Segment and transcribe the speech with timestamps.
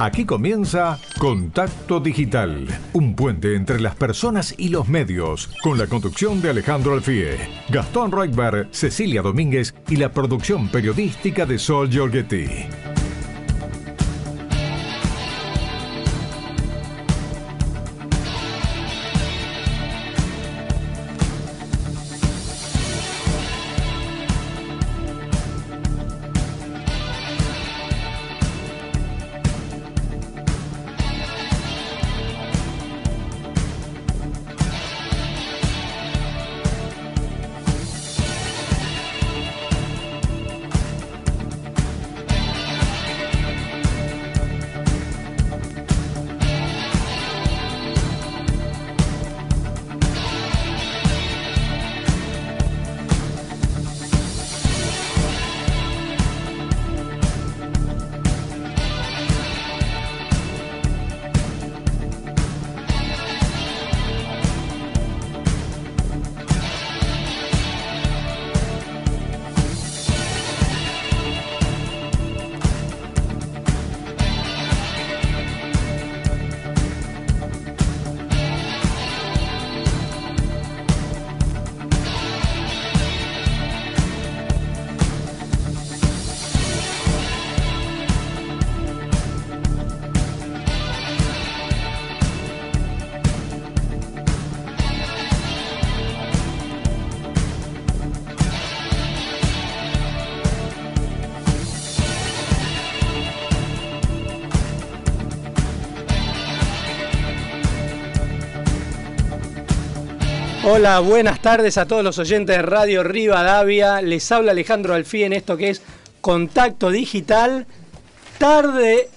[0.00, 6.40] Aquí comienza Contacto Digital, un puente entre las personas y los medios, con la conducción
[6.40, 7.36] de Alejandro Alfie,
[7.68, 12.46] Gastón Reutberg, Cecilia Domínguez y la producción periodística de Sol Giorgetti.
[110.78, 114.00] Hola, buenas tardes a todos los oyentes de Radio Rivadavia.
[114.00, 115.82] Les habla Alejandro Alfí en esto que es
[116.20, 117.66] Contacto Digital.
[118.38, 119.08] Tarde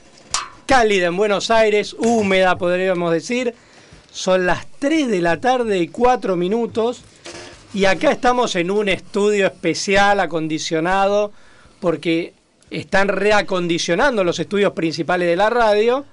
[0.65, 3.53] cálida en Buenos Aires, húmeda podríamos decir.
[4.11, 7.03] Son las 3 de la tarde y 4 minutos.
[7.75, 11.31] Y acá estamos en un estudio especial acondicionado
[11.79, 12.33] porque
[12.71, 16.05] están reacondicionando los estudios principales de la radio.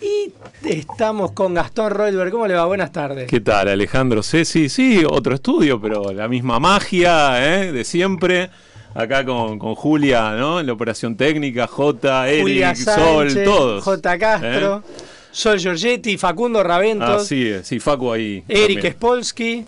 [0.00, 0.32] Y
[0.64, 2.30] estamos con Gastón Roelberg.
[2.30, 2.66] ¿Cómo le va?
[2.66, 3.28] Buenas tardes.
[3.28, 4.22] ¿Qué tal, Alejandro?
[4.22, 7.72] Ceci, sí, otro estudio, pero la misma magia ¿eh?
[7.72, 8.50] de siempre.
[8.94, 10.60] Acá con, con, Julia, ¿no?
[10.60, 13.84] En la operación técnica, J, Eric, Sol, todos.
[13.84, 14.18] J.
[14.18, 14.92] Castro, ¿eh?
[15.30, 17.22] Sol Giorgetti, Facundo Raventos.
[17.22, 18.42] Así es, sí, Facu ahí.
[18.48, 18.92] Eric también.
[18.94, 19.66] Spolsky.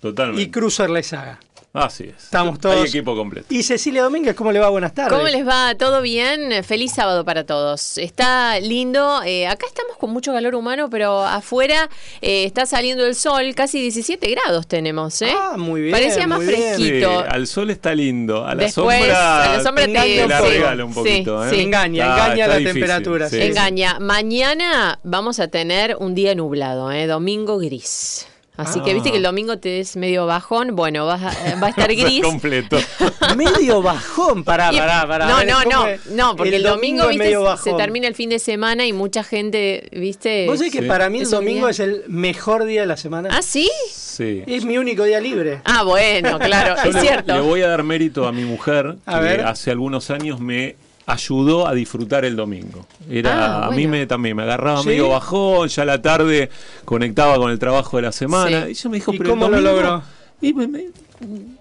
[0.00, 0.42] Totalmente.
[0.42, 1.38] Y Cruzer Lezaga.
[1.74, 2.24] Así es.
[2.24, 2.76] Estamos todos.
[2.76, 3.46] Hay equipo completo.
[3.50, 4.70] Y Cecilia Domínguez, ¿cómo le va?
[4.70, 5.12] Buenas tardes.
[5.16, 5.74] ¿Cómo les va?
[5.76, 6.64] ¿Todo bien?
[6.64, 7.98] Feliz sábado para todos.
[7.98, 9.22] Está lindo.
[9.24, 11.88] Eh, acá estamos con mucho calor humano, pero afuera
[12.22, 13.54] eh, está saliendo el sol.
[13.54, 15.30] Casi 17 grados tenemos, ¿eh?
[15.38, 15.92] Ah, muy bien.
[15.92, 17.20] Parecía más fresquito.
[17.20, 18.44] Sí, al sol está lindo.
[18.46, 19.44] A la Después, sombra.
[19.52, 21.50] a la sombra te- te la sí, regala un poquito, sí, ¿eh?
[21.54, 21.60] sí.
[21.62, 23.28] Engaña, Ah, engaña está la difícil, temperatura.
[23.28, 23.36] sí.
[23.36, 23.42] sí.
[23.42, 23.98] Engaña.
[24.00, 27.06] Mañana vamos a tener un día nublado, ¿eh?
[27.06, 28.26] Domingo gris.
[28.58, 28.94] Así que Ah.
[28.94, 30.74] viste que el domingo te es medio bajón.
[30.76, 32.22] Bueno, vas a- va a estar gris.
[32.22, 32.76] completo.
[33.36, 34.42] Medio bajón.
[34.44, 35.26] Pará, pará, pará.
[35.28, 35.86] No, no, ¿cómo no,
[36.16, 39.88] no, porque el, domingo, viste, medio se termina el fin de semana y mucha gente,
[39.92, 40.46] viste.
[40.46, 40.88] Vos sabés que Sí.
[40.88, 43.28] para mí el domingo es el mejor día de la semana.
[43.32, 43.70] ¿Ah, sí?
[43.92, 44.42] Sí.
[44.46, 45.60] Es mi único día libre.
[45.64, 47.34] Ah, bueno, claro, es le, cierto.
[47.34, 49.40] le voy a dar mérito a mi mujer, A que ver.
[49.44, 50.74] hace algunos años me
[51.08, 52.86] ayudó a disfrutar el domingo.
[53.10, 54.88] Era, Ah, A mí me, también me agarraba ¿Sí?
[54.88, 56.50] medio bajón, ya a la tarde
[56.84, 58.62] conectaba con el trabajo de la semana.
[58.62, 58.68] Sí.
[58.68, 60.02] Y ella me dijo, ¿Y pero cómo el lo domingo-" logró?
[60.40, 60.86] Y me, me-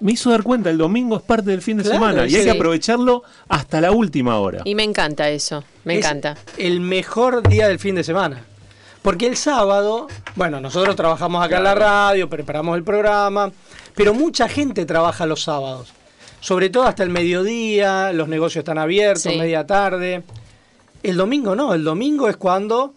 [0.01, 2.43] me hizo dar cuenta, el domingo es parte del fin de Claro, semana y hay
[2.43, 4.61] que aprovecharlo hasta la última hora.
[4.65, 6.37] Y me encanta eso, me Es encanta.
[6.57, 8.43] El mejor día del fin de semana.
[9.01, 13.51] Porque el sábado, bueno, nosotros trabajamos acá en la radio, preparamos el programa,
[13.95, 15.93] pero mucha gente trabaja los sábados.
[16.39, 19.37] Sobre todo hasta el mediodía, los negocios están abiertos, Sí.
[19.37, 20.23] media tarde.
[21.03, 22.93] El domingo no, el domingo es cuando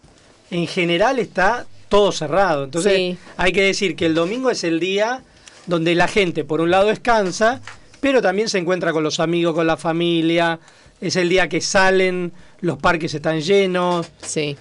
[0.51, 2.65] en general está todo cerrado.
[2.65, 3.19] Entonces Sí.
[3.37, 5.23] hay que decir que el domingo es el día
[5.67, 7.61] donde la gente por un lado descansa,
[8.01, 10.59] pero también se encuentra con los amigos, con la familia.
[11.01, 14.07] Es el día que salen, los parques están llenos.
[14.23, 14.57] Sí.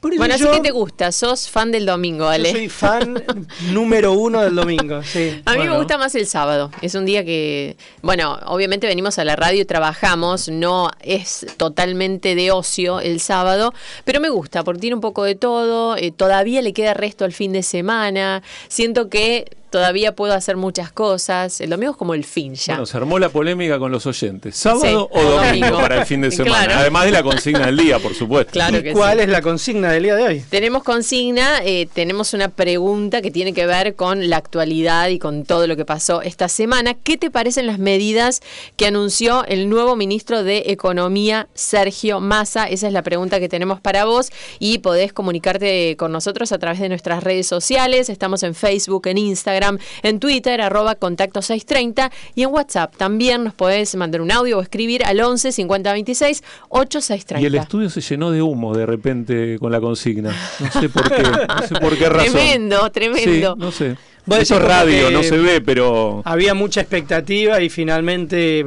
[0.00, 2.52] Por eso Bueno, así yo- que te gusta, sos fan del domingo, Yo Ale.
[2.52, 3.22] soy fan
[3.72, 5.02] número uno del domingo.
[5.02, 5.42] sí.
[5.44, 5.72] A mí Bueno.
[5.72, 6.70] me gusta más el sábado.
[6.82, 12.34] Es un día que, bueno, obviamente venimos a la radio y trabajamos, no es totalmente
[12.36, 13.74] de ocio el sábado,
[14.04, 17.32] pero me gusta porque tiene un poco de todo, eh, todavía le queda resto al
[17.32, 18.42] fin de semana.
[18.68, 21.60] Siento que todavía puedo hacer muchas cosas.
[21.60, 22.74] El domingo es como el fin ya.
[22.74, 24.56] Bueno, se armó la polémica con los oyentes.
[24.56, 26.80] ¿Sábado o domingo, para el fin de semana?
[26.80, 28.52] Además de la consigna del día, por supuesto.
[28.52, 30.44] Claro que ¿Cuál es la consigna del día de hoy?
[30.48, 35.44] Tenemos consigna, eh, tenemos una pregunta que tiene que ver con la actualidad y con
[35.44, 36.94] todo lo que pasó esta semana.
[36.94, 38.40] ¿Qué te parecen las medidas
[38.76, 42.68] que anunció el nuevo ministro de Economía, Sergio Massa?
[42.68, 46.80] Esa es la pregunta que tenemos para vos y podés comunicarte con nosotros a través
[46.80, 48.08] de nuestras redes sociales.
[48.08, 49.57] Estamos en Facebook, en Instagram,
[50.02, 52.96] en Twitter, arroba contacto 630 y en WhatsApp.
[52.96, 57.40] También nos podés mandar un audio o escribir al 11 50 26 8630.
[57.42, 60.34] Y el estudio se llenó de humo de repente con la consigna.
[60.60, 62.32] No sé por qué, no sé por qué razón.
[62.32, 63.56] Tremendo, tremendo.
[63.56, 63.96] no sé.
[64.36, 66.22] Eso es radio, no se ve, pero...
[66.24, 68.64] Había mucha expectativa y finalmente...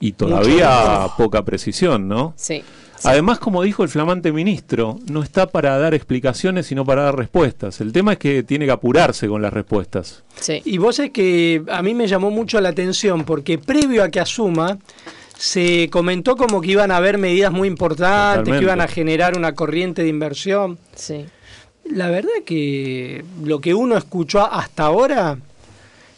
[0.00, 2.34] Y todavía poca precisión, ¿no?
[2.36, 2.62] Sí.
[3.04, 7.80] Además, como dijo el flamante ministro, no está para dar explicaciones, sino para dar respuestas.
[7.80, 10.24] El tema es que tiene que apurarse con las respuestas.
[10.40, 10.62] Sí.
[10.64, 14.20] Y vos es que a mí me llamó mucho la atención, porque previo a que
[14.20, 14.78] asuma,
[15.36, 19.54] se comentó como que iban a haber medidas muy importantes, que iban a generar una
[19.54, 20.78] corriente de inversión.
[20.94, 21.26] Sí.
[21.84, 25.38] La verdad que lo que uno escuchó hasta ahora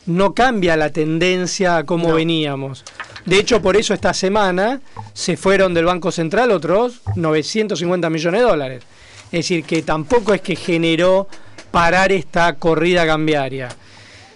[0.07, 2.85] no cambia la tendencia a cómo veníamos.
[3.25, 4.81] De hecho, por eso esta semana
[5.13, 8.83] se fueron del Banco Central otros 950 millones de dólares.
[9.27, 11.29] Es decir, que tampoco es que generó
[11.73, 13.69] parar esta corrida cambiaria.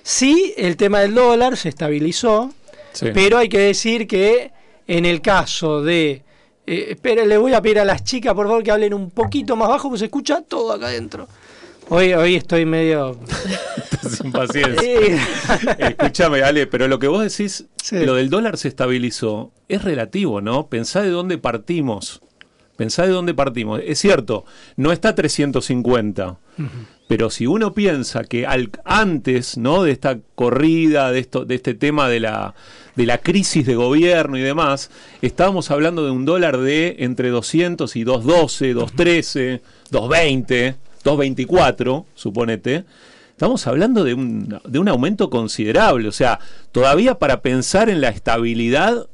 [0.03, 2.53] Sí, el tema del dólar se estabilizó,
[3.15, 4.51] pero hay que decir que
[4.89, 6.23] en el caso de...
[6.67, 9.69] Eh, le voy a pedir a las chicas, por favor, que hablen un poquito más
[9.69, 11.29] bajo, pues se escucha todo acá adentro.
[11.93, 13.19] Hoy, hoy estoy medio.
[14.09, 15.19] Sin paciencia.
[15.79, 20.69] Escúchame, Ale, pero lo que vos decís, lo del dólar se estabilizó, es relativo, ¿no?
[20.69, 22.23] Pensá de dónde partimos.
[22.77, 23.81] Pensá de dónde partimos.
[23.85, 24.45] Es cierto,
[24.77, 26.39] no está 350.
[27.09, 29.83] Pero si uno piensa que al, antes ¿no?
[29.83, 32.55] de esta corrida, de, esto, de este tema de la,
[32.95, 34.93] de la crisis de gobierno y demás,
[35.23, 40.90] estábamos hablando de un dólar de entre 200 y 212, 213, 220.
[41.05, 42.85] 2.24, suponete,
[43.31, 46.09] estamos hablando de un, de un aumento considerable.
[46.09, 46.41] O sea,
[46.73, 49.09] todavía para pensar en la estabilidad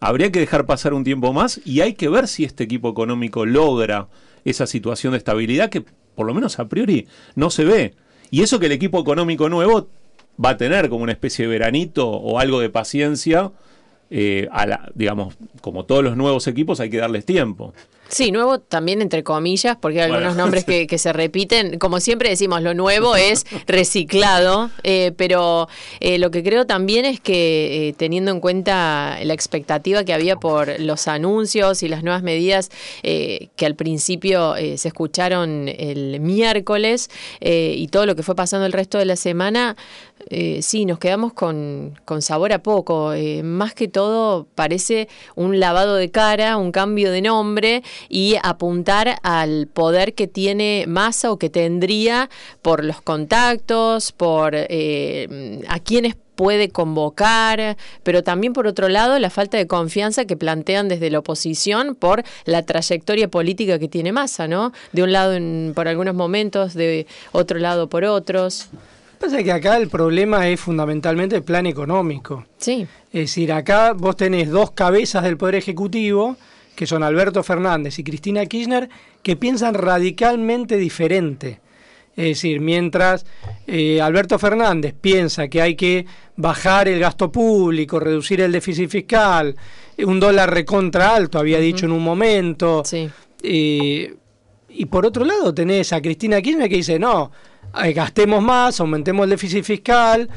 [0.00, 3.46] habría que dejar pasar un tiempo más y hay que ver si este equipo económico
[3.46, 4.08] logra
[4.44, 5.84] esa situación de estabilidad que
[6.14, 7.94] por lo menos a priori no se ve.
[8.30, 9.88] Y eso que el equipo económico nuevo
[10.42, 13.52] va a tener como una especie de veranito o algo de paciencia,
[14.10, 17.72] eh, a la, digamos, como todos los nuevos equipos hay que darles tiempo.
[18.08, 21.78] Sí, nuevo también entre comillas, porque hay algunos nombres que, se repiten.
[21.78, 25.68] Como siempre decimos, lo nuevo es reciclado, eh, pero
[26.00, 30.36] eh, lo que creo también es que eh, teniendo en cuenta la expectativa que había
[30.36, 32.70] por los anuncios y las nuevas medidas
[33.02, 37.10] que al principio se escucharon el miércoles
[37.40, 39.76] y todo lo que fue pasando el resto de la semana,
[40.60, 43.12] sí, nos quedamos con, con sabor a poco.
[43.42, 49.66] más que todo parece un lavado de cara, un cambio de nombre y apuntar al
[49.66, 52.30] poder que tiene Massa o que tendría
[52.62, 59.30] por los contactos, por eh, a quienes puede convocar, pero también por otro lado la
[59.30, 64.48] falta de confianza que plantean desde la oposición por la trayectoria política que tiene Massa,
[64.48, 64.72] ¿no?
[64.92, 65.38] De un lado
[65.74, 68.68] por algunos momentos, de otro lado por otros.
[69.18, 72.44] Pasa que acá el problema es fundamentalmente el plan económico.
[72.58, 72.86] Sí.
[73.12, 76.36] Es decir, acá vos tenés dos cabezas del Poder Ejecutivo
[76.74, 78.88] que son Alberto Fernández y Cristina Kirchner,
[79.22, 81.60] que piensan radicalmente diferente.
[82.16, 83.26] Es decir, mientras
[83.66, 86.06] eh, Alberto Fernández piensa que hay que
[86.36, 89.56] bajar el gasto público, reducir el déficit fiscal,
[89.98, 92.82] un dólar recontra alto, había dicho en un momento.
[93.42, 94.14] Eh,
[94.68, 97.53] y por otro lado tenés a Cristina Kirchner que dice, no, eh,
[97.94, 100.28] gastemos más, aumentemos el déficit fiscal,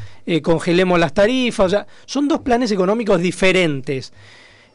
[0.42, 1.66] congelemos las tarifas.
[1.68, 4.14] O sea, son dos planes económicos diferentes.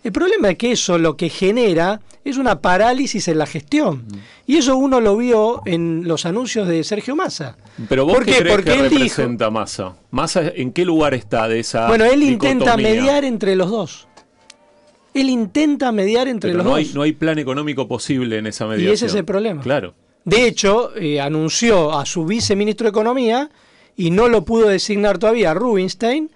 [0.05, 4.05] El problema es que eso lo que genera es una parálisis en la gestión.
[4.47, 7.57] Y eso uno lo vio en los anuncios de Sergio Massa.
[7.89, 9.95] Pero vos qué, crees Porque que representa Massa?
[10.11, 14.09] ¿Massa en qué lugar está de esa Bueno, él intenta mediar entre los dos.
[15.15, 16.79] Él intenta mediar entre los no dos.
[16.79, 18.91] Hay, no hay plan económico posible en esa mediación.
[18.91, 19.63] Y ese es el problema.
[19.63, 19.95] Claro.
[20.25, 23.51] De hecho, eh, anunció a su viceministro de Economía
[23.97, 26.31] y no lo pudo designar todavía Rubinstein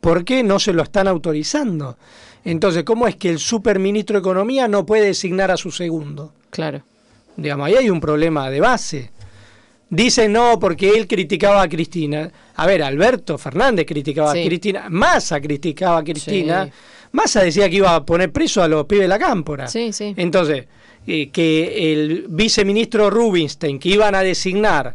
[0.00, 1.96] porque no se lo están autorizando.
[2.44, 6.32] Entonces, ¿cómo es que el superministro de Economía no puede designar a su segundo?
[6.50, 6.82] Claro.
[7.36, 9.10] Digamos, ahí hay un problema de base.
[9.88, 12.30] Dice no porque él criticaba a Cristina.
[12.56, 16.70] A ver, Alberto Fernández criticaba a Cristina, Massa criticaba a Cristina.
[17.12, 19.68] Massa decía que iba a poner preso a los pibes de la cámpora.
[19.68, 20.14] Sí, sí.
[20.16, 20.64] Entonces,
[21.06, 24.94] eh, que el viceministro Rubinstein que iban a designar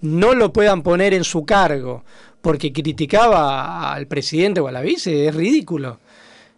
[0.00, 2.04] no lo puedan poner en su cargo
[2.40, 5.98] porque criticaba al presidente o a la vice, es ridículo.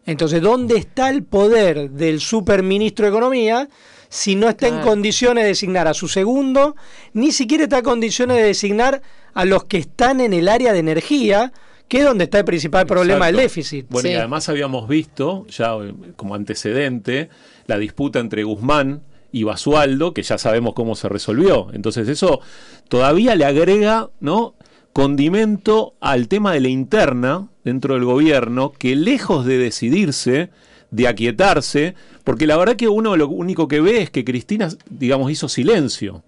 [0.04, 3.68] Entonces, ¿dónde está el poder del superministro de Economía
[4.08, 6.76] si no está en condiciones de designar a su segundo,
[7.12, 9.02] ni siquiera está en condiciones de designar
[9.34, 11.52] a los que están en el área de energía,
[11.88, 13.86] que es donde está el principal problema del déficit.
[13.88, 17.28] Bueno, y además habíamos visto, ya eh, como antecedente,
[17.66, 21.68] la disputa entre Guzmán y Basualdo, que ya sabemos cómo se resolvió.
[21.72, 22.40] Entonces eso
[22.88, 24.54] todavía le agrega, ¿no?
[24.96, 30.48] condimento al tema de la interna dentro del gobierno, que lejos de decidirse,
[30.90, 31.94] de aquietarse,
[32.24, 36.22] porque la verdad que uno lo único que ve es que Cristina, digamos, hizo silencio.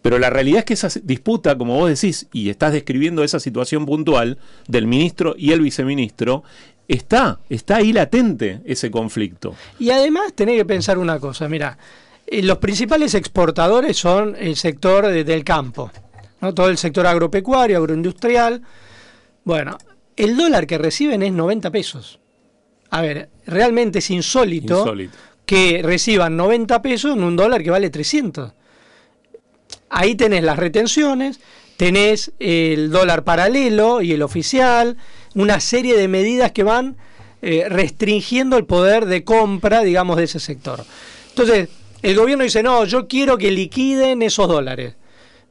[0.00, 3.84] Pero la realidad es que esa disputa, como vos decís, y estás describiendo esa situación
[3.84, 6.44] puntual del ministro y el viceministro,
[6.88, 9.54] está, está ahí latente ese conflicto.
[9.78, 11.78] Y además tenés que pensar una cosa, mira,
[12.26, 15.92] eh, los principales exportadores son el sector del campo,
[16.40, 16.54] ¿no?
[16.54, 18.62] todo el sector agropecuario, agroindustrial.
[19.44, 19.76] Bueno,
[20.16, 22.18] el dólar que reciben es 90 pesos.
[22.90, 24.94] A ver, realmente es insólito,
[25.44, 28.52] que reciban 90 pesos en un dólar que vale 300.
[29.90, 31.40] Ahí tenés las retenciones,
[31.76, 34.96] tenés el dólar paralelo y el oficial,
[35.34, 36.96] una serie de medidas que van
[37.40, 40.84] eh, restringiendo el poder de compra, digamos, de ese sector.
[41.30, 41.68] Entonces,
[42.02, 44.94] el gobierno dice, no, yo quiero que liquiden esos dólares.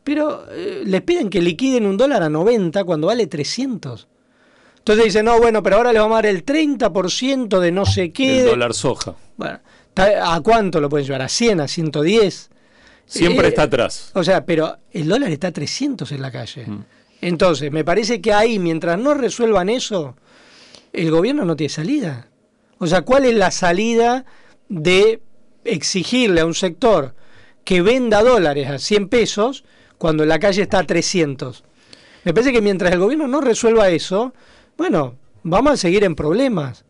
[0.04, 4.08] Pero eh, les piden que liquiden un dólar a 90 cuando vale 300.
[4.80, 8.12] Entonces dice, no, bueno, pero ahora le vamos a dar el 30% de no sé
[8.12, 8.40] qué.
[8.40, 9.16] El dólar soja.
[9.36, 9.60] Bueno,
[9.96, 11.24] ¿a cuánto lo pueden llevar?
[11.24, 12.50] ¿A 100, a 110?
[13.06, 14.12] Siempre eh, está atrás.
[14.14, 16.66] O sea, pero el dólar está a 300 en la calle.
[16.66, 16.86] Mm.
[17.22, 20.16] Entonces, me parece que ahí, mientras no resuelvan eso,
[20.94, 22.28] el gobierno no tiene salida.
[22.78, 24.26] O sea, ¿cuál es la salida
[24.70, 25.22] de
[25.64, 27.16] exigirle a un sector
[27.64, 29.64] que venda dólares a 100 pesos
[29.98, 31.64] cuando en la calle está a 300?
[32.24, 34.34] Me parece que mientras el gobierno no resuelva eso,
[34.78, 36.86] bueno, vamos a seguir en problemas.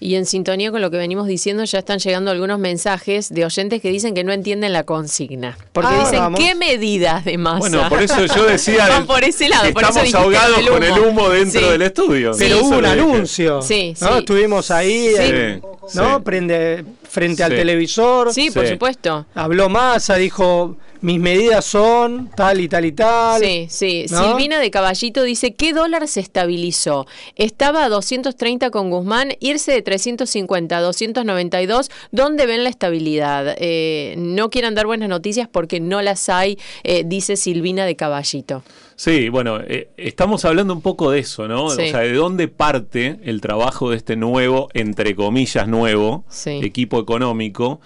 [0.00, 3.82] Y en sintonía con lo que venimos diciendo, ya están llegando algunos mensajes de oyentes
[3.82, 5.58] que dicen que no entienden la consigna.
[5.72, 7.58] Porque ah, dicen, ¿qué medidas de masa?
[7.58, 9.04] Bueno, por eso yo decía.
[9.06, 12.32] por ese lado, estamos ahogados con el humo dentro del estudio.
[12.38, 13.60] Pero hubo un anuncio.
[13.62, 14.18] Sí, ¿no?
[14.18, 15.60] Estuvimos ahí,
[15.94, 16.22] ¿no?
[16.22, 18.32] Prende, frente al televisor.
[18.32, 19.26] Sí, por supuesto.
[19.34, 23.40] Habló Massa, dijo mis medidas son tal y tal y tal.
[23.40, 24.06] Sí, sí.
[24.08, 27.06] Silvina de Caballito dice, ¿qué dólar se estabilizó?
[27.36, 33.54] Estaba a 230 con Guzmán, irse de 350 a 292, ¿dónde ven la estabilidad?
[33.58, 38.62] Eh, no quieran dar buenas noticias porque no las hay, eh, dice Silvina de Caballito.
[38.98, 41.66] Sí, bueno, eh, estamos hablando un poco de eso, ¿no?
[41.66, 47.80] O sea, de dónde parte el trabajo de este nuevo, entre comillas, nuevo equipo económico.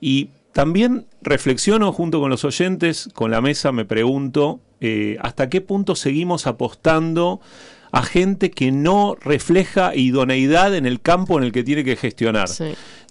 [0.00, 5.60] Y también reflexiono junto con los oyentes, con la mesa me pregunto, eh, ¿hasta qué
[5.60, 7.42] punto seguimos apostando
[7.92, 12.48] a gente que no refleja idoneidad en el campo en el que tiene que gestionar?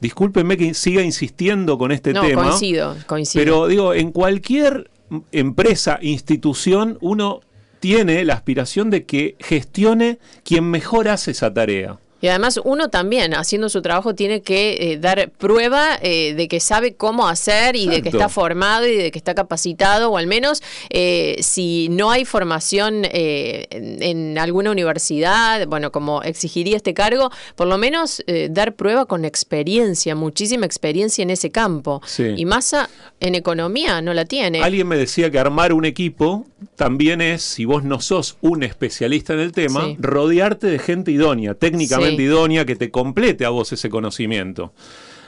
[0.01, 2.49] Discúlpenme que siga insistiendo con este tema.
[2.49, 3.45] Coincido, coincido.
[3.45, 4.89] Pero digo, en cualquier
[5.31, 7.41] empresa, institución, uno
[7.79, 11.99] tiene la aspiración de que gestione quien mejor hace esa tarea.
[12.23, 16.61] Y además uno también, haciendo su trabajo, tiene que eh, dar prueba eh, de que
[16.61, 20.25] sabe cómo hacer y de que está formado y de que está capacitado, o al
[20.25, 27.67] menos eh, si no hay formación en, alguna universidad, bueno, como exigiría este cargo, por
[27.67, 32.01] lo menos dar prueba con experiencia, muchísima experiencia en ese campo.
[32.37, 32.89] Y Massa
[33.19, 34.63] en economía no la tiene.
[34.63, 36.45] Alguien me decía que armar un equipo
[36.77, 41.53] también es, si vos no sos un especialista en el tema, rodearte de gente idónea,
[41.53, 44.73] técnicamente idónea que te complete a vos ese conocimiento.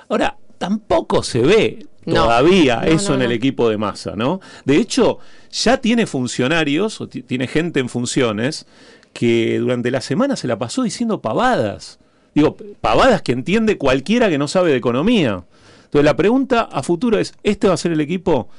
[0.09, 4.39] Ahora, tampoco se ve todavía eso en el equipo de masa, ¿no?
[4.63, 5.19] De hecho,
[5.51, 8.67] ya tiene funcionarios, o tiene gente en funciones,
[9.13, 11.99] que durante la semana se la pasó diciendo pavadas.
[12.33, 15.45] Digo, pavadas que entiende cualquiera que no sabe de economía.
[15.85, 18.49] Entonces la pregunta a futuro es, ¿este va a ser el equipo?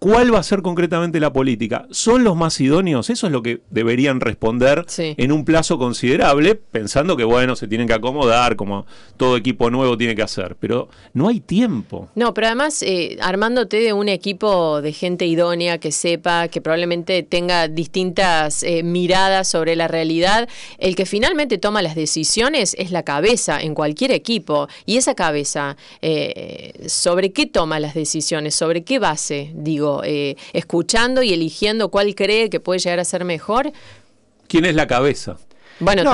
[0.00, 1.86] ¿Cuál va a ser concretamente la política?
[1.90, 3.10] ¿Son los más idóneos?
[3.10, 7.86] Eso es lo que deberían responder en un plazo considerable, pensando que, bueno, se tienen
[7.86, 8.86] que acomodar, como
[9.18, 10.56] todo equipo nuevo tiene que hacer.
[10.58, 12.08] Pero no hay tiempo.
[12.14, 17.22] No, pero además, eh, armándote de un equipo de gente idónea que sepa, que probablemente
[17.22, 23.02] tenga distintas eh, miradas sobre la realidad, el que finalmente toma las decisiones es la
[23.02, 24.66] cabeza en cualquier equipo.
[24.86, 28.54] Y esa cabeza, eh, ¿sobre qué toma las decisiones?
[28.54, 29.89] ¿Sobre qué base, digo?
[30.04, 33.72] Eh, escuchando y eligiendo cuál cree que puede llegar a ser mejor.
[34.48, 35.36] ¿Quién es la cabeza?
[35.80, 36.04] Bueno,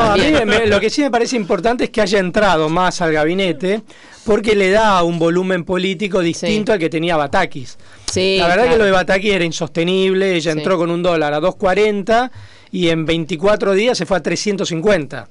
[0.66, 3.82] lo que sí me parece importante es que haya entrado más al gabinete
[4.24, 7.76] porque le da un volumen político distinto al que tenía Batakis.
[8.14, 12.30] la verdad que lo de Batakis era insostenible, ella entró con un dólar a 2.40
[12.70, 15.28] y en 24 días se fue a 350.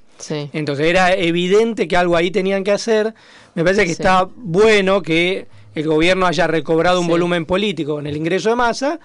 [0.54, 3.14] Entonces era evidente que algo ahí tenían que hacer.
[3.54, 8.18] Me parece que está bueno que el gobierno haya recobrado un volumen político en el
[8.18, 9.00] ingreso de masa,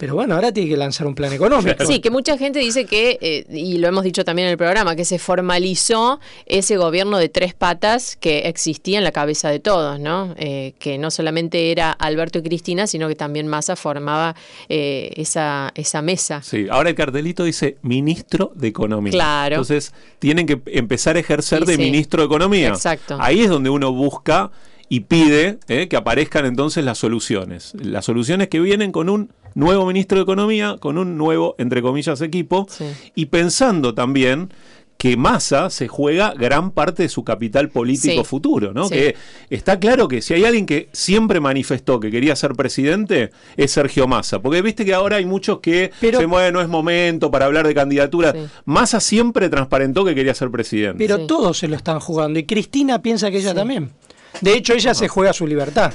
[0.00, 1.84] pero bueno, ahora tiene que lanzar un plan económico.
[1.84, 4.96] Sí, que mucha gente dice que, eh, y lo hemos dicho también en el programa,
[4.96, 10.00] que se formalizó ese gobierno de tres patas que existía en la cabeza de todos,
[10.00, 10.34] ¿no?
[10.38, 14.34] Eh, que no solamente era Alberto y Cristina, sino que también Massa formaba
[14.70, 16.40] eh, esa, esa mesa.
[16.42, 19.10] Sí, ahora el cartelito dice ministro de Economía.
[19.12, 19.56] Claro.
[19.56, 22.68] Entonces, tienen que empezar a ejercer de ministro de Economía.
[22.68, 23.18] Exacto.
[23.20, 24.50] Ahí es donde uno busca
[24.90, 27.72] y pide que aparezcan entonces las soluciones.
[27.80, 32.20] Las soluciones que vienen con un nuevo ministro de Economía, con un nuevo, entre comillas,
[32.20, 32.66] equipo,
[33.14, 34.52] y pensando también
[34.98, 38.90] que Massa se juega gran parte de su capital político futuro, ¿no?
[38.90, 39.14] Que
[39.48, 44.06] está claro que si hay alguien que siempre manifestó que quería ser presidente, es Sergio
[44.08, 44.42] Massa.
[44.42, 47.74] Porque viste que ahora hay muchos que se mueven, no es momento para hablar de
[47.74, 48.34] candidatura.
[48.64, 50.98] Massa siempre transparentó que quería ser presidente.
[50.98, 52.38] Pero todos se lo están jugando.
[52.40, 53.92] Y Cristina piensa que ella también.
[54.40, 55.92] De hecho, ella se juega su libertad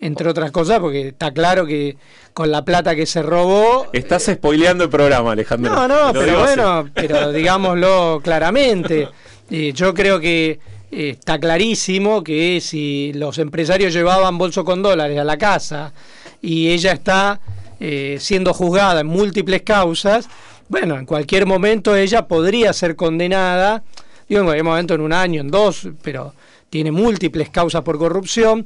[0.00, 1.96] entre otras cosas, porque está claro que
[2.32, 3.88] con la plata que se robó.
[3.92, 5.74] Estás spoileando el programa, Alejandro.
[5.74, 9.08] No, no, pero, bueno, pero digámoslo claramente.
[9.50, 10.58] Eh, yo creo que
[10.90, 15.92] eh, está clarísimo que si los empresarios llevaban bolso con dólares a la casa
[16.40, 17.40] y ella está
[17.78, 20.28] eh, siendo juzgada en múltiples causas,
[20.68, 23.82] bueno, en cualquier momento ella podría ser condenada,
[24.28, 26.32] digo en cualquier momento en un año, en dos, pero
[26.70, 28.64] tiene múltiples causas por corrupción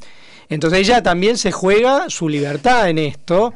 [0.49, 3.55] entonces ella también se juega su libertad en esto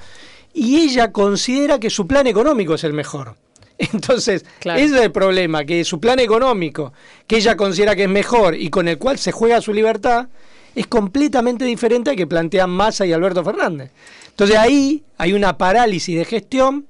[0.55, 3.37] y ella considera que su plan económico es el mejor.
[3.79, 6.93] Entonces, ese es el problema, que su plan económico,
[7.29, 10.27] que ella considera que es mejor y con el cual se juega su libertad,
[10.75, 13.93] es completamente diferente al que plantean Massa y Alberto Fernández.
[14.31, 16.87] Entonces ahí hay una parálisis de gestión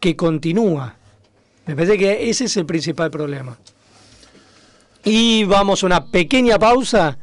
[0.00, 0.96] que continúa.
[1.66, 3.56] Me parece que ese es el principal problema.
[5.10, 7.18] Y vamos a una pequeña pausa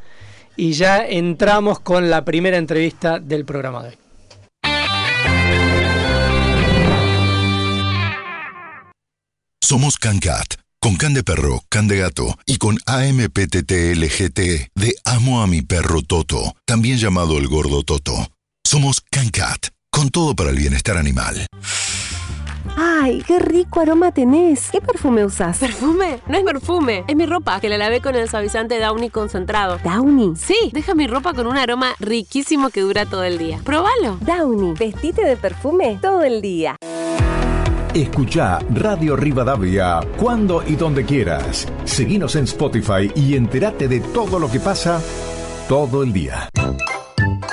[0.57, 3.97] y ya entramos con la primera entrevista del programa de hoy.
[9.61, 14.39] Somos CanCat, con Can de Perro, Can de Gato y con AMPTTLGT
[14.73, 18.31] de Amo a mi perro Toto, también llamado el gordo Toto.
[18.63, 21.45] Somos CanCat, con todo para el bienestar animal.
[22.75, 24.69] ¡Ay, qué rico aroma tenés!
[24.71, 25.57] ¿Qué perfume usas?
[25.59, 26.19] ¿Perfume?
[26.27, 29.79] No es perfume, es mi ropa, que la lavé con el suavizante Downy concentrado.
[29.83, 30.35] ¿Downy?
[30.35, 33.59] Sí, deja mi ropa con un aroma riquísimo que dura todo el día.
[33.63, 34.17] ¡Próbalo!
[34.21, 36.75] Downy, vestite de perfume todo el día.
[37.93, 41.65] Escucha Radio Rivadavia cuando y donde quieras.
[41.85, 45.01] Seguinos en Spotify y entérate de todo lo que pasa
[45.69, 46.49] todo el día.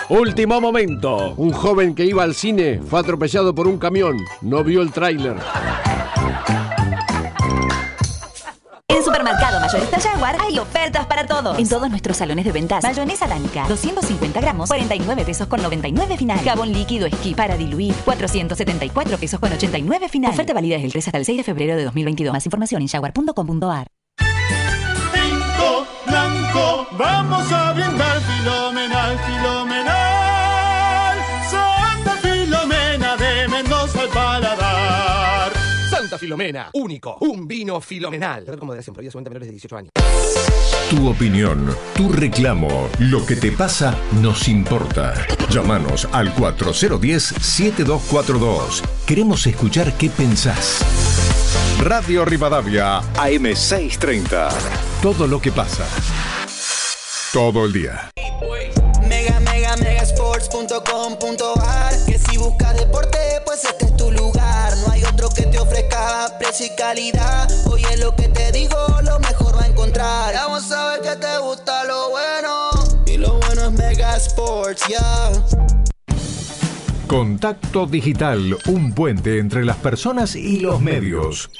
[0.08, 1.34] Último momento.
[1.36, 4.18] Un joven que iba al cine fue atropellado por un camión.
[4.40, 5.36] No vio el tráiler.
[8.88, 11.58] En Supermercado Mayorista Jaguar hay ofertas para todos.
[11.58, 12.84] En todos nuestros salones de ventas.
[12.84, 16.38] Mayonesa Dánica, 250 gramos, 49 pesos con 99 final.
[16.44, 20.32] Jabón líquido esquí para diluir, 474 pesos con 89 final.
[20.32, 22.32] Oferta válida desde el 3 hasta el 6 de febrero de 2022.
[22.32, 23.86] Más información en jaguar.com.ar.
[26.06, 29.01] blanco, vamos a brindar filomenal,
[36.22, 38.46] Filomena, único, un vino filomenal.
[38.46, 39.90] Red moderación, prohibida su menores de 18 años.
[40.88, 45.14] Tu opinión, tu reclamo, lo que te pasa nos importa.
[45.50, 48.82] Llámanos al 4010-7242.
[49.04, 50.84] Queremos escuchar qué pensás.
[51.80, 54.52] Radio Rivadavia, AM630.
[55.02, 55.84] Todo lo que pasa.
[57.32, 58.12] Todo el día.
[66.12, 67.48] Ofrezca precio y calidad.
[67.66, 70.34] Oye, lo que te digo, lo mejor va a encontrar.
[70.34, 72.70] Vamos a ver que te gusta lo bueno.
[73.06, 75.32] Y lo bueno es Mega Sports, ya.
[77.06, 81.50] Contacto Digital, un puente entre las personas y los medios.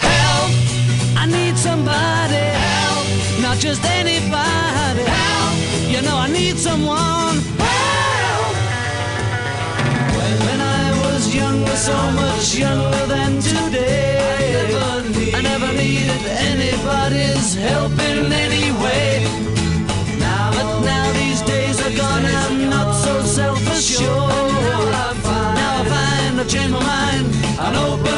[0.00, 5.92] I need somebody help, not just anybody help.
[5.92, 7.31] You know I need someone
[11.72, 18.30] was so much younger than today, I never, need, I never needed anybody's help in
[18.30, 19.24] any way.
[20.18, 23.22] Now, but now these days are gone, I'm not so
[24.92, 27.26] I find, now I find I've changed my mind
[27.64, 28.11] and open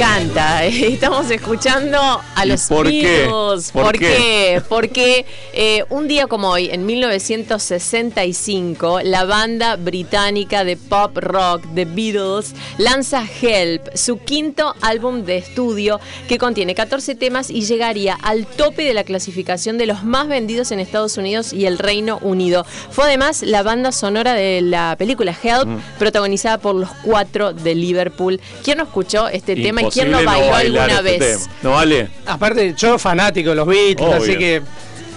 [0.00, 0.64] encanta.
[0.64, 1.98] Estamos escuchando
[2.34, 3.26] a los por qué?
[3.26, 3.70] Beatles.
[3.70, 4.62] ¿Por qué?
[4.68, 11.84] Porque eh, un día como hoy, en 1965, la banda británica de pop rock The
[11.84, 18.46] Beatles lanza Help, su quinto álbum de estudio que contiene 14 temas y llegaría al
[18.46, 22.64] tope de la clasificación de los más vendidos en Estados Unidos y el Reino Unido.
[22.90, 25.78] Fue además la banda sonora de la película Help, Mm.
[25.98, 28.40] protagonizada por los cuatro de Liverpool.
[28.64, 31.38] ¿Quién no escuchó este tema quién no bailó bailar alguna este vez?
[31.44, 31.54] tema.
[31.62, 32.08] No vale.
[32.26, 34.16] Aparte, yo fanático de los Beatles, Obvio.
[34.22, 34.62] así que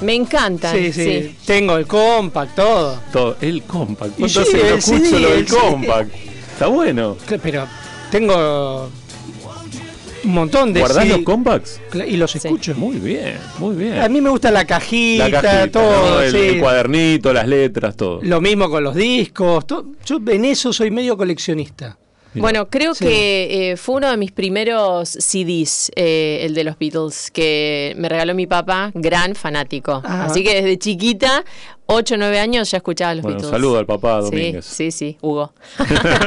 [0.02, 0.76] Me encantan.
[0.76, 1.36] sí, sí, sí.
[1.46, 3.00] tengo el compact, todo.
[3.12, 3.38] Todo.
[3.42, 4.14] El compact.
[4.18, 6.12] Y ¿Cuánto sí, no el escucho CD, lo del compact?
[6.54, 7.18] Está bueno.
[7.42, 7.68] Pero
[8.12, 8.90] tengo
[10.24, 11.82] un montón de ¿Guardás los compacts?
[12.08, 12.74] y los escucho.
[12.76, 14.00] Muy bien, muy bien.
[14.00, 16.22] A mí me gusta la cajita, La cajita, todo, ¿no?
[16.22, 16.38] el, sí.
[16.38, 18.20] el cuadernito, las letras, todo.
[18.24, 19.66] Lo mismo con los discos.
[20.06, 21.98] Yo en eso soy medio coleccionista.
[22.36, 23.06] Bueno, creo Sí.
[23.06, 28.10] que eh, fue uno de mis primeros CDs, eh, el de los Beatles, que me
[28.10, 30.02] regaló mi papá, gran fanático.
[30.04, 30.26] Ajá.
[30.26, 31.44] Así que desde chiquita,
[31.86, 33.52] 8 o 9 años, ya escuchaba los Bueno, Beatles.
[33.52, 34.66] saludo al papá Sí, Domínguez.
[34.66, 35.54] Sí, sí, Hugo.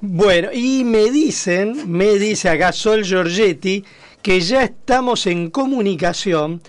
[0.00, 3.84] Bueno, y me dicen, me dice acá Sol Giorgetti,
[4.22, 6.60] que ya estamos en comunicación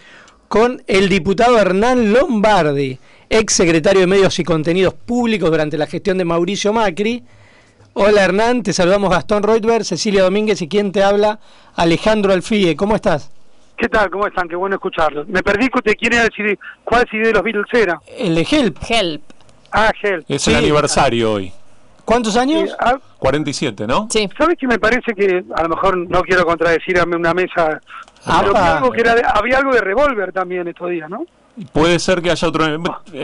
[0.48, 2.98] con el diputado Hernán Lombardi,
[3.30, 7.24] ex secretario de Medios y Contenidos Públicos durante la gestión de Mauricio Macri.
[7.98, 11.40] Hola Hernán, te saludamos Gastón Reutberg, Cecilia Domínguez y quien te habla,
[11.76, 12.76] Alejandro Alfie.
[12.76, 13.32] ¿Cómo estás?
[13.78, 14.10] ¿Qué tal?
[14.10, 14.50] ¿Cómo están?
[14.50, 15.28] Qué bueno escucharlos.
[15.30, 17.98] Me perdí de quién era el CD, cuál CD de los Beatles era.
[18.18, 18.78] El de Help.
[18.90, 19.22] Help.
[19.72, 20.26] Ah, Help.
[20.28, 20.52] Es Sí.
[20.52, 21.54] el aniversario hoy.
[22.04, 22.70] ¿Cuántos años?
[22.70, 24.08] Sí, ah, 47, ¿no?
[24.12, 24.30] Sí.
[24.38, 27.80] ¿Sabes qué me parece que a lo mejor no quiero contradecir a una mesa,
[28.26, 28.78] pero que Apa.
[28.78, 31.26] algo que era de- había algo de Revolver también estos días, ¿no?
[31.72, 32.65] Puede ser que haya otro.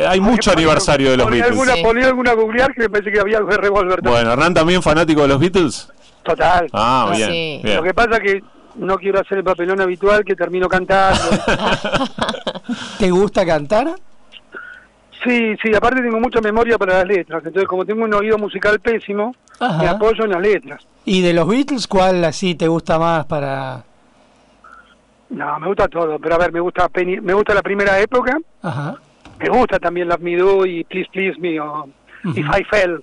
[0.07, 1.51] Hay mucho aniversario de los Beatles.
[1.51, 2.05] Alguna, Sí.
[2.07, 3.69] alguna googlear que parece que había algo de.
[3.69, 5.89] Bueno, Hernán también fanático de los Beatles.
[6.23, 6.67] Total.
[6.71, 7.29] Ah, bien.
[7.29, 7.61] sí.
[7.63, 7.77] bien.
[7.77, 8.41] Lo que pasa que
[8.75, 11.19] no quiero hacer el papelón habitual que termino cantando.
[12.99, 13.95] ¿Te gusta cantar?
[15.23, 18.79] sí, sí, aparte tengo mucha memoria para las letras, entonces como tengo un oído musical
[18.79, 20.83] pésimo, me apoyo en las letras.
[21.05, 23.83] ¿Y de los Beatles cuál así te gusta más para...?
[25.31, 28.37] No, me gusta todo, pero a ver, me gusta Penny, me gusta la primera época,
[28.61, 28.95] Ajá.
[29.39, 31.87] me gusta también Love Me Do y Please Please Me o
[32.25, 33.01] If I Fell.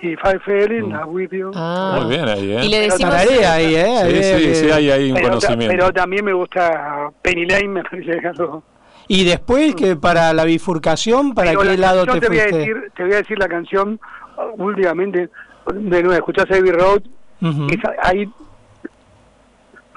[0.00, 1.50] If I Fell in love with you.
[1.56, 1.98] Ah.
[2.00, 2.64] Muy bien ahí, ¿eh?
[2.64, 3.14] Y le Pero decimos...
[3.16, 4.22] Tarea ahí, ¿eh?
[4.38, 5.66] Sí, sí, sí, hay ahí un Pero, conocimiento.
[5.76, 8.62] pero también me gusta Penny Lane, me parece algo.
[9.08, 12.42] Y después que para la bifurcación, ¿para Pero qué la lado canción te voy a
[12.42, 12.58] fuiste?
[12.58, 14.00] decir, te voy a decir la canción
[14.36, 15.28] uh, últimamente,
[15.74, 17.02] de nuevo, escuchás Abbey Road,
[17.42, 17.66] Ujú.
[17.68, 18.28] esa- ahí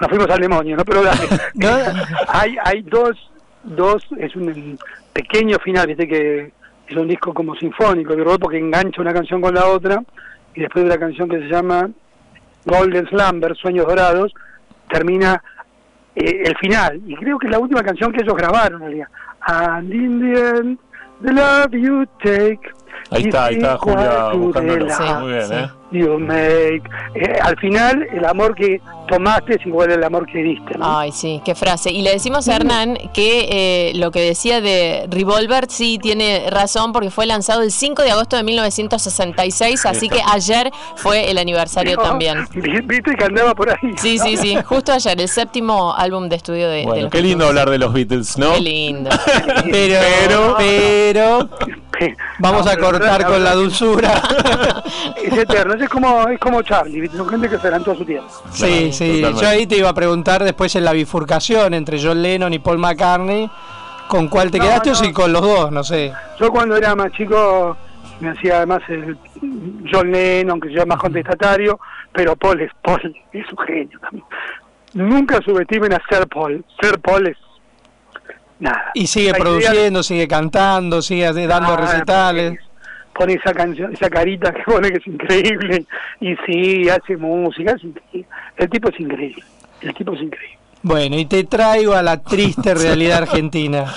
[0.02, 0.84] nos fuimos al demonio, ¿no?
[0.84, 1.28] Pero dale.
[2.28, 3.30] Hay, hay dos,
[3.62, 4.76] dos, es un
[5.12, 6.52] pequeño final, viste que
[6.88, 10.02] es un disco como sinfónico, Road, porque engancha una canción con la otra,
[10.54, 11.88] y después de la canción que se llama
[12.64, 14.34] Golden Slumber, Sueños Dorados,
[14.90, 15.40] termina
[16.16, 18.82] eh, el final, y creo que es la última canción que ellos grabaron.
[19.46, 20.78] And in the end,
[21.22, 22.60] the love you take
[23.10, 24.88] Ahí está, ahí está Julia buscándolo.
[24.94, 25.54] Sí, Muy bien, sí.
[25.54, 25.68] ¿eh?
[25.92, 26.82] you make.
[27.14, 30.78] Eh, al final, el amor que tomaste es igual al amor que diste.
[30.78, 30.98] ¿no?
[31.00, 31.90] Ay, sí, qué frase.
[31.90, 36.92] Y le decimos a Hernán que eh, lo que decía de Revolver sí tiene razón
[36.94, 41.96] porque fue lanzado el 5 de agosto de 1966, así que ayer fue el aniversario
[41.96, 42.46] No, también.
[42.54, 43.92] vi- Viste que andaba por ahí.
[43.98, 47.20] Sí, sí, sí, justo ayer, el séptimo álbum de estudio de, de Bueno, los qué
[47.20, 47.48] lindo Beatles.
[47.60, 48.54] hablar de los Beatles, ¿no?
[48.54, 49.10] Qué lindo.
[49.70, 51.48] Pero, pero,
[52.38, 54.22] vamos a cortar con la dulzura.
[55.16, 58.28] Es eterno, es como, es como Charlie, son gente que se adelantó a su tiempo.
[58.50, 59.20] Sí, sí.
[59.20, 59.40] totalmente.
[59.40, 62.78] Yo ahí te iba a preguntar después en la bifurcación entre John Lennon y Paul
[62.78, 63.50] McCartney,
[64.08, 65.70] ¿con cuál te No, quedaste o si con los dos?
[65.70, 66.12] No sé.
[66.38, 67.76] Yo cuando era más chico
[68.20, 69.16] me hacía además el
[69.90, 71.78] John Lennon, que ya es más contestatario,
[72.12, 74.24] pero Paul es Paul, es un genio también.
[74.94, 76.64] Nunca subestimen a Ser Paul.
[76.80, 77.36] Ser Paul es
[78.62, 78.90] nada.
[78.94, 82.58] Y sigue produciendo, sigue cantando, sigue dando Ah, recitales.
[83.14, 85.84] Pone esa canción, esa carita que pone que es increíble.
[86.20, 87.76] Y sí, hace música.
[88.56, 89.44] El tipo es increíble.
[89.82, 90.58] El tipo es increíble.
[90.82, 93.92] Bueno, y te traigo a la triste realidad argentina.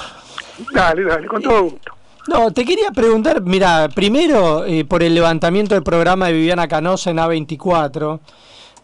[0.74, 1.92] Dale, dale, con todo gusto.
[2.28, 7.12] No, te quería preguntar, mira, primero eh, por el levantamiento del programa de Viviana Canosa
[7.12, 8.20] en A24,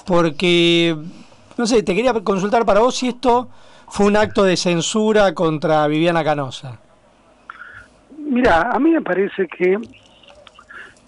[0.06, 0.96] porque,
[1.58, 3.50] no sé, te quería consultar para vos si esto
[3.92, 6.80] fue un acto de censura contra Viviana Canosa.
[8.18, 9.78] Mira, a mí me parece que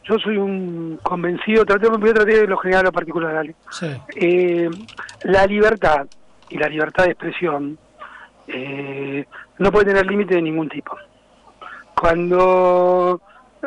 [0.04, 3.46] yo soy un convencido, traté, voy a tratar de lo general a lo particular.
[3.72, 3.88] Sí.
[4.18, 4.70] Eh,
[5.24, 6.08] la libertad
[6.50, 7.78] y la libertad de expresión
[8.48, 9.26] eh,
[9.60, 10.98] no puede tener límite de ningún tipo.
[11.96, 13.22] Cuando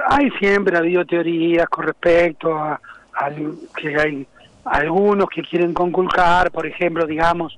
[0.08, 2.78] hay siempre ha habido teorías con respecto a,
[3.14, 4.26] al que hay
[4.66, 7.56] algunos que quieren conculcar, por ejemplo, digamos,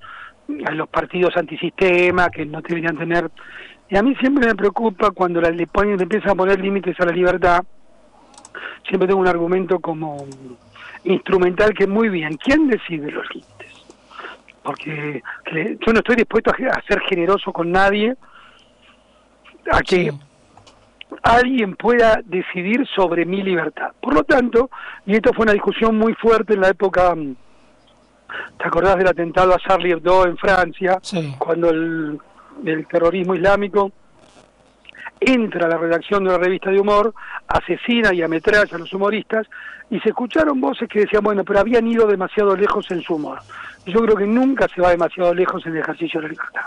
[0.67, 3.31] a los partidos antisistema que no deberían tener.
[3.91, 6.99] Y a mí siempre me preocupa cuando la, le, ponen, le empiezan a poner límites
[7.01, 7.65] a la libertad.
[8.87, 10.27] Siempre tengo un argumento como
[11.05, 12.37] instrumental que muy bien.
[12.37, 13.73] ¿Quién decide los límites?
[14.63, 18.15] Porque que- yo no estoy dispuesto a ser generoso con nadie,
[19.71, 20.13] a que
[21.23, 23.93] alguien pueda decidir sobre mi libertad.
[24.01, 24.71] Por lo tanto,
[25.07, 27.35] y esto fue una discusión muy fuerte en la época, mm,
[28.59, 31.01] ¿te acordás del atentado a Charlie Hebdo en Francia?
[31.39, 32.19] Cuando el,
[32.65, 33.93] el terrorismo islámico
[35.21, 37.13] entra a la redacción de una revista de humor,
[37.47, 39.47] asesina y ametralla a los humoristas,
[39.91, 43.41] y se escucharon voces que decían, bueno, pero habían ido demasiado lejos en su humor.
[43.87, 46.67] Yo creo que nunca se va demasiado lejos en el ejercicio de la libertad.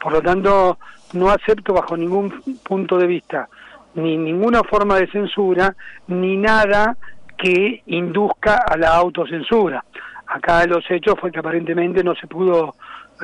[0.00, 0.78] Por lo tanto,
[1.12, 3.48] no acepto bajo ningún punto de vista
[3.94, 5.74] ni ninguna forma de censura,
[6.08, 6.96] ni nada
[7.36, 9.84] que induzca a la autocensura.
[10.26, 12.74] Acá los hechos fue que aparentemente no se pudo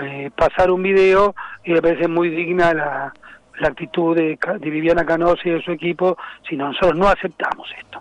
[0.00, 1.34] eh, pasar un video
[1.64, 3.12] y me parece muy digna la,
[3.58, 6.16] la actitud de, de Viviana Canosa y de su equipo,
[6.48, 8.00] si no, nosotros no aceptamos esto.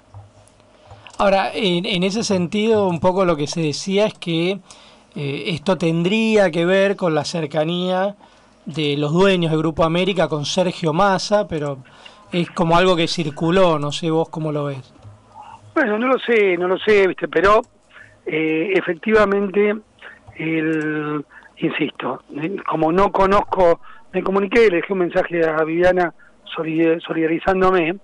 [1.17, 4.59] Ahora, en, en ese sentido, un poco lo que se decía es que
[5.15, 8.15] eh, esto tendría que ver con la cercanía
[8.65, 11.79] de los dueños de Grupo América con Sergio Massa, pero
[12.31, 14.93] es como algo que circuló, no sé vos cómo lo ves.
[15.73, 17.27] Bueno, no lo sé, no lo sé, ¿viste?
[17.27, 17.61] pero
[18.31, 19.75] eh, efectivamente,
[20.35, 21.25] el,
[21.57, 23.81] insisto, eh, como no conozco,
[24.13, 26.13] me comuniqué, le dejé un mensaje a Viviana
[26.45, 27.97] solidar- solidarizándome,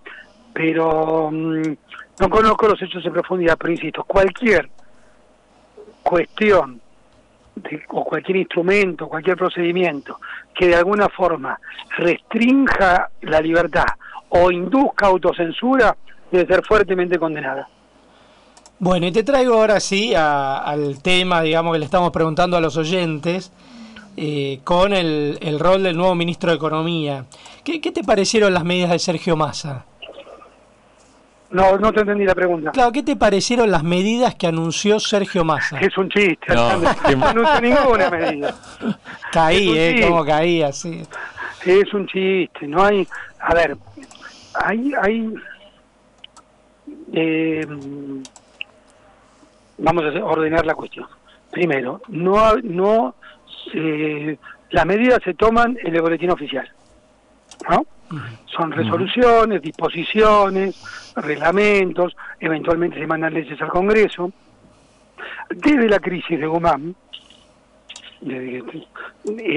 [0.53, 1.61] pero mm,
[2.19, 4.69] no conozco los hechos en profundidad, pero insisto, cualquier
[6.03, 6.81] cuestión
[7.55, 10.19] de- o cualquier instrumento, cualquier procedimiento
[10.53, 11.57] que de alguna forma
[11.97, 13.85] restrinja la libertad
[14.29, 15.95] o induzca autocensura
[16.31, 17.67] debe ser fuertemente condenada.
[18.79, 22.61] Bueno, y te traigo ahora sí a- al tema, digamos, que le estamos preguntando a
[22.61, 23.51] los oyentes,
[24.17, 27.25] eh, con el, el rol del nuevo ministro de Economía.
[27.63, 29.85] ¿Qué, qué te parecieron las medidas de Sergio Massa?
[31.51, 32.71] No, no te entendí la pregunta.
[32.71, 35.79] Claro, ¿qué te parecieron las medidas que anunció Sergio Massa?
[35.79, 36.67] Es un chiste, No,
[37.27, 38.55] anuncio ninguna medida.
[39.31, 39.91] Caí, ¿eh?
[39.93, 40.07] chiste.
[40.09, 41.01] Como caí así.
[41.65, 43.07] Es un chiste, no hay...
[43.39, 43.77] A ver,
[44.53, 44.91] hay...
[45.01, 45.33] hay
[47.13, 47.65] eh,
[49.77, 51.07] vamos a ordenar la cuestión.
[51.51, 53.15] Primero, no, no
[53.71, 54.37] se-
[54.71, 56.69] las medidas se toman en el boletín oficial,
[57.69, 57.85] ¿no?
[58.45, 64.31] Son resoluciones, disposiciones, reglamentos, eventualmente se mandan leyes al Congreso.
[65.49, 66.47] Desde la crisis de
[68.21, 68.87] desde que-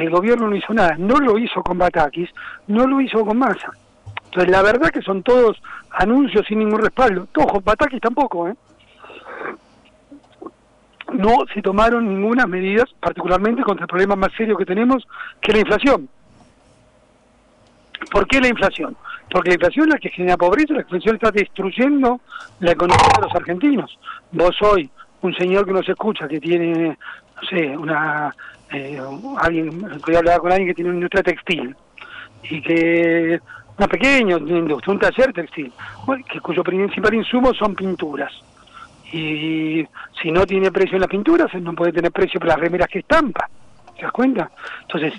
[0.00, 2.30] el gobierno no hizo nada, no lo hizo con Batakis,
[2.68, 3.70] no lo hizo con Massa.
[4.26, 7.28] Entonces, la verdad que son todos anuncios sin ningún respaldo.
[7.36, 8.54] Ojo, Batakis tampoco, ¿eh?
[11.12, 15.06] No se tomaron ninguna medidas, particularmente contra el problema más serio que tenemos,
[15.40, 16.08] que es la inflación.
[18.10, 18.96] ¿Por qué la inflación?
[19.30, 22.20] Porque la inflación es la que genera pobreza, la inflación está destruyendo
[22.60, 23.98] la economía de los argentinos.
[24.32, 24.90] Vos hoy,
[25.22, 26.96] un señor que nos escucha, que tiene,
[27.36, 28.34] no sé, una,
[28.72, 29.00] eh,
[29.40, 31.74] alguien, que hablaba con alguien que tiene una industria textil,
[32.44, 33.40] y que,
[33.76, 35.72] una pequeña industria, un taller textil,
[36.30, 38.32] que cuyo principal insumo son pinturas.
[39.12, 39.86] Y
[40.20, 42.98] si no tiene precio en las pinturas, no puede tener precio para las remeras que
[43.00, 43.48] estampa.
[43.96, 44.50] ¿Te das cuenta?
[44.82, 45.14] Entonces,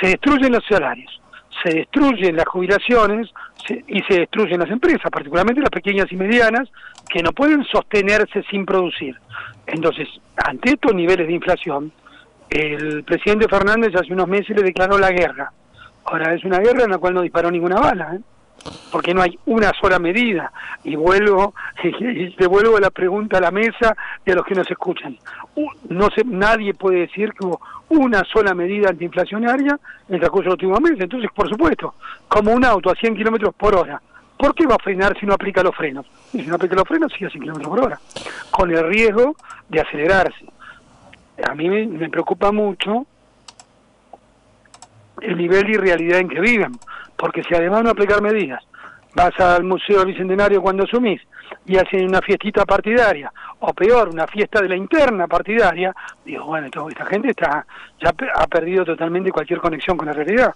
[0.00, 1.20] se destruyen los salarios,
[1.62, 3.28] se destruyen las jubilaciones
[3.66, 6.68] se- y se destruyen las empresas, particularmente las pequeñas y medianas,
[7.08, 9.16] que no pueden sostenerse sin producir.
[9.66, 11.90] Entonces, ante estos niveles de inflación,
[12.50, 15.52] el presidente Fernández hace unos meses le declaró la guerra.
[16.04, 18.20] Ahora, es una guerra en la cual no disparó ninguna bala, ¿eh?
[18.90, 20.52] Porque no hay una sola medida.
[20.84, 25.16] Y vuelvo, y devuelvo la pregunta a la mesa a los que nos escuchan.
[25.88, 30.48] No sé, nadie puede decir que hubo una sola medida antiinflacionaria en el transcurso de
[30.48, 31.00] los últimos meses.
[31.00, 31.94] Entonces, por supuesto,
[32.28, 34.00] como un auto a 100 kilómetros por hora,
[34.36, 36.06] ¿por qué va a frenar si no aplica los frenos?
[36.32, 38.00] Y si no aplica los frenos, sigue a 100 kilómetros por hora,
[38.50, 39.36] con el riesgo
[39.68, 40.44] de acelerarse.
[41.48, 43.06] A mí me preocupa mucho
[45.22, 46.72] el nivel de irrealidad en que viven,
[47.18, 48.62] porque si además no aplicar medidas,
[49.14, 51.20] vas al Museo del Bicentenario cuando asumís
[51.66, 56.68] y hacen una fiestita partidaria, o peor, una fiesta de la interna partidaria, digo, bueno,
[56.68, 57.66] esta gente está
[58.00, 60.54] ya ha perdido totalmente cualquier conexión con la realidad.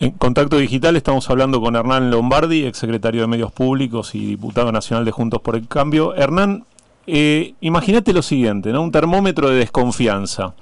[0.00, 5.04] En Contacto Digital estamos hablando con Hernán Lombardi, exsecretario de Medios Públicos y diputado nacional
[5.04, 6.14] de Juntos por el Cambio.
[6.14, 6.64] Hernán,
[7.06, 8.82] eh, imagínate lo siguiente, ¿no?
[8.82, 10.54] Un termómetro de desconfianza.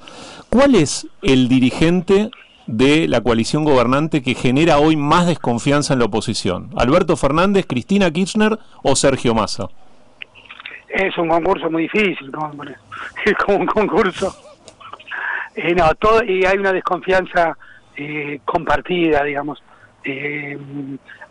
[0.51, 2.31] ¿Cuál es el dirigente
[2.67, 6.71] de la coalición gobernante que genera hoy más desconfianza en la oposición?
[6.77, 9.69] ¿Alberto Fernández, Cristina Kirchner o Sergio Massa?
[10.89, 12.31] Es un concurso muy difícil,
[13.25, 14.35] es como un concurso.
[15.55, 17.57] Eh, no, todo, y hay una desconfianza
[17.97, 19.63] eh, compartida, digamos.
[20.05, 20.59] Eh,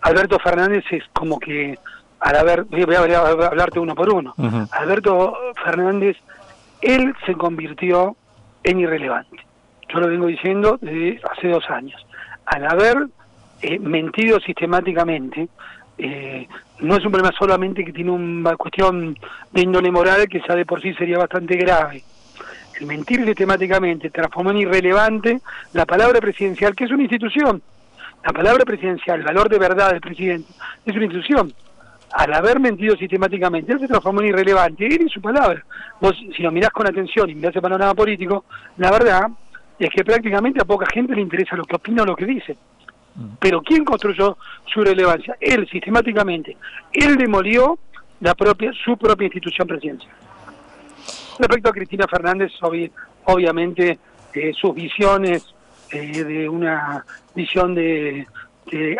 [0.01, 1.77] Alberto Fernández es como que,
[2.19, 4.33] al haber, voy a, voy a hablarte uno por uno,
[4.71, 6.17] Alberto Fernández,
[6.81, 8.15] él se convirtió
[8.63, 9.50] en irrelevante.
[9.93, 12.05] Yo lo vengo diciendo desde hace dos años.
[12.45, 13.07] Al haber
[13.61, 15.47] eh, mentido sistemáticamente,
[15.97, 16.47] eh,
[16.79, 19.17] no es un problema solamente que tiene una cuestión
[19.51, 22.03] de índole moral que ya de por sí sería bastante grave.
[22.79, 25.41] El mentir sistemáticamente transformó en irrelevante
[25.73, 27.61] la palabra presidencial, que es una institución.
[28.25, 30.51] La palabra presidencial, el valor de verdad del presidente,
[30.85, 31.53] es una institución.
[32.13, 34.85] Al haber mentido sistemáticamente, él se transformó en irrelevante.
[34.85, 35.63] Él y su palabra.
[35.99, 38.45] Vos, si lo mirás con atención y mirás el panorama político,
[38.77, 39.27] la verdad
[39.85, 42.57] es que prácticamente a poca gente le interesa lo que opina o lo que dice.
[43.39, 45.35] Pero ¿quién construyó su relevancia?
[45.39, 46.55] Él, sistemáticamente.
[46.93, 47.77] Él demolió
[48.21, 50.13] la propia, su propia institución presidencial.
[51.39, 52.51] Respecto a Cristina Fernández,
[53.25, 53.99] obviamente
[54.33, 55.53] eh, sus visiones
[55.91, 57.03] eh, de una
[57.35, 58.27] visión de,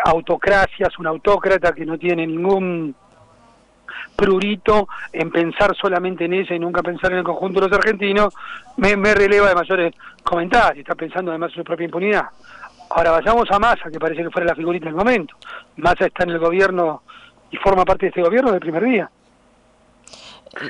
[0.04, 2.94] autocracia, es una autócrata que no tiene ningún
[4.14, 8.34] prurito en pensar solamente en ella y nunca pensar en el conjunto de los argentinos,
[8.76, 12.26] me, releva de mayores comentarios, está pensando además en su propia impunidad.
[12.90, 15.34] Ahora vayamos a Massa, que parece que fuera la figurita del momento.
[15.76, 17.02] Massa está en el gobierno
[17.50, 19.10] y forma parte de este gobierno del primer día.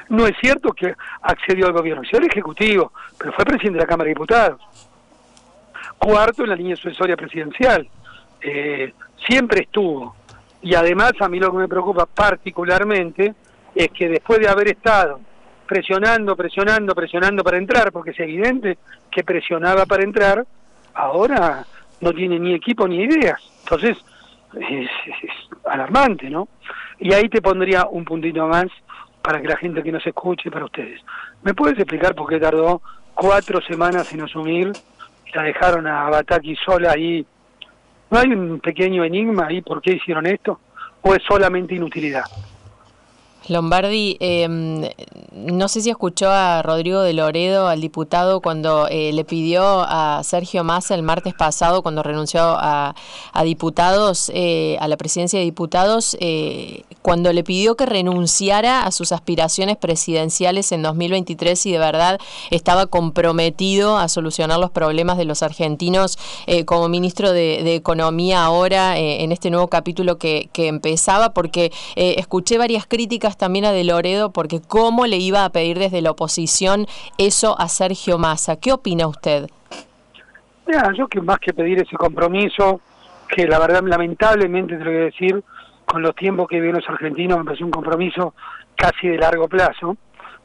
[0.08, 3.88] No es cierto que accedió al gobierno, accedió al Ejecutivo, pero fue presidente de la
[3.88, 4.60] Cámara de Diputados.
[5.98, 7.88] Cuarto en la línea sucesoria presidencial.
[8.40, 8.92] Eh,
[9.26, 10.16] siempre estuvo.
[10.62, 13.34] Y además a mí lo que me preocupa particularmente
[13.74, 15.20] es que después de haber estado
[15.66, 18.78] presionando, presionando, presionando para entrar, porque es evidente
[19.10, 20.44] que presionaba para entrar,
[20.94, 21.64] ahora
[22.00, 23.40] no tiene ni equipo ni ideas.
[23.64, 23.96] Entonces,
[24.60, 24.90] es,
[25.64, 26.48] alarmante, ¿no?
[26.98, 28.66] Y ahí te pondría un puntito más
[29.22, 31.00] para que la gente que nos escuche, para ustedes.
[31.42, 32.82] ¿Me puedes explicar por qué tardó
[33.14, 34.72] cuatro semanas en asumir
[35.34, 37.24] la dejaron a Bataki sola ahí?
[38.12, 40.60] ¿No hay un pequeño enigma ahí por qué hicieron esto?
[41.00, 42.24] ¿O es solamente inutilidad?
[43.48, 44.88] Lombardi, em,
[45.34, 50.22] no sé si escuchó a Rodrigo de Loredo, al diputado, cuando eh, le pidió a
[50.22, 52.94] Sergio Massa el martes pasado, cuando renunció a,
[53.42, 59.10] diputados, eh, a la presidencia de diputados, eh, cuando le pidió que renunciara a sus
[59.10, 65.42] aspiraciones presidenciales en 2023 y de verdad estaba comprometido a solucionar los problemas de los
[65.42, 66.18] argentinos
[66.66, 72.86] como ministro de, Economía ahora en este nuevo capítulo que, que empezaba, porque escuché varias
[72.86, 76.86] críticas también a De Loredo porque cómo le iba a pedir desde la oposición
[77.18, 78.56] eso a Sergio Massa.
[78.56, 79.48] ¿Qué opina usted?
[80.66, 82.80] Mira, yo que más que pedir ese compromiso,
[83.28, 85.42] que la verdad lamentablemente te lo voy a decir,
[85.84, 88.34] con los tiempos que viven los argentinos me parece un compromiso
[88.76, 89.96] casi de largo plazo.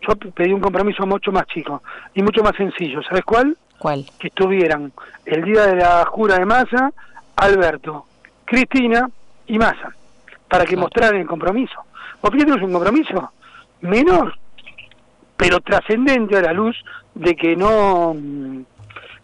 [0.01, 1.81] Yo pedí un compromiso mucho más chico
[2.13, 3.01] y mucho más sencillo.
[3.03, 3.57] ¿Sabes cuál?
[3.79, 4.05] ¿Cuál?
[4.19, 4.91] Que estuvieran
[5.25, 6.91] el día de la jura de Massa,
[7.35, 8.05] Alberto,
[8.45, 9.09] Cristina
[9.47, 9.93] y Massa,
[10.47, 11.79] para que mostraran el compromiso.
[12.21, 13.31] Vos es un compromiso
[13.81, 14.33] menor,
[15.35, 16.75] pero trascendente a la luz
[17.13, 18.15] de que no,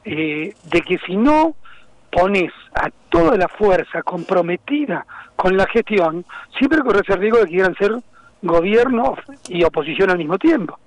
[0.05, 1.55] eh, de que si no
[2.11, 6.25] pones a toda la fuerza comprometida con la gestión,
[6.57, 7.95] siempre corres el riesgo de que quieran ser
[8.43, 9.15] gobierno
[9.49, 10.77] y oposición al mismo tiempo.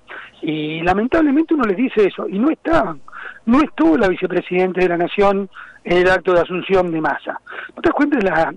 [0.41, 3.01] Y lamentablemente uno les dice eso, y no estaban.
[3.45, 5.49] No estuvo la vicepresidenta de la Nación
[5.83, 7.39] en el acto de asunción de masa.
[7.75, 8.53] ¿No te das cuenta de la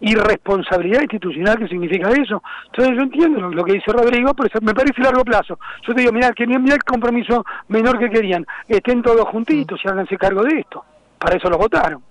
[0.00, 2.42] irresponsabilidad institucional que significa eso.
[2.66, 5.58] Entonces yo entiendo lo, que dice Rodrigo, pero me parece largo plazo.
[5.86, 9.88] Yo te digo, mira, que mira el compromiso menor que querían, estén todos juntitos y
[9.88, 10.84] háganse cargo de esto.
[11.18, 12.02] Para eso lo votaron.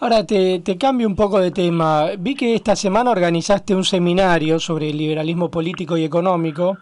[0.00, 2.06] Ahora te, te cambio un poco de tema.
[2.18, 6.78] Vi que esta semana organizaste un seminario sobre el liberalismo político y económico,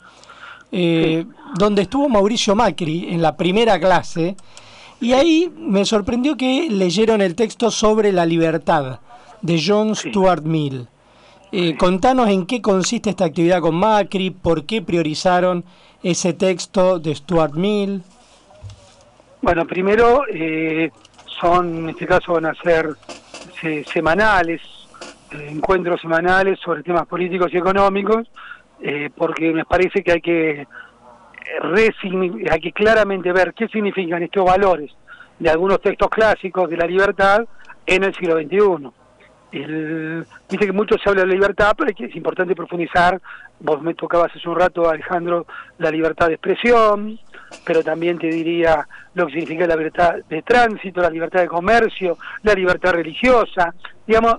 [0.70, 1.24] eh,
[1.58, 4.36] donde estuvo Mauricio Macri en la primera clase,
[5.00, 9.00] y ahí me sorprendió que leyeron el texto sobre la libertad
[9.42, 10.88] de John Stuart Mill.
[11.52, 15.64] Eh, contanos en qué consiste esta actividad con Macri, por qué priorizaron
[16.02, 18.02] ese texto de Stuart Mill.
[19.42, 20.90] Bueno, primero eh,
[21.40, 22.96] son, en este caso van a ser
[23.92, 24.60] semanales,
[25.32, 28.28] eh, encuentros semanales sobre temas políticos y económicos,
[29.16, 30.66] porque me parece que hay que,
[32.50, 34.92] hay que claramente ver qué significan estos valores
[35.38, 37.46] de algunos textos clásicos de la libertad
[37.86, 38.90] en el siglo XXI
[39.52, 43.20] el, dice que mucho se habla de la libertad, pero es importante profundizar.
[43.60, 45.46] Vos me tocabas hace un rato, Alejandro,
[45.78, 47.18] la libertad de expresión,
[47.64, 52.18] pero también te diría lo que significa la libertad de tránsito, la libertad de comercio,
[52.42, 53.74] la libertad religiosa.
[54.06, 54.36] Digamos,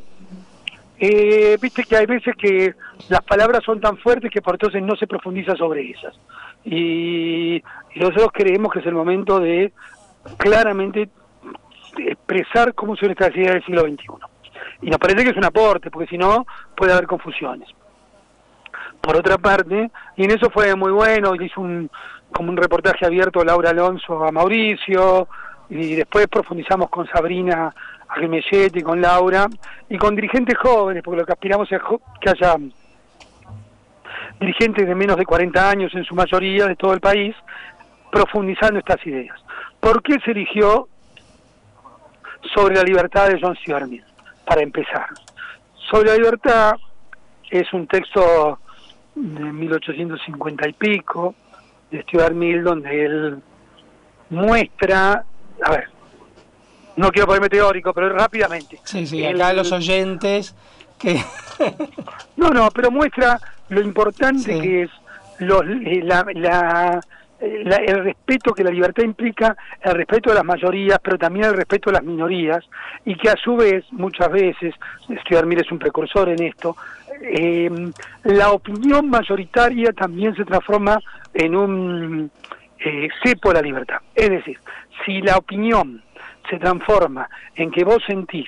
[1.00, 2.74] eh, viste que hay veces que
[3.10, 5.84] las palabras son tan fuertes que por entonces no se profundiza sobre.
[6.64, 7.64] Y, y
[8.00, 9.72] nosotros creemos que es el momento de
[10.38, 11.10] claramente
[11.98, 14.37] expresar cómo son estas ideas del siglo XXI.
[14.82, 17.70] Y nos parece que es un aporte, porque si no puede haber confusiones.
[19.02, 21.90] Por otra parte, y en eso fue muy bueno, hizo un,
[22.32, 25.28] como un reportaje abierto Laura Alonso a Mauricio,
[25.70, 27.74] y después profundizamos con Sabrina
[28.08, 29.48] Armechetti, con Laura,
[29.90, 31.82] y con dirigentes jóvenes, porque lo que aspiramos es
[32.22, 32.56] que haya
[34.40, 37.36] dirigentes de menos de 40 años en su mayoría de todo el país,
[38.12, 39.38] profundizando estas ideas.
[39.80, 40.88] ¿Por qué se eligió
[42.54, 44.07] sobre la libertad de John Stuart Mill?
[44.48, 45.08] Para empezar.
[45.92, 46.76] Sobre la libertad
[47.50, 48.60] es un texto
[49.16, 51.36] de 1850 y pico
[51.92, 53.42] de Stuart Mill donde él
[54.30, 55.24] muestra,
[55.64, 55.90] a ver,
[56.96, 58.80] no quiero ponerme teórico, pero rápidamente.
[58.84, 60.56] Sí, sí, acá los oyentes
[60.98, 61.22] que...
[62.38, 63.40] No, no, pero muestra
[63.70, 64.90] lo importante que es
[65.40, 67.02] los, eh, la, la-
[67.40, 71.56] la- el respeto que la libertad implica, el respeto de las mayorías, pero también el
[71.56, 72.64] respeto de las minorías,
[73.06, 74.74] y que a su vez, muchas veces,
[75.22, 76.76] Stuart Mill es un precursor en esto,
[77.22, 77.70] eh,
[78.24, 81.00] la opinión mayoritaria también se transforma
[81.34, 82.32] en un
[82.80, 83.98] eh, cepo de la libertad.
[84.14, 84.60] Es decir,
[85.04, 86.04] si la opinión
[86.48, 88.48] se transforma en que vos sentís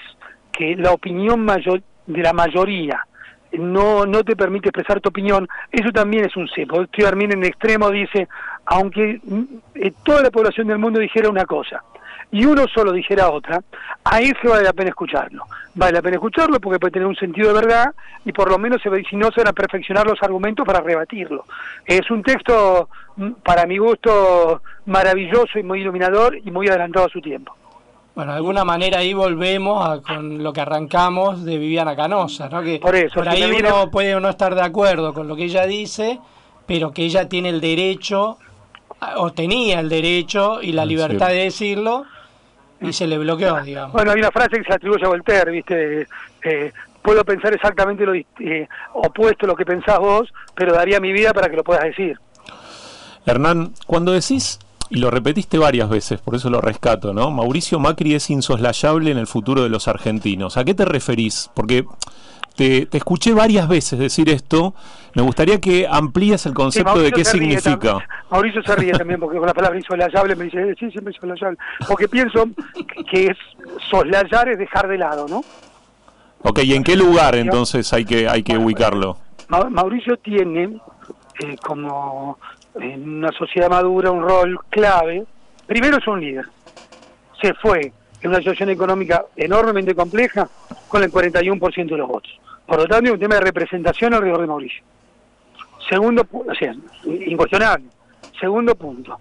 [0.52, 3.06] que la opinión mayor, de la mayoría
[3.54, 6.84] no, no te permite expresar tu opinión, eso también es un cepo.
[6.86, 8.28] Stuart Mill en extremo dice,
[8.66, 9.44] aunque mm,
[9.76, 11.84] eh, toda la población del mundo dijera una cosa
[12.32, 13.62] y uno solo dijera otra,
[14.04, 15.46] a ese vale la pena escucharlo.
[15.74, 17.94] Vale la pena escucharlo porque puede tener un sentido de verdad
[18.24, 21.46] y por lo menos si no se van a perfeccionar los argumentos para rebatirlo.
[21.86, 27.10] Es un texto, mm, para mi gusto, maravilloso y muy iluminador y muy adelantado a
[27.10, 27.56] su tiempo.
[28.20, 32.62] Bueno, de alguna manera ahí volvemos a, con lo que arrancamos de Viviana Canosa, ¿no?
[32.62, 35.38] Que Por eso, si ahí viene- uno puede o no estar de acuerdo con lo
[35.38, 36.20] que ella dice,
[36.66, 38.38] pero que ella tiene el derecho,
[39.16, 42.08] o tenía el derecho y la libertad de decirlo,
[42.82, 43.94] y se le bloqueó, digamos.
[43.94, 46.06] Bueno, hay una frase que se atribuye a Voltaire, ¿viste?
[46.44, 51.14] Eh, puedo pensar exactamente lo eh, opuesto a lo que pensás vos, pero daría mi
[51.14, 52.20] vida para que lo puedas decir.
[53.26, 54.60] Hernán, cuando decís,
[54.90, 57.30] y lo repetiste varias veces, por eso lo rescato, ¿no?
[57.32, 60.58] Mauricio Macri es insoslayable en el futuro de los argentinos.
[60.58, 61.50] ¿A qué te referís?
[61.54, 61.86] Porque
[62.56, 64.74] te, te escuché varias veces decir esto.
[65.16, 67.98] Me gustaría que amplíes el concepto Sí, de qué significa.
[68.30, 71.58] Mauricio se ríe también porque con la palabra insolayable me dice, "Eh, sí, siempre insolayable.
[71.88, 72.46] Porque pienso
[73.12, 73.38] que es
[73.90, 75.42] soslayar es dejar de lado, ¿no?
[76.42, 79.18] Ok, ¿y en qué lugar entonces hay que, hay que ubicarlo?
[79.50, 80.80] Ma- Mauricio tiene
[81.44, 82.38] eh, como
[82.82, 85.26] en una sociedad madura un rol clave.
[85.66, 86.46] Primero es un líder.
[87.42, 90.48] Se fue en una situación económica enormemente compleja
[90.88, 92.40] con el 41% de los votos.
[92.66, 94.84] Por lo tanto, hay un tema de representación alrededor de Mauricio.
[95.90, 96.76] Segundo, o sea,
[97.06, 97.86] incuestionable.
[98.40, 99.18] Segundo punto,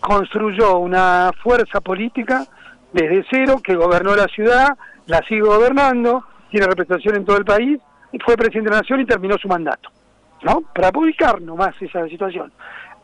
[0.00, 2.46] construyó una fuerza política
[2.92, 7.78] desde cero que gobernó la ciudad, la sigue gobernando, tiene representación en todo el país,
[8.12, 9.90] y fue presidente de la nación y terminó su mandato,
[10.42, 10.62] ¿no?
[10.74, 12.52] Para publicar nomás esa situación.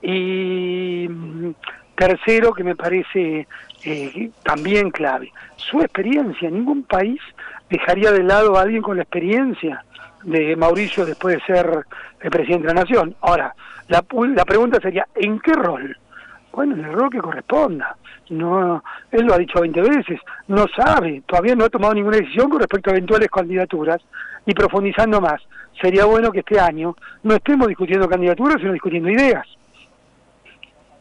[0.02, 1.54] Y mm,
[1.96, 3.46] tercero, que me parece
[3.84, 6.50] eh, también clave, su experiencia.
[6.50, 7.20] Ningún país
[7.70, 9.84] dejaría de lado a alguien con la experiencia
[10.22, 11.84] de Mauricio después de ser
[12.20, 13.14] el presidente de la nación.
[13.20, 13.54] Ahora,
[13.88, 15.96] la, la pregunta sería, ¿en qué rol?
[16.52, 17.96] Bueno, en el rol que corresponda.
[18.30, 18.82] No,
[19.12, 22.58] él lo ha dicho 20 veces, no sabe, todavía no ha tomado ninguna decisión con
[22.58, 24.00] respecto a eventuales candidaturas
[24.44, 25.40] y profundizando más.
[25.80, 29.46] Sería bueno que este año no estemos discutiendo candidaturas, sino discutiendo ideas.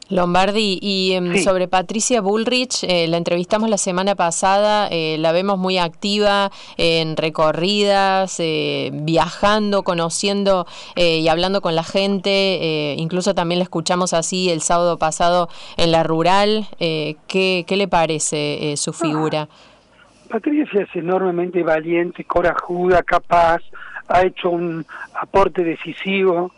[0.10, 5.58] Lombardi, y em, sobre Patricia Bullrich, eh, la entrevistamos la semana pasada, eh, la vemos
[5.58, 13.34] muy activa en recorridas, eh, viajando, conociendo eh, y hablando con la gente, eh, incluso
[13.34, 16.68] también la escuchamos así el sábado pasado en la rural.
[16.80, 19.48] Eh, ¿qué, qué le parece eh, su figura?
[20.30, 23.62] Patricia es enormemente valiente, corajuda, capaz,
[24.08, 24.86] ha hecho un
[25.20, 26.52] aporte decisivo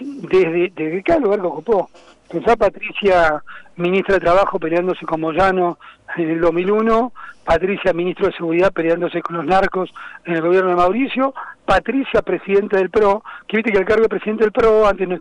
[0.00, 1.90] desde, desde cada lugar que ocupó.
[2.30, 3.42] Pensá Patricia,
[3.76, 5.78] ministra de Trabajo, peleándose con Moyano
[6.16, 7.12] en el 2001,
[7.44, 9.90] Patricia, ministro de Seguridad, peleándose con los narcos
[10.26, 11.32] en el gobierno de Mauricio,
[11.64, 15.18] Patricia, presidenta del PRO, que viste que el cargo de presidente del PRO, antes no-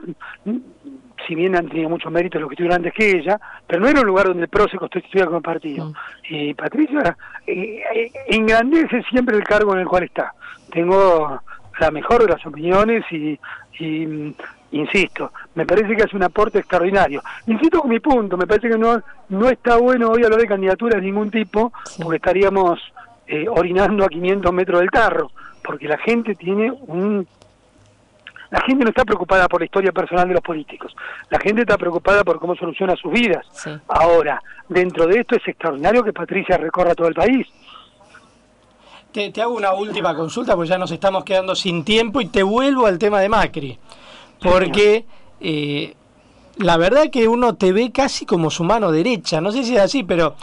[1.25, 4.01] si bien han tenido mucho mérito los que estuvieron antes que ella, pero no era
[4.01, 5.93] un lugar donde el PRO se constituía como partido.
[6.29, 10.33] Y Patricia eh, eh, engrandece siempre el cargo en el cual está.
[10.71, 11.41] Tengo
[11.79, 13.39] la mejor de las opiniones y,
[13.79, 14.33] y, mm,
[14.71, 17.21] insisto, me parece que hace un aporte extraordinario.
[17.47, 21.01] Insisto con mi punto, me parece que no, no está bueno hoy hablar de candidaturas
[21.01, 22.79] de ningún tipo, porque estaríamos
[23.27, 25.31] eh, orinando a 500 metros del carro.
[25.63, 27.27] porque la gente tiene un...
[28.49, 30.95] La gente no está preocupada por la historia personal de los políticos,
[31.29, 33.45] la gente está preocupada por cómo soluciona sus vidas.
[33.89, 37.45] Ahora, dentro de esto es extraordinario que Patricia recorra todo el país.
[39.11, 42.41] Te, te hago una última consulta, porque ya nos estamos quedando sin tiempo y te
[42.41, 43.77] vuelvo al tema de Macri.
[44.41, 45.05] Porque
[45.39, 45.95] eh,
[46.57, 49.41] la verdad que uno te ve casi como su mano derecha.
[49.41, 50.35] No sé si es así, pero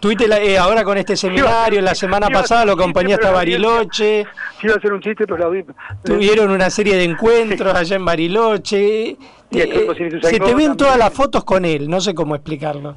[0.00, 4.26] Tuviste eh, ahora con este seminario, la semana pasada lo acompañaste a Bariloche.
[4.62, 5.64] Iba a hacer un chiste, pero la
[6.04, 9.16] Tuvieron una serie de encuentros allá en Bariloche.
[9.50, 12.96] Eh, se te ven todas las fotos con él, no sé cómo explicarlo.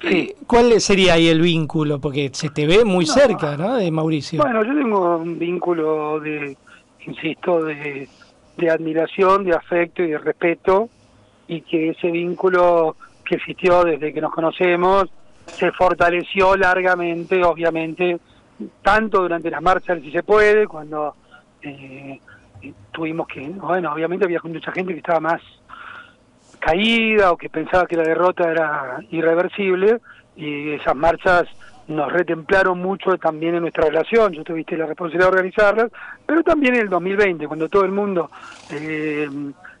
[0.00, 0.34] Sí.
[0.46, 2.00] ¿Cuál sería ahí el vínculo?
[2.00, 3.76] Porque se te ve muy cerca, ¿no?
[3.76, 4.40] De Mauricio.
[4.40, 6.56] Bueno, yo tengo un vínculo de,
[7.06, 8.08] insisto, de,
[8.60, 10.88] de admiración, de afecto y de respeto,
[11.48, 15.10] y que ese vínculo que existió desde que nos conocemos,
[15.46, 18.18] se fortaleció largamente, obviamente,
[18.82, 21.14] tanto durante las marchas, si se puede, cuando
[21.62, 22.20] eh,
[22.92, 25.40] tuvimos que, bueno, obviamente había mucha gente que estaba más
[26.58, 29.98] caída o que pensaba que la derrota era irreversible
[30.36, 31.48] y esas marchas
[31.90, 35.92] nos retemplaron mucho también en nuestra relación, yo tuviste la responsabilidad de organizarlas,
[36.24, 38.30] pero también en el 2020, cuando todo el mundo
[38.70, 39.28] eh,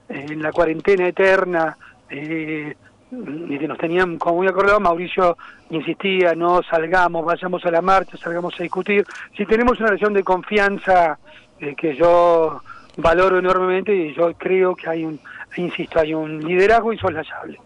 [0.08, 1.76] en la cuarentena eterna
[2.08, 2.74] eh,
[3.10, 5.36] nos tenían como muy acordados, Mauricio
[5.70, 9.04] insistía, no salgamos, vayamos a la marcha, salgamos a discutir.
[9.36, 11.18] Si tenemos una relación de confianza
[11.60, 12.60] eh, que yo
[12.96, 15.18] valoro enormemente y yo creo que hay un,
[15.56, 17.60] insisto, hay un liderazgo insoslayable.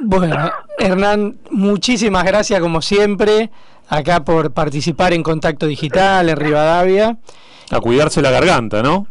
[0.00, 3.50] Bueno, Hernán, muchísimas gracias como siempre
[3.88, 7.16] acá por participar en Contacto Digital en Rivadavia.
[7.70, 9.06] A cuidarse la garganta, ¿no?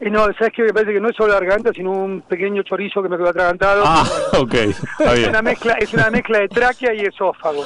[0.00, 0.62] no, ¿sabes qué?
[0.62, 3.28] Me parece que no es solo la garganta, sino un pequeño chorizo que me quedó
[3.28, 3.82] atragantado.
[3.84, 4.04] Ah,
[4.38, 5.24] ok, está bien.
[5.24, 7.64] Es una mezcla, es una mezcla de tráquea y esófago.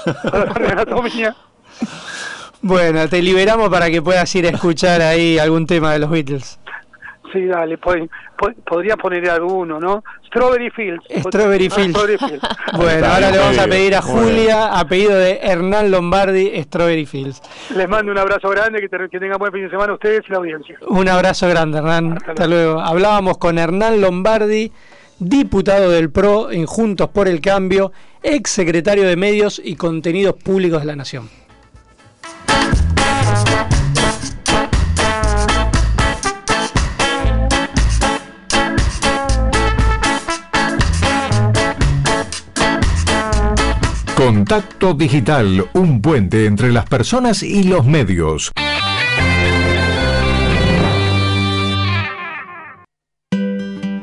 [0.71, 1.37] anatomía.
[2.63, 6.59] Bueno, te liberamos para que puedas ir a escuchar ahí algún tema de los Beatles.
[7.35, 10.05] Sí, dale, podría poner alguno, ¿no?
[10.29, 11.03] Strawberry Fields.
[11.19, 11.99] Strawberry Fields.
[12.77, 17.43] bueno, ahora le vamos a pedir a Julia, apellido de Hernán Lombardi, Strawberry Fields.
[17.75, 20.39] Les mando un abrazo grande, que, que tengan buen fin de semana ustedes y la
[20.39, 20.79] audiencia.
[20.87, 22.19] Un abrazo grande, Hernán.
[22.25, 22.79] Hasta, luego.
[22.79, 24.71] Hablábamos con Hernán Lombardi,
[25.19, 27.91] diputado del PRO en Juntos por el Cambio,
[28.23, 31.29] ex secretario de Medios y Contenidos Públicos de la Nación.
[44.25, 48.53] Contacto Digital, un puente entre las personas y los medios.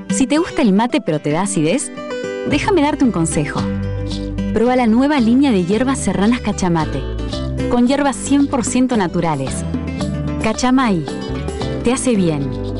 [0.09, 1.91] Si te gusta el mate pero te da acidez,
[2.51, 3.63] déjame darte un consejo.
[4.53, 7.01] Prueba la nueva línea de hierbas serranas Cachamate,
[7.71, 9.65] con hierbas 100% naturales.
[10.43, 11.03] Cachamay,
[11.83, 12.70] te hace bien.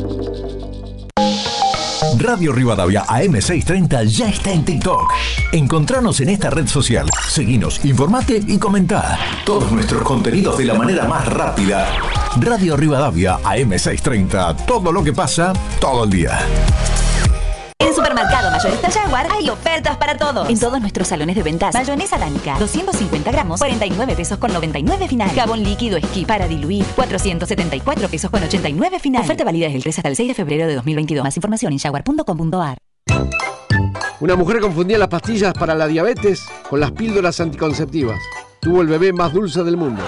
[2.17, 5.13] Radio Rivadavia AM630 ya está en TikTok.
[5.51, 7.07] Encontranos en esta red social.
[7.29, 9.19] Seguinos, informate y comenta.
[9.45, 11.87] Todos nuestros contenidos de la manera más rápida.
[12.39, 14.65] Radio Rivadavia AM630.
[14.65, 16.39] Todo lo que pasa, todo el día.
[17.81, 20.47] En Supermercado Mayorista Jaguar hay ofertas para todos.
[20.47, 21.73] En todos nuestros salones de ventas.
[21.73, 25.29] Mayonesa Danica, 250 gramos, 49 pesos con 99 final.
[25.31, 29.23] Jabón líquido esquí para diluir, 474 pesos con 89 final.
[29.23, 31.23] Oferta válida desde el 3 hasta el 6 de febrero de 2022.
[31.23, 32.77] Más información en jaguar.com.ar.
[34.19, 38.19] Una mujer confundía las pastillas para la diabetes con las píldoras anticonceptivas.
[38.59, 40.03] Tuvo el bebé más dulce del mundo.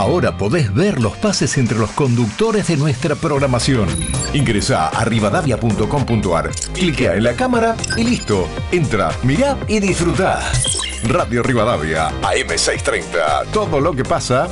[0.00, 3.86] Ahora podés ver los pases entre los conductores de nuestra programación.
[4.32, 8.48] Ingresa a rivadavia.com.ar, cliquea en la cámara y listo.
[8.72, 10.40] Entra, mirá y disfruta.
[11.04, 13.50] Radio Rivadavia, AM630.
[13.52, 14.48] Todo lo que pasa,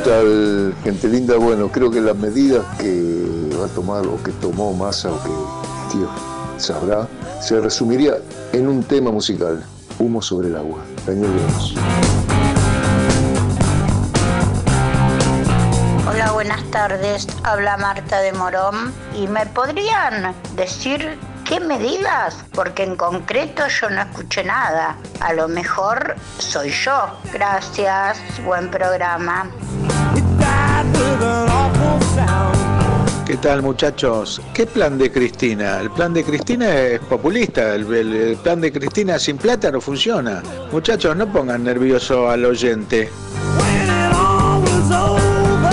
[0.07, 1.37] tal, gente linda?
[1.37, 5.29] Bueno, creo que las medidas que va a tomar o que tomó Massa o que
[5.91, 7.07] tío sabrá,
[7.41, 8.15] se resumiría
[8.53, 9.63] en un tema musical,
[9.99, 10.79] Humo sobre el agua.
[11.05, 11.75] Daniel Lemus.
[16.07, 17.27] Hola, buenas tardes.
[17.43, 18.93] Habla Marta de Morón.
[19.15, 22.43] ¿Y me podrían decir qué medidas?
[22.53, 24.97] Porque en concreto yo no escuché nada.
[25.19, 27.07] A lo mejor soy yo.
[27.33, 28.19] Gracias.
[28.45, 29.49] Buen programa.
[33.27, 34.41] ¿Qué tal muchachos?
[34.53, 35.81] ¿Qué plan de Cristina?
[35.81, 40.41] El plan de Cristina es populista, el, plan de Cristina sin plata no funciona.
[40.71, 43.09] Muchachos, no pongan nervioso al oyente.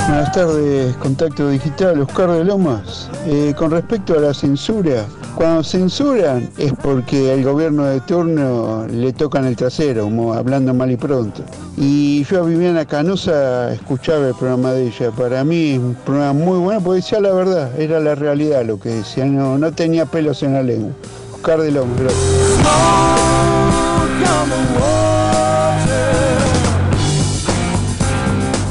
[0.06, 3.08] Buenas tardes, Contacto Digital, Oscar de Lomas.
[3.26, 9.14] Eh, con respecto a la censura, cuando censuran es porque al gobierno de turno le
[9.14, 11.42] tocan el trasero, hablando mal y pronto.
[11.78, 15.10] Y yo a Viviana Canosa escuchaba el programa de ella.
[15.10, 18.78] Para mí es un programa muy bueno porque decía la verdad, era la realidad lo
[18.78, 20.92] que decía, no, no tenía pelos en la lengua.
[21.32, 22.24] Oscar de Lomas, gracias.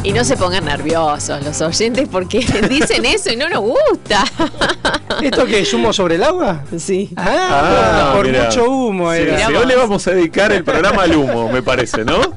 [0.04, 2.40] Y no se pongan nerviosos los oyentes porque
[2.70, 4.26] dicen eso y no nos gusta.
[5.24, 6.64] ¿Esto qué es humo sobre el agua?
[6.78, 7.10] Sí.
[7.16, 8.46] Ah, por mira.
[8.46, 9.48] mucho humo Sí, era.
[9.48, 12.20] sí, hoy le vamos a dedicar el programa al humo, me parece, ¿no?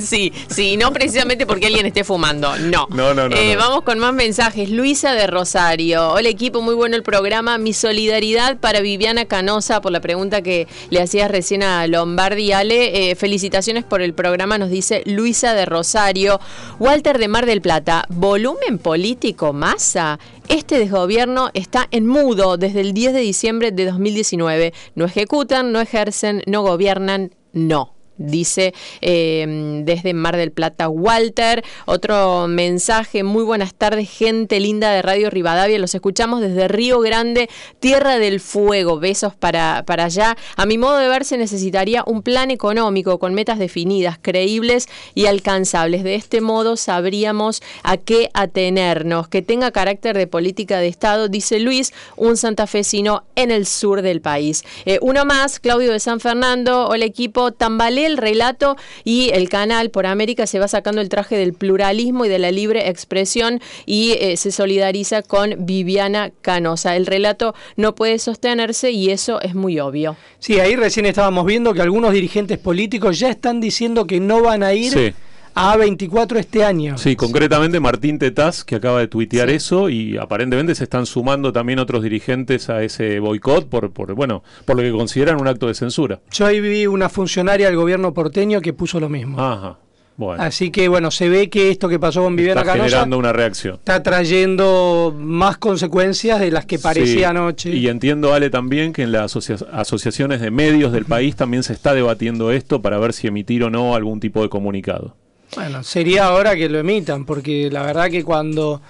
[0.00, 2.86] Sí, sí, no precisamente porque alguien esté fumando, no.
[2.90, 3.60] No, no, no, Eh, no.
[3.60, 4.70] Vamos con más mensajes.
[4.70, 6.10] Luisa de Rosario.
[6.12, 7.56] Hola equipo, muy bueno el programa.
[7.58, 12.52] Mi solidaridad para Viviana Canosa por la pregunta que le hacías recién a Lombardi.
[12.52, 16.40] Ale, eh, felicitaciones por el programa, nos dice Luisa de Rosario.
[16.78, 20.18] Walter de Mar del Plata, volumen político, masa.
[20.48, 24.72] Este desgobierno está en mudo desde el 10 de diciembre de 2019.
[24.94, 27.95] No ejecutan, no ejercen, no gobiernan, no.
[28.18, 31.62] Dice eh, desde Mar del Plata Walter.
[31.84, 35.78] Otro mensaje, muy buenas tardes, gente linda de Radio Rivadavia.
[35.78, 38.98] Los escuchamos desde Río Grande, Tierra del Fuego.
[38.98, 40.36] Besos para, para allá.
[40.56, 45.26] A mi modo de ver, se necesitaría un plan económico con metas definidas, creíbles y
[45.26, 46.02] alcanzables.
[46.02, 51.60] De este modo sabríamos a qué atenernos, que tenga carácter de política de Estado, dice
[51.60, 54.64] Luis, un santafesino en el sur del país.
[54.86, 56.88] Eh, uno más, Claudio de San Fernando.
[56.88, 61.36] Hola equipo, tambalea el relato y el canal por América se va sacando el traje
[61.36, 66.96] del pluralismo y de la libre expresión y eh, se solidariza con Viviana Canosa.
[66.96, 70.16] El relato no puede sostenerse y eso es muy obvio.
[70.38, 74.62] Sí, ahí recién estábamos viendo que algunos dirigentes políticos ya están diciendo que no van
[74.62, 75.12] a ir Sí.
[75.56, 76.98] A A24 este año.
[76.98, 81.78] Sí, concretamente Martín Tetaz, que acaba de tuitear eso, y aparentemente se están sumando también
[81.78, 85.74] otros dirigentes a ese boicot por, por, bueno, por lo que consideran un acto de
[85.74, 86.20] censura.
[86.30, 89.40] Yo ahí vi una funcionaria del gobierno porteño que puso lo mismo.
[89.40, 89.78] Ajá.
[90.18, 93.18] Bueno, Así que bueno, se ve que esto que pasó con Viviana está Canosa generando
[93.18, 93.74] una reacción.
[93.74, 97.70] está trayendo más consecuencias de las que parecía Sí, anoche.
[97.74, 101.74] Y entiendo, Ale, también que en las asocia- asociaciones de medios del país también se
[101.74, 105.16] está debatiendo esto para ver si emitir o no algún tipo de comunicado.
[105.54, 108.82] Bueno, sería ahora que lo emitan, porque la verdad que cuando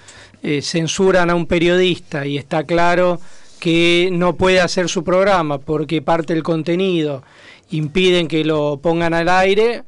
[0.43, 3.21] eh, censuran a un periodista y está claro
[3.61, 7.23] que no puede hacer su programa porque parte del contenido
[7.71, 9.85] impiden que lo pongan al aire,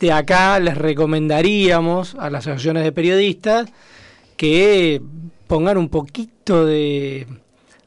[0.00, 3.68] de acá les recomendaríamos a las asociaciones de periodistas
[4.36, 5.00] que
[5.46, 7.26] pongan un poquito de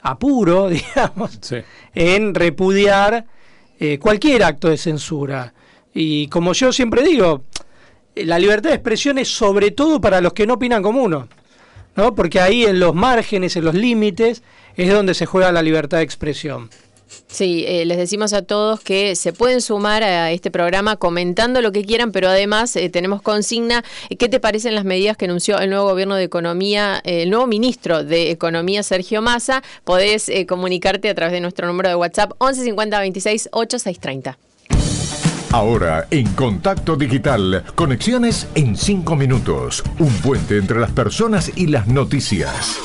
[0.01, 1.57] apuro, digamos, Sí.
[1.95, 3.25] en repudiar
[3.79, 5.53] eh, cualquier acto de censura.
[5.93, 7.43] Y como yo siempre digo,
[8.15, 11.27] la libertad de expresión es sobre todo para los que no opinan como uno,
[11.95, 12.15] ¿no?
[12.15, 14.43] Porque ahí en los márgenes, en los límites,
[14.75, 16.69] es donde se juega la libertad de expresión.
[17.27, 21.71] Sí, eh, les decimos a todos que se pueden sumar a este programa comentando lo
[21.71, 23.83] que quieran, pero además eh, tenemos consigna.
[24.17, 27.47] ¿Qué te parecen las medidas que anunció el nuevo gobierno de Economía, eh, el nuevo
[27.47, 29.63] ministro de Economía, Sergio Massa?
[29.83, 34.37] Podés comunicarte a través de nuestro número de WhatsApp 11 50 26 8630.
[35.53, 39.83] Ahora, en Contacto Digital, conexiones en 5 minutos.
[39.99, 42.79] Un puente entre las personas y las noticias.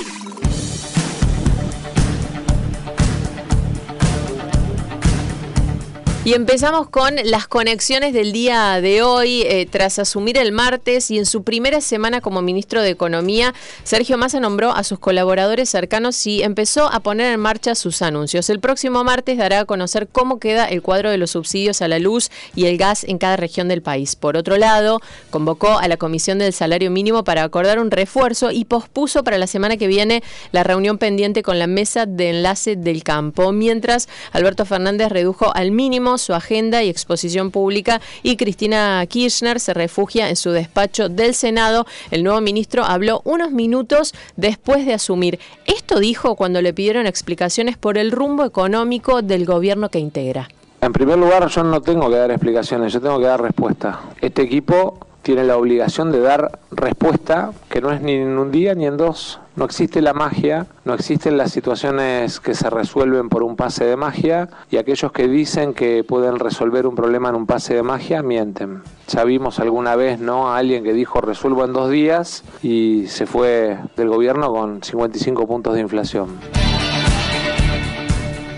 [6.29, 9.45] Y empezamos con las conexiones del día de hoy.
[9.47, 14.19] eh, tras asumir el martes y en su primera semana como ministro de Economía, Sergio
[14.19, 18.51] Massa nombró a sus colaboradores cercanos y empezó a poner en marcha sus anuncios.
[18.51, 21.99] El próximo martes dará a conocer cómo queda el cuadro de los subsidios a la
[21.99, 24.15] luz y el gas en cada región del país.
[24.15, 25.01] Por otro lado,
[25.31, 29.47] convocó a la Comisión del Salario Mínimo para acordar un refuerzo y pospuso para la
[29.47, 30.23] semana que viene
[30.53, 33.51] la reunión pendiente con la mesa de enlace del campo.
[33.51, 39.75] Mientras, Alberto Fernández redujo al mínimo su agenda y exposición pública y Cristina Kirchner se
[39.75, 41.87] refugia en su despacho del Senado.
[42.11, 45.39] El nuevo ministro habló unos minutos después de asumir.
[45.67, 50.49] Esto dijo cuando le pidieron explicaciones por el rumbo económico del gobierno que integra.
[50.81, 54.01] En primer lugar, yo no tengo que dar explicaciones, yo tengo que dar respuesta.
[54.21, 58.75] Este equipo tiene la obligación de dar respuesta, que no es ni en un día
[58.75, 59.41] ni en dos.
[59.57, 63.95] No existe la magia, no existen las situaciones que se resuelven por un pase de
[63.95, 68.23] magia y aquellos que dicen que pueden resolver un problema en un pase de magia
[68.23, 68.81] mienten.
[69.07, 70.51] Ya vimos alguna vez ¿no?
[70.51, 75.47] a alguien que dijo resuelvo en dos días y se fue del gobierno con 55
[75.47, 76.39] puntos de inflación.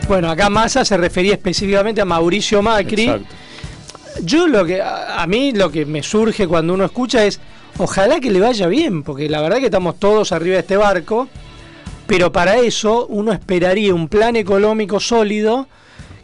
[0.06, 3.26] Bueno, acá Massa se refería específicamente a Mauricio Macri.
[4.22, 7.40] Yo lo que a mí lo que me surge cuando uno escucha es
[7.78, 11.28] ojalá que le vaya bien, porque la verdad que estamos todos arriba de este barco,
[12.06, 15.68] pero para eso uno esperaría un plan económico sólido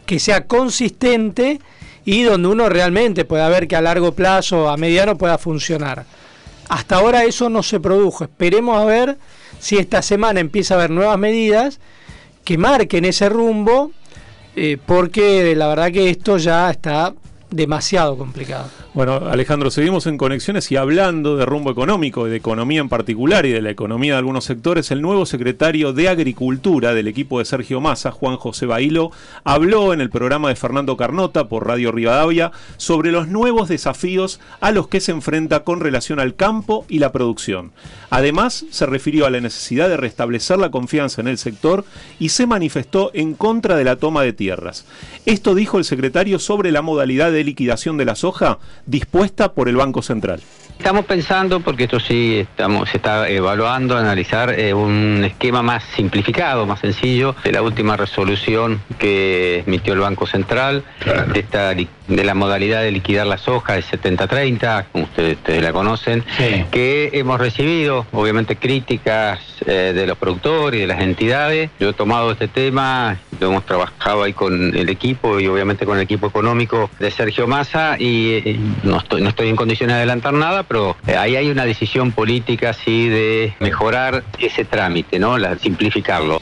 [0.05, 1.59] que sea consistente
[2.05, 6.05] y donde uno realmente pueda ver que a largo plazo, a mediano pueda funcionar.
[6.69, 8.25] Hasta ahora eso no se produjo.
[8.25, 9.17] Esperemos a ver
[9.59, 11.79] si esta semana empieza a haber nuevas medidas
[12.43, 13.91] que marquen ese rumbo,
[14.55, 17.13] eh, porque la verdad que esto ya está
[17.49, 18.69] demasiado complicado.
[18.97, 23.51] Bueno, Alejandro, seguimos en conexiones y hablando de rumbo económico de economía en particular y
[23.51, 27.79] de la economía de algunos sectores, el nuevo secretario de Agricultura del equipo de Sergio
[27.79, 29.11] Massa, Juan José Bailo,
[29.43, 34.71] habló en el programa de Fernando Carnota por Radio Rivadavia sobre los nuevos desafíos a
[34.71, 37.73] los que se enfrenta con relación al campo y la producción.
[38.09, 41.85] Además, se refirió a la necesidad de restablecer la confianza en el sector
[42.17, 44.85] y se manifestó en contra de la toma de tierras.
[45.27, 48.57] Esto dijo el secretario sobre la modalidad de liquidación de la soja
[48.87, 50.41] dispuesta por el Banco Central.
[50.77, 56.65] Estamos pensando, porque esto sí estamos, se está evaluando, analizar eh, un esquema más simplificado,
[56.65, 60.83] más sencillo, de la última resolución que emitió el Banco Central,
[61.33, 61.73] de, esta,
[62.07, 66.23] de la modalidad de liquidar la soja de 70-30, como ustedes, ustedes, la conocen,
[66.71, 71.69] que hemos recibido, obviamente, críticas eh, de los productores y de las entidades.
[71.79, 75.97] Yo he tomado este tema, lo hemos trabajado ahí con el equipo y obviamente con
[75.97, 79.97] el equipo económico de Sergio Massa y eh, no, estoy, no estoy en condiciones de
[79.97, 85.37] adelantar nada, pero eh, ahí hay una decisión política sí de mejorar ese trámite, ¿no?
[85.37, 86.41] La, simplificarlo.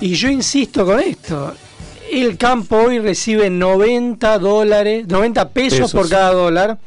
[0.00, 1.54] Y yo insisto con esto.
[2.10, 5.92] El campo hoy recibe 90 dólares, 90 pesos, pesos.
[5.92, 6.78] por cada dólar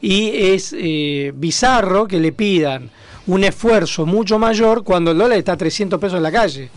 [0.00, 2.90] y es eh, bizarro que le pidan
[3.26, 6.70] un esfuerzo mucho mayor cuando el dólar está a 300 pesos en la calle.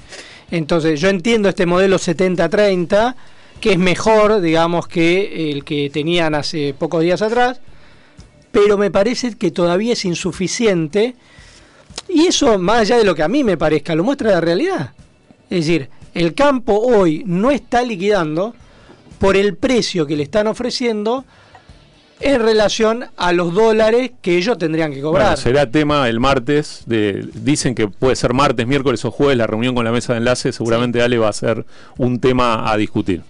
[0.49, 3.15] Entonces yo entiendo este modelo 70-30
[3.59, 7.59] que es mejor, digamos, que el que tenían hace pocos días atrás,
[8.51, 11.15] pero me parece que todavía es insuficiente.
[12.07, 14.91] Y eso, más allá de lo que a mí me parezca, lo muestra la realidad.
[15.49, 18.55] Es decir, el campo hoy no está liquidando
[19.19, 21.25] por el precio que le están ofreciendo
[22.19, 25.27] en relación a los dólares que ellos tendrían que cobrar.
[25.27, 29.45] Bueno, será tema el martes, de, dicen que puede ser martes, miércoles o jueves la
[29.45, 31.05] reunión con la mesa de enlace, seguramente sí.
[31.05, 31.65] Ale va a ser
[31.97, 33.21] un tema a discutir.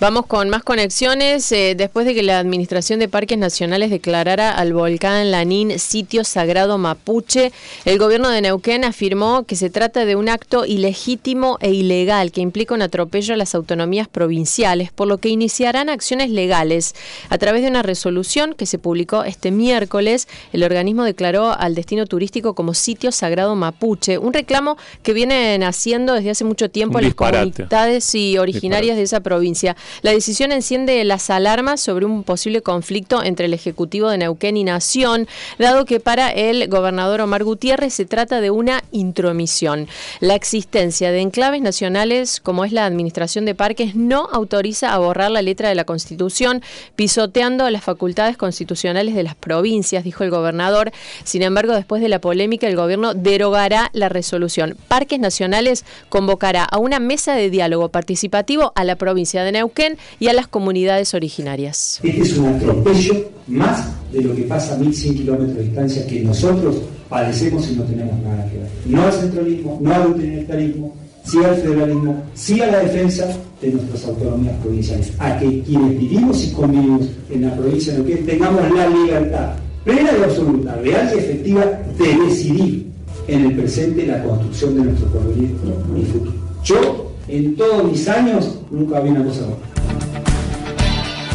[0.00, 1.52] Vamos con más conexiones.
[1.52, 6.78] Eh, después de que la Administración de Parques Nacionales declarara al volcán Lanín sitio sagrado
[6.78, 7.52] mapuche,
[7.84, 12.40] el gobierno de Neuquén afirmó que se trata de un acto ilegítimo e ilegal que
[12.40, 16.94] implica un atropello a las autonomías provinciales, por lo que iniciarán acciones legales.
[17.28, 22.06] A través de una resolución que se publicó este miércoles, el organismo declaró al destino
[22.06, 27.12] turístico como sitio sagrado mapuche, un reclamo que vienen haciendo desde hace mucho tiempo las
[27.12, 28.96] comunidades y originarias disparate.
[28.96, 29.76] de esa provincia.
[30.02, 34.64] La decisión enciende las alarmas sobre un posible conflicto entre el Ejecutivo de Neuquén y
[34.64, 35.28] Nación,
[35.58, 39.88] dado que para el gobernador Omar Gutiérrez se trata de una intromisión.
[40.20, 45.30] La existencia de enclaves nacionales, como es la Administración de Parques, no autoriza a borrar
[45.30, 46.62] la letra de la Constitución,
[46.96, 50.92] pisoteando las facultades constitucionales de las provincias, dijo el gobernador.
[51.24, 54.76] Sin embargo, después de la polémica, el gobierno derogará la resolución.
[54.88, 59.79] Parques Nacionales convocará a una mesa de diálogo participativo a la provincia de Neuquén
[60.18, 62.00] y a las comunidades originarias.
[62.02, 66.20] Este es un atropello más de lo que pasa a 1.100 kilómetros de distancia que
[66.20, 66.76] nosotros
[67.08, 68.68] padecemos y no tenemos nada que ver.
[68.86, 74.04] No al centralismo, no al utilitarismo, sí al federalismo, sí a la defensa de nuestras
[74.06, 78.88] autonomías provinciales, a que quienes vivimos y convivimos en la provincia de Neuquén tengamos la
[78.88, 79.54] libertad
[79.84, 81.64] plena y absoluta, real y efectiva
[81.98, 82.86] de decidir
[83.28, 85.50] en el presente la construcción de nuestro porvenir
[85.96, 86.32] y futuro.
[86.64, 89.58] Yo, en todos mis años, nunca vi una cosa mejor.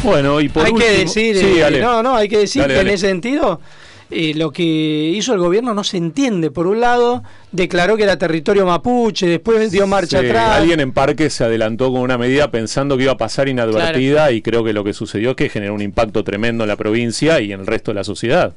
[0.02, 2.74] Bueno, y por hay último, que decir, sí, eh, no, no, hay que decir Dale,
[2.74, 2.90] que dale.
[2.90, 3.60] en ese sentido
[4.10, 6.50] eh, lo que hizo el gobierno no se entiende.
[6.50, 10.58] Por un lado, declaró que era territorio mapuche, después dio marcha Sí, atrás.
[10.58, 14.42] Alguien en Parque se adelantó con una medida pensando que iba a pasar inadvertida y
[14.42, 17.52] creo que lo que sucedió es que generó un impacto tremendo en la provincia y
[17.52, 18.54] en el resto de la sociedad.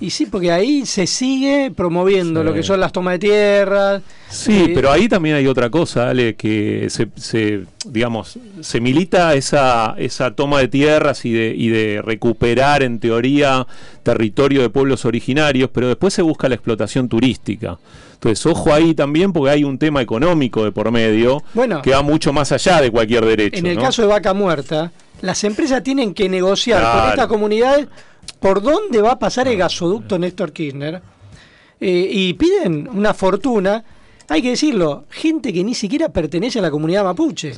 [0.00, 2.46] Y sí, porque ahí se sigue promoviendo Sí.
[2.46, 4.00] lo que son las tomas de tierra.
[4.30, 9.34] Sí, eh, pero ahí también hay otra cosa, Ale, que se, se, digamos, se milita
[9.34, 13.66] esa, esa toma de tierras y de, y de recuperar, en teoría,
[14.02, 17.78] territorio de pueblos originarios, pero después se busca la explotación turística.
[18.14, 21.82] Entonces, ojo ahí también, porque hay un tema económico de por medio Bueno.
[21.82, 23.58] que va mucho más allá de cualquier derecho.
[23.58, 23.82] En el ¿no?
[23.82, 24.90] caso de Vaca Muerta,
[25.20, 27.88] las empresas tienen que negociar con estas comunidades
[28.40, 31.02] por dónde va a pasar el gasoducto Néstor Kirchner.
[31.80, 33.84] Eh, y piden una fortuna,
[34.28, 37.52] hay que decirlo, gente que ni siquiera pertenece a la comunidad mapuche,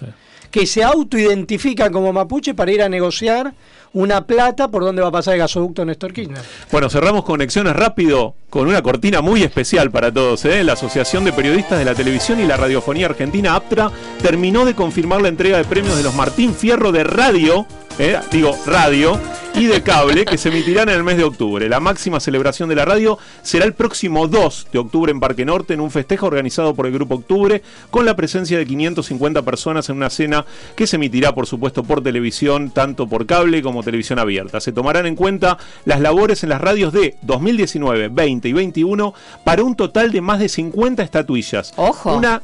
[0.51, 3.55] que se autoidentifican como mapuche para ir a negociar
[3.93, 6.43] una plata por dónde va a pasar el gasoducto Néstor Kirchner.
[6.71, 10.45] Bueno, cerramos conexiones rápido con una cortina muy especial para todos.
[10.45, 10.63] ¿eh?
[10.65, 13.91] La Asociación de Periodistas de la Televisión y la Radiofonía Argentina, APTRA,
[14.23, 17.67] terminó de confirmar la entrega de premios de los Martín Fierro de Radio,
[18.01, 18.19] ¿eh?
[18.33, 19.21] digo radio,
[19.55, 21.69] y de cable, que se emitirán en el mes de octubre.
[21.69, 25.75] La máxima celebración de la radio será el próximo 2 de octubre en Parque Norte,
[25.75, 29.97] en un festejo organizado por el Grupo Octubre, con la presencia de 550 personas en
[29.97, 30.47] una cena
[30.77, 34.61] que se emitirá, por supuesto, por televisión, tanto por cable como televisión abierta.
[34.61, 39.63] Se tomarán en cuenta las labores en las radios de 2019, 20 y 21 para
[39.63, 41.75] un total de más de 50 estatuillas.
[41.77, 42.17] Ojo.
[42.17, 42.41] Una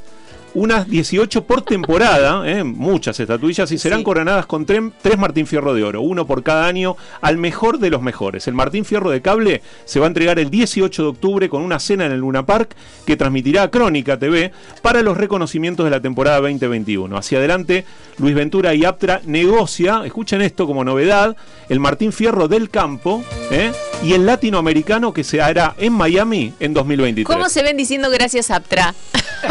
[0.57, 2.65] unas 18 por temporada, ¿eh?
[2.65, 6.67] muchas estatuillas, y serán coronadas con tre- tres Martín Fierro de Oro, uno por cada
[6.67, 8.49] año, al mejor de los mejores.
[8.49, 11.79] El Martín Fierro de Cable se va a entregar el 18 de octubre con una
[11.79, 12.75] cena en el Luna Park
[13.07, 14.51] que transmitirá Crónica TV
[14.83, 17.17] para los reconocimientos de la temporada 2021.
[17.17, 17.85] Hacia adelante,
[18.19, 21.37] Luis Ventura y Aptra negocia, escuchen esto como novedad,
[21.69, 23.73] el Martín Fierro del Campo ¿eh?
[24.03, 27.27] y el latinoamericano que se hará en Miami en 2023.
[27.37, 28.95] ¿Cómo se ven diciendo gracias Aptra?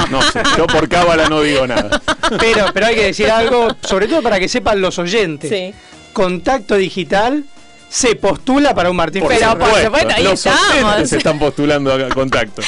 [0.09, 2.01] No sé, yo por cábala no digo nada.
[2.39, 5.73] Pero, pero hay que decir algo, sobre todo para que sepan los oyentes.
[6.13, 7.43] Contacto digital
[7.89, 9.51] se postula para un Martín Por Fierro.
[9.53, 12.61] supuesto, los oyentes se están postulando a contacto.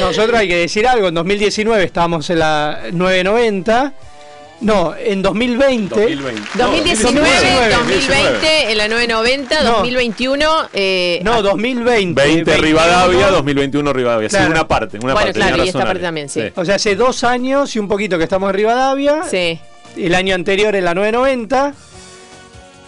[0.00, 3.92] Nosotros hay que decir algo, en 2019 estábamos en la 990.
[4.62, 6.16] No, en 2020.
[6.54, 7.28] 2019,
[7.70, 9.70] 2020, en la 990, No.
[9.78, 10.46] 2021.
[10.72, 12.22] Eh, No, 2020.
[12.22, 14.28] 20 Rivadavia, 2021 Rivadavia.
[14.28, 14.52] Sí, Claro.
[14.52, 15.40] una parte, una Bueno, parte.
[15.40, 16.42] claro, y esta parte también, sí.
[16.54, 19.22] O sea, hace dos años y un poquito que estamos en Rivadavia.
[19.28, 19.58] Sí.
[19.96, 21.74] El año anterior en la 990.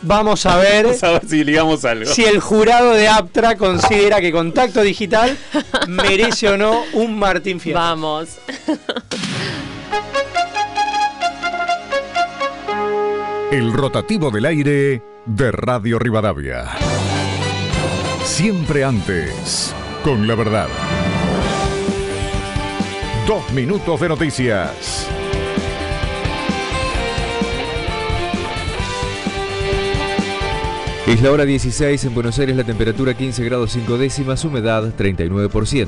[0.07, 2.05] Vamos a ver Vamos a ver si ligamos algo.
[2.13, 5.35] si el jurado de Aptra considera que Contacto Digital
[5.89, 7.81] merece o no un Martín Fierro.
[7.81, 8.29] Vamos.
[13.55, 16.65] El rotativo del aire de Radio Rivadavia.
[18.25, 20.67] Siempre antes, con la verdad.
[23.29, 25.09] Dos minutos de noticias.
[31.07, 35.87] Es la hora 16 en Buenos Aires, la temperatura 15 grados 5 décimas, humedad 39%.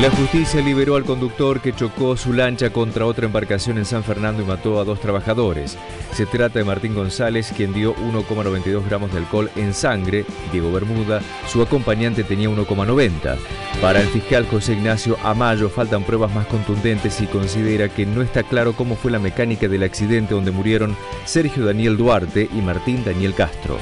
[0.00, 4.42] La justicia liberó al conductor que chocó su lancha contra otra embarcación en San Fernando
[4.42, 5.76] y mató a dos trabajadores.
[6.14, 10.24] Se trata de Martín González, quien dio 1,92 gramos de alcohol en sangre.
[10.52, 13.36] Diego Bermuda, su acompañante, tenía 1,90.
[13.82, 18.42] Para el fiscal José Ignacio Amayo faltan pruebas más contundentes y considera que no está
[18.42, 20.96] claro cómo fue la mecánica del accidente donde murieron
[21.26, 23.76] Sergio Daniel Duarte y Martín Daniel Castro.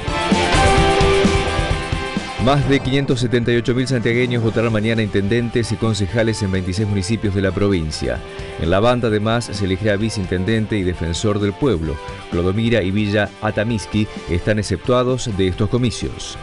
[2.45, 8.17] Más de 578.000 santiagueños votarán mañana intendentes y concejales en 26 municipios de la provincia.
[8.61, 11.97] En la banda además se elegirá viceintendente y defensor del pueblo.
[12.31, 16.37] Clodomira y Villa Atamiski están exceptuados de estos comicios.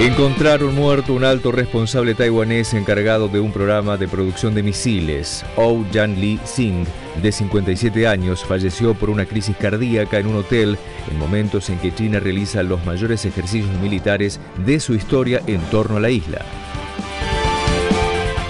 [0.00, 5.44] Encontraron muerto un alto responsable taiwanés encargado de un programa de producción de misiles.
[5.56, 6.86] Oh Jan Lee Singh,
[7.20, 10.78] de 57 años, falleció por una crisis cardíaca en un hotel
[11.10, 15.96] en momentos en que China realiza los mayores ejercicios militares de su historia en torno
[15.96, 16.44] a la isla.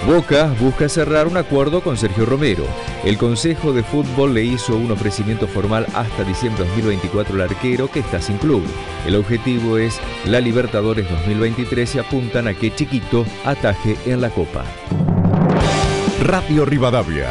[0.07, 2.63] Boca busca cerrar un acuerdo con Sergio Romero.
[3.03, 7.91] El Consejo de Fútbol le hizo un ofrecimiento formal hasta diciembre de 2024 al arquero
[7.91, 8.63] que está sin club.
[9.05, 14.63] El objetivo es la Libertadores 2023 y apuntan a que Chiquito ataje en la Copa.
[16.23, 17.29] Radio Rivadavia,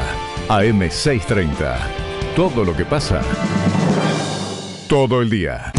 [0.49, 1.79] AM630.
[2.37, 3.23] Todo lo que pasa,
[4.89, 5.73] todo el día.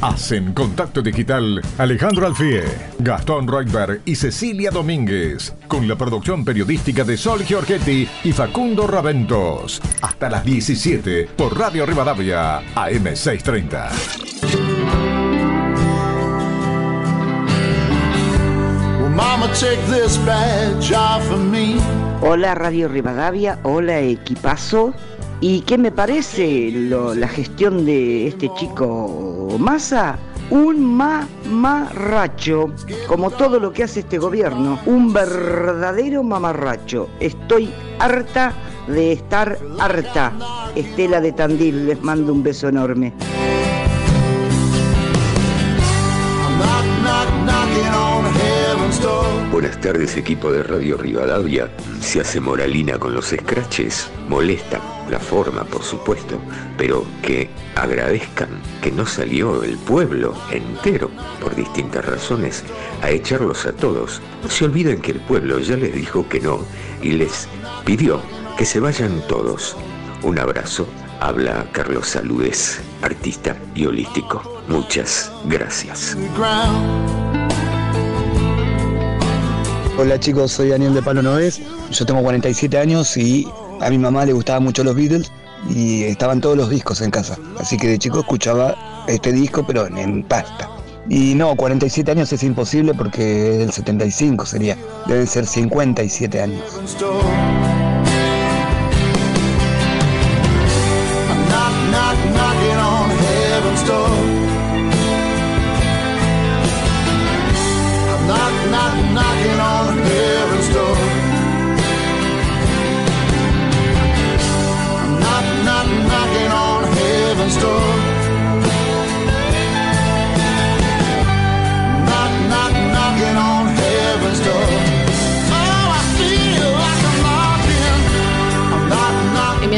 [0.00, 2.62] Hacen contacto digital Alejandro Alfie,
[3.00, 9.82] Gastón Reutberg y Cecilia Domínguez, con la producción periodística de Sol Giorgetti y Facundo Raventos.
[10.00, 13.90] Hasta las 17 por Radio Rivadavia, AM630.
[19.00, 19.50] Well, mama
[22.22, 24.94] Hola Radio Rivadavia, hola equipazo.
[25.42, 30.18] ¿Y qué me parece la gestión de este chico Massa?
[30.50, 32.72] Un mamarracho,
[33.06, 37.08] como todo lo que hace este gobierno, un verdadero mamarracho.
[37.20, 37.70] Estoy
[38.00, 38.52] harta
[38.86, 40.32] de estar harta.
[40.74, 43.14] Estela de Tandil, les mando un beso enorme.
[49.60, 51.70] Buenas tardes equipo de Radio Rivadavia.
[52.00, 54.80] Se hace moralina con los scratches, molesta
[55.10, 56.40] la forma por supuesto,
[56.78, 58.48] pero que agradezcan
[58.80, 61.10] que no salió el pueblo entero
[61.42, 62.64] por distintas razones
[63.02, 64.22] a echarlos a todos.
[64.42, 66.64] No se olviden que el pueblo ya les dijo que no
[67.02, 67.46] y les
[67.84, 68.22] pidió
[68.56, 69.76] que se vayan todos.
[70.22, 70.86] Un abrazo.
[71.20, 74.62] Habla Carlos Saludes, artista y holístico.
[74.68, 76.16] Muchas gracias.
[80.02, 81.60] Hola chicos, soy Daniel de Palo Noves.
[81.90, 83.46] Yo tengo 47 años y
[83.82, 85.30] a mi mamá le gustaban mucho los Beatles
[85.68, 87.36] y estaban todos los discos en casa.
[87.58, 90.70] Así que de chico escuchaba este disco, pero en, pasta.
[91.10, 94.78] Y no, 47 años es imposible porque el 75 sería.
[95.06, 96.62] Deben ser 57 años.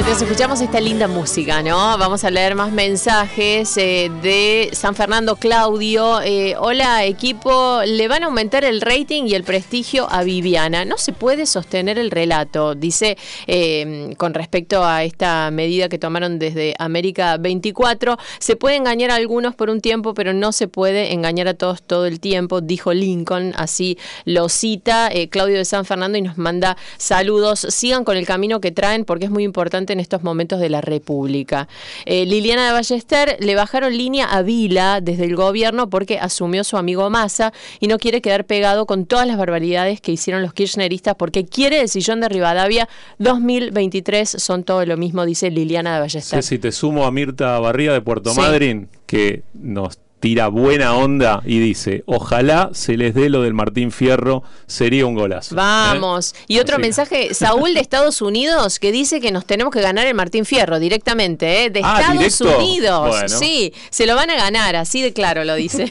[0.05, 1.77] Mientras escuchamos esta linda música, ¿no?
[1.97, 6.21] Vamos a leer más mensajes eh, de San Fernando Claudio.
[6.23, 10.85] Eh, hola equipo, le van a aumentar el rating y el prestigio a Viviana.
[10.85, 16.41] No se puede sostener el relato, dice eh, con respecto a esta medida que tomaron
[16.41, 18.17] desde América 24.
[18.41, 21.81] Se puede engañar a algunos por un tiempo, pero no se puede engañar a todos
[21.81, 23.53] todo el tiempo, dijo Lincoln.
[23.57, 27.67] Así lo cita Claudio de San Fernando y nos manda saludos.
[27.69, 30.81] Sigan con el camino que traen porque es muy importante en estos momentos de la
[30.81, 31.69] República.
[32.05, 36.77] Eh, Liliana de Ballester le bajaron línea a Vila desde el gobierno porque asumió su
[36.77, 41.15] amigo Massa y no quiere quedar pegado con todas las barbaridades que hicieron los kirchneristas
[41.15, 42.89] porque quiere el sillón de Rivadavia
[43.19, 46.43] 2023 son todo lo mismo, dice Liliana de Ballester.
[46.43, 51.59] si te sumo a Mirta Barría de Puerto Madryn, que nos tira buena onda y
[51.59, 55.57] dice, ojalá se les dé lo del Martín Fierro, sería un golazo.
[55.57, 56.33] Vamos.
[56.33, 56.45] ¿eh?
[56.47, 60.15] Y otro mensaje, Saúl de Estados Unidos, que dice que nos tenemos que ganar el
[60.15, 61.71] Martín Fierro directamente, ¿eh?
[61.71, 63.33] de ah, Estados Unidos.
[63.33, 65.91] Sí, se lo van a ganar, así de claro lo dice.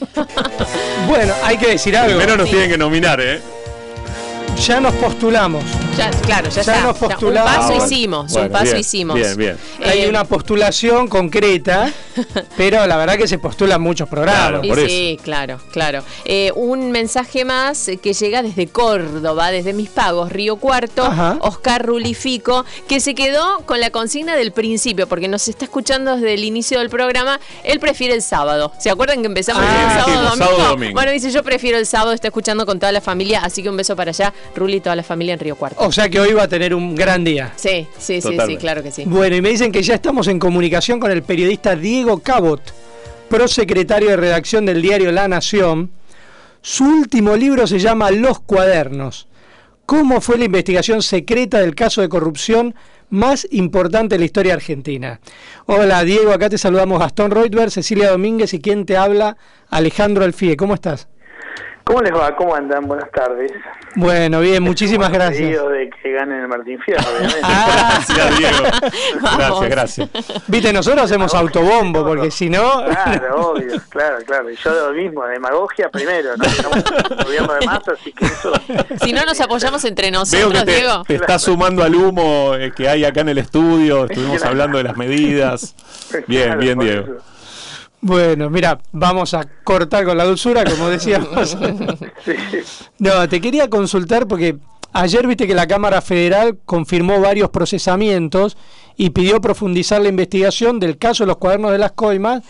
[1.09, 2.17] bueno, hay que decir algo.
[2.17, 3.41] Primero nos tienen que nominar, ¿eh?
[4.67, 5.63] Ya nos postulamos.
[5.97, 6.83] Ya, claro, ya, está.
[6.83, 7.51] Nos postulamos.
[7.51, 9.15] un paso hicimos, un paso hicimos.
[9.15, 9.57] Bien, bien.
[9.83, 11.91] Hay eh, una postulación concreta,
[12.57, 14.61] pero la verdad que se postulan muchos programas.
[14.87, 16.03] sí, claro, claro.
[16.25, 21.09] Eh, un mensaje más que llega desde Córdoba, desde Mis Pagos, Río Cuarto,
[21.39, 26.35] Oscar Rulifico, que se quedó con la consigna del principio, porque nos está escuchando desde
[26.35, 27.39] el inicio del programa.
[27.63, 28.71] Él prefiere el sábado.
[28.77, 30.93] ¿Se acuerdan que empezamos ah, el sábado, domingo?
[30.93, 33.77] Bueno, dice yo prefiero el sábado, está escuchando con toda la familia, así que un
[33.77, 35.83] beso para allá, Ruli y toda la familia en Río Cuarto.
[35.83, 37.53] O sea que hoy va a tener un gran día.
[37.55, 39.03] Sí, sí, sí, sí, claro que sí.
[39.05, 42.61] Bueno, y me dicen que ya estamos en comunicación con el periodista Diego Cabot,
[43.29, 45.91] prosecretario de redacción del diario La Nación.
[46.61, 49.27] Su último libro se llama Los Cuadernos.
[49.85, 52.75] ¿Cómo fue la investigación secreta del caso de corrupción
[53.09, 55.19] más importante de la historia argentina?
[55.65, 59.35] Hola Diego, acá te saludamos Gastón Reutberg, Cecilia Domínguez y quien te habla,
[59.69, 60.55] Alejandro Alfie.
[60.55, 61.07] ¿Cómo estás?
[61.91, 62.33] ¿Cómo les va?
[62.37, 62.87] ¿Cómo andan?
[62.87, 63.51] Buenas tardes.
[63.95, 65.49] Bueno, bien, muchísimas gracias.
[65.49, 67.41] de que ganen el Martín Fierro, obviamente.
[67.43, 68.63] Ah, gracias, Diego.
[69.37, 70.09] Gracias, gracias.
[70.47, 72.85] Viste, nosotros hacemos autobombo, porque si no...
[72.85, 74.49] Claro, obvio, claro, claro.
[74.49, 76.45] Y yo lo mismo, demagogia primero, ¿no?
[76.45, 76.81] Estamos
[77.25, 78.53] gobierno de masa, así que eso...
[79.03, 81.03] Si no nos apoyamos entre nosotros, Veo que Diego.
[81.05, 84.85] Te está sumando al humo eh, que hay acá en el estudio, estuvimos hablando de
[84.85, 85.75] las medidas.
[86.25, 87.17] Bien, bien, Diego.
[88.01, 91.57] Bueno, mira, vamos a cortar con la dulzura, como decíamos.
[92.97, 94.57] No, te quería consultar porque
[94.93, 98.57] ayer viste que la Cámara Federal confirmó varios procesamientos
[98.95, 102.43] y pidió profundizar la investigación del caso de los cuadernos de las coimas,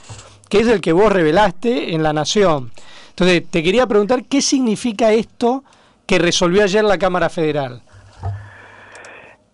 [0.49, 2.71] que es el que vos revelaste en La Nación.
[3.09, 5.63] Entonces, te quería preguntar qué significa esto
[6.05, 7.81] que resolvió ayer la Cámara Federal.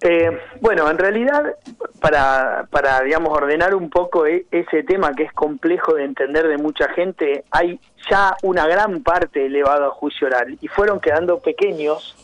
[0.02, 1.56] Eh, bueno, en realidad,
[2.00, 6.58] para, para, digamos, ordenar un poco e- ese tema que es complejo de entender de
[6.58, 7.80] mucha gente, hay
[8.10, 12.16] ya una gran parte elevada a juicio oral y fueron quedando pequeños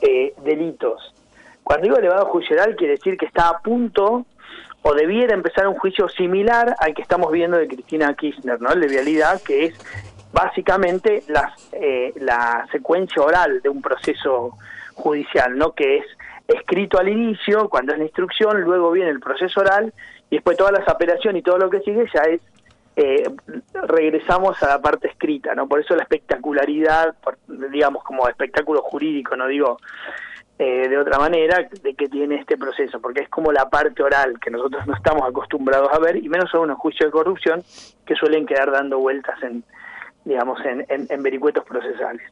[0.00, 1.12] eh, delitos.
[1.64, 4.24] Cuando digo elevado a juicio oral, quiere decir que está a punto
[4.82, 8.70] o debiera empezar un juicio similar al que estamos viendo de Cristina Kirchner, ¿no?
[8.70, 9.74] El de vialidad, que es
[10.32, 14.56] básicamente la, eh, la secuencia oral de un proceso
[14.94, 15.72] judicial, ¿no?
[15.72, 16.06] Que es
[16.48, 19.92] escrito al inicio, cuando es la instrucción, luego viene el proceso oral
[20.30, 22.40] y después todas las apelaciones y todo lo que sigue ya es
[22.96, 23.30] eh,
[23.86, 25.68] regresamos a la parte escrita, ¿no?
[25.68, 27.14] Por eso la espectacularidad,
[27.46, 29.78] digamos como espectáculo jurídico, no digo
[30.58, 34.40] eh, de otra manera, de que tiene este proceso, porque es como la parte oral
[34.40, 37.62] que nosotros no estamos acostumbrados a ver, y menos son unos juicios de corrupción
[38.04, 39.62] que suelen quedar dando vueltas en,
[40.24, 42.22] digamos, en, en vericuetos procesales.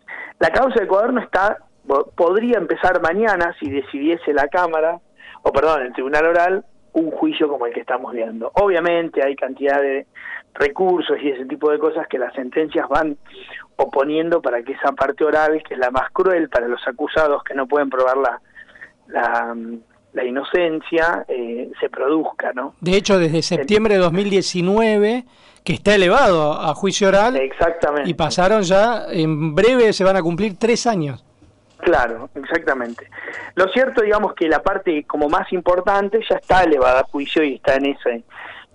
[0.40, 5.00] La causa de Ecuador no está podría empezar mañana si decidiese la Cámara,
[5.42, 8.50] o perdón, el Tribunal Oral, un juicio como el que estamos viendo.
[8.54, 10.06] Obviamente hay cantidad de
[10.54, 13.18] recursos y ese tipo de cosas que las sentencias van
[13.76, 17.54] oponiendo para que esa parte oral, que es la más cruel para los acusados que
[17.54, 18.40] no pueden probar la,
[20.14, 22.74] la, inocencia, eh, se produzca, ¿no?
[22.80, 25.24] De hecho, desde septiembre de 2019
[25.62, 27.36] que está elevado a juicio oral.
[27.36, 28.08] Exactamente.
[28.08, 31.24] Y pasaron ya, en breve se van a cumplir tres años.
[31.86, 33.08] Claro, exactamente.
[33.54, 37.54] Lo cierto, digamos que la parte como más importante ya está elevada a juicio y
[37.54, 38.24] está en ese,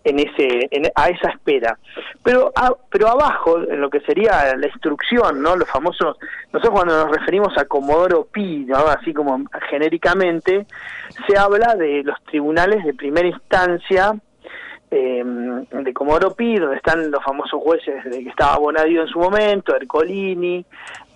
[0.06, 1.78] en ese, a esa espera.
[2.24, 2.54] Pero,
[2.90, 5.58] pero abajo, en lo que sería la instrucción, ¿no?
[5.58, 6.18] Los famosos,
[6.54, 8.78] nosotros cuando nos referimos a Comodoro Pi, ¿no?
[8.78, 10.66] Así como genéricamente,
[11.28, 14.14] se habla de los tribunales de primera instancia
[14.90, 19.20] eh, de Comodoro Pi, donde están los famosos jueces de que estaba Bonadio en su
[19.20, 20.66] momento, Ercolini,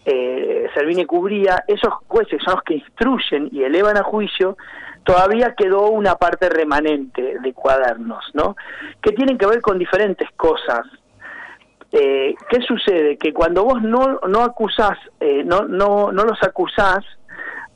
[0.05, 0.69] eh,
[1.07, 4.57] cubría, esos jueces son los que instruyen y elevan a juicio,
[5.03, 8.55] todavía quedó una parte remanente de cuadernos, ¿no?
[9.01, 10.85] Que tienen que ver con diferentes cosas.
[11.91, 13.17] Eh, ¿Qué sucede?
[13.17, 17.05] Que cuando vos no, no acusás, eh, no, no, no los acusás,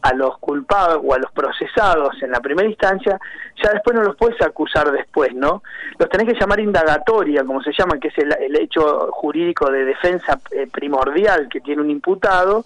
[0.01, 3.19] a los culpados o a los procesados en la primera instancia,
[3.61, 5.61] ya después no los puedes acusar después, ¿no?
[5.97, 10.39] Los tenés que llamar indagatoria, como se llama, que es el, hecho jurídico de defensa
[10.51, 12.63] eh, primordial que tiene un imputado,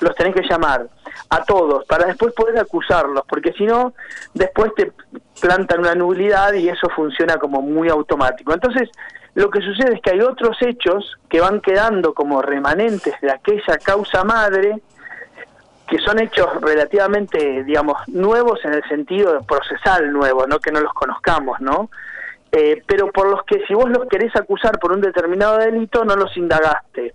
[0.00, 0.86] los tenés que llamar
[1.30, 3.94] a todos para después poder acusarlos, porque si no,
[4.34, 4.92] después te
[5.40, 8.52] plantan una nulidad y eso funciona como muy automático.
[8.52, 8.90] Entonces,
[9.34, 13.76] lo que sucede es que hay otros hechos que van quedando como remanentes de aquella
[13.82, 14.80] causa madre,
[15.88, 20.92] que son hechos relativamente, digamos, nuevos en el sentido procesal nuevo, no que no los
[20.92, 21.90] conozcamos, ¿no?
[22.52, 26.16] Eh, pero por los que si vos los querés acusar por un determinado delito, no
[26.16, 27.14] los indagaste.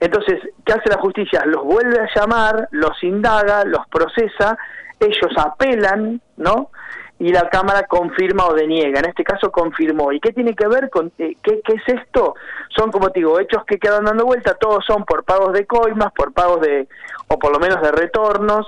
[0.00, 1.44] Entonces, ¿qué hace la justicia?
[1.44, 4.56] Los vuelve a llamar, los indaga, los procesa,
[5.00, 6.70] ellos apelan, ¿no?
[7.18, 9.00] Y la Cámara confirma o deniega.
[9.00, 10.12] En este caso confirmó.
[10.12, 12.34] ¿Y qué tiene que ver con eh, qué, qué, es esto?
[12.76, 16.12] Son, como te digo, hechos que quedan dando vuelta, todos son por pagos de coimas,
[16.12, 16.86] por pagos de,
[17.26, 18.66] o por lo menos de retornos,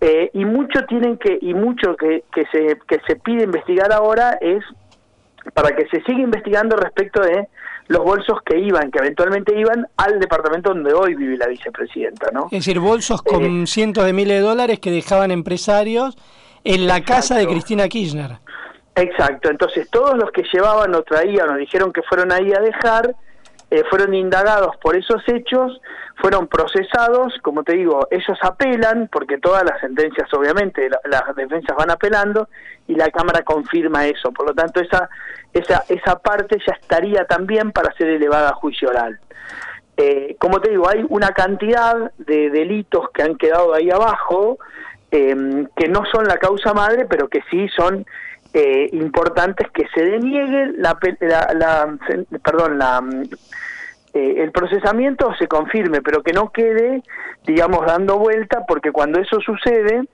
[0.00, 4.36] eh, y mucho tienen que, y mucho que, que, se, que se pide investigar ahora
[4.40, 4.62] es
[5.54, 7.48] para que se siga investigando respecto de
[7.88, 12.46] los bolsos que iban, que eventualmente iban al departamento donde hoy vive la vicepresidenta, ¿no?
[12.46, 16.16] Es decir, bolsos con eh, cientos de miles de dólares que dejaban empresarios
[16.66, 18.38] en la casa de Cristina Kirchner.
[18.94, 23.14] Exacto, entonces todos los que llevaban o traían o dijeron que fueron ahí a dejar,
[23.70, 25.80] eh, fueron indagados por esos hechos,
[26.16, 31.90] fueron procesados, como te digo, ellos apelan, porque todas las sentencias obviamente, las defensas van
[31.90, 32.48] apelando,
[32.88, 35.08] y la Cámara confirma eso, por lo tanto esa,
[35.52, 39.18] esa, esa parte ya estaría también para ser elevada a juicio oral.
[39.96, 44.58] Eh, como te digo, hay una cantidad de delitos que han quedado ahí abajo,
[45.10, 48.04] Em, que no son la causa madre, pero que sí son
[48.52, 50.98] eh, importantes que se deniegue la,
[51.52, 51.96] la,
[52.42, 53.00] perdón, la,
[54.14, 57.02] eh, el procesamiento se confirme, pero que no quede,
[57.46, 60.04] digamos, dando vuelta, porque cuando eso sucede,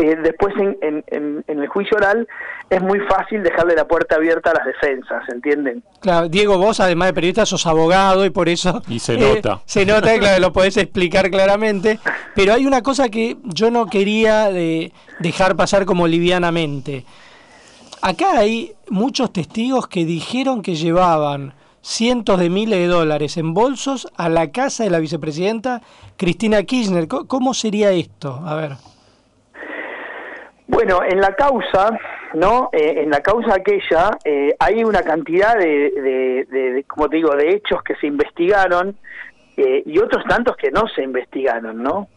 [0.00, 2.28] eh, después en, en, el juicio oral
[2.70, 5.82] es muy fácil dejarle la puerta abierta a las defensas, ¿entienden?
[6.00, 8.80] Claro, Diego, vos además de periodista sos abogado y por eso...
[8.86, 9.60] Y se nota.
[9.64, 11.98] Se nota, claro, lo podés explicar claramente,
[12.36, 17.04] pero hay una cosa que yo no quería de dejar pasar como livianamente.
[18.00, 24.06] Acá hay muchos testigos que dijeron que llevaban cientos de miles de dólares en bolsos
[24.16, 25.82] a la casa de la vicepresidenta
[26.16, 27.08] Cristina Kirchner.
[27.08, 28.40] ¿Cómo sería esto?
[28.46, 28.76] A ver.
[30.68, 31.98] Bueno, en la causa,
[32.34, 32.68] ¿no?
[32.72, 37.48] Eh, en la causa aquella eh, hay una cantidad de, de, como te digo, de
[37.54, 38.94] hechos que se investigaron
[39.56, 42.08] eh, y otros tantos que no se investigaron, ¿no?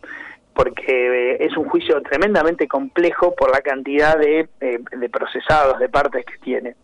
[0.53, 6.37] porque es un juicio tremendamente complejo por la cantidad de, de procesados, de partes que
[6.39, 6.75] tiene.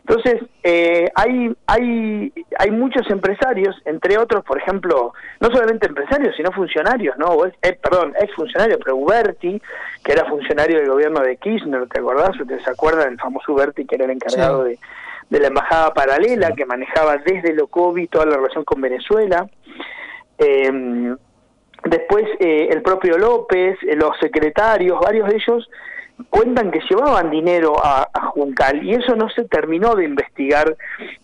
[0.00, 6.50] Entonces, eh, hay, hay, hay muchos empresarios, entre otros, por ejemplo, no solamente empresarios, sino
[6.50, 7.36] funcionarios, ¿no?
[7.46, 9.62] Eh, perdón, ex funcionario, pero Uberti,
[10.02, 12.38] que era funcionario del gobierno de Kirchner, ¿te acordás?
[12.40, 13.12] ¿Ustedes se acuerdan?
[13.12, 14.78] El famoso Uberti, que era el encargado de,
[15.28, 19.48] de, la embajada paralela, que manejaba desde lo COVID toda la relación con Venezuela.
[20.38, 21.14] Eh,
[21.84, 25.70] después, eh, el propio López, eh, los secretarios, varios de ellos
[26.28, 30.76] cuentan que llevaban dinero a, Juncal y eso no se terminó de investigar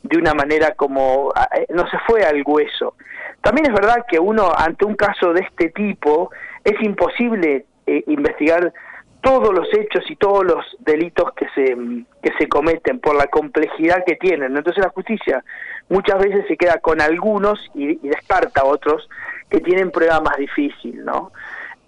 [0.03, 2.95] de una manera como eh, no se fue al hueso.
[3.43, 6.31] También es verdad que uno ante un caso de este tipo
[6.65, 8.73] es imposible eh, investigar
[9.21, 11.77] todos los hechos y todos los delitos que se
[12.23, 14.57] que se cometen por la complejidad que tienen.
[14.57, 15.45] Entonces la justicia
[15.89, 19.09] muchas veces se queda con algunos y, y descarta a otros
[19.49, 21.31] que tienen prueba más difícil, ¿no?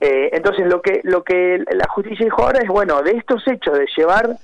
[0.00, 3.76] Eh, entonces lo que lo que la justicia dijo ahora es bueno de estos hechos
[3.76, 4.36] de llevar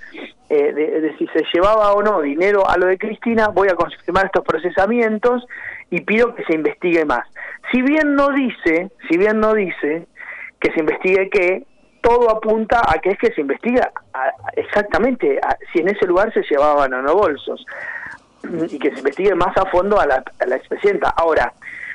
[0.51, 4.27] eh, de, si se llevaba o no dinero a lo de Cristina voy a confirmar
[4.27, 5.47] estos procesamientos
[5.91, 7.29] y pido que se investigue más.
[7.71, 10.09] Si bien no dice si bien no dice
[10.59, 11.63] que se investigue qué
[12.01, 13.93] todo apunta a que es que se investiga
[14.57, 15.39] exactamente
[15.73, 17.65] si en ese lugar se llevaban o no bolsos
[18.71, 21.11] y que se investigue más a fondo a la, a la expresidenta.
[21.11, 21.53] Ahora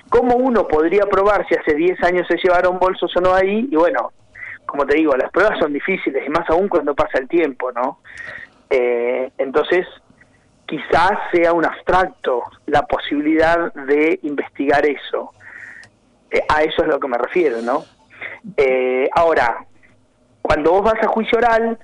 [0.10, 3.68] ¿Cómo uno podría probar si hace 10 años se llevaron bolsos o no ahí?
[3.72, 4.12] Y bueno,
[4.66, 8.00] como te digo, las pruebas son difíciles y más aún cuando pasa el tiempo, ¿no?
[8.70, 9.88] Eh, entonces,
[10.66, 15.32] quizás sea un abstracto la posibilidad de investigar eso.
[16.30, 17.84] Eh, a eso es lo que me refiero, ¿no?
[18.58, 19.66] Eh, ahora,
[20.42, 21.80] cuando vos vas a juicio oral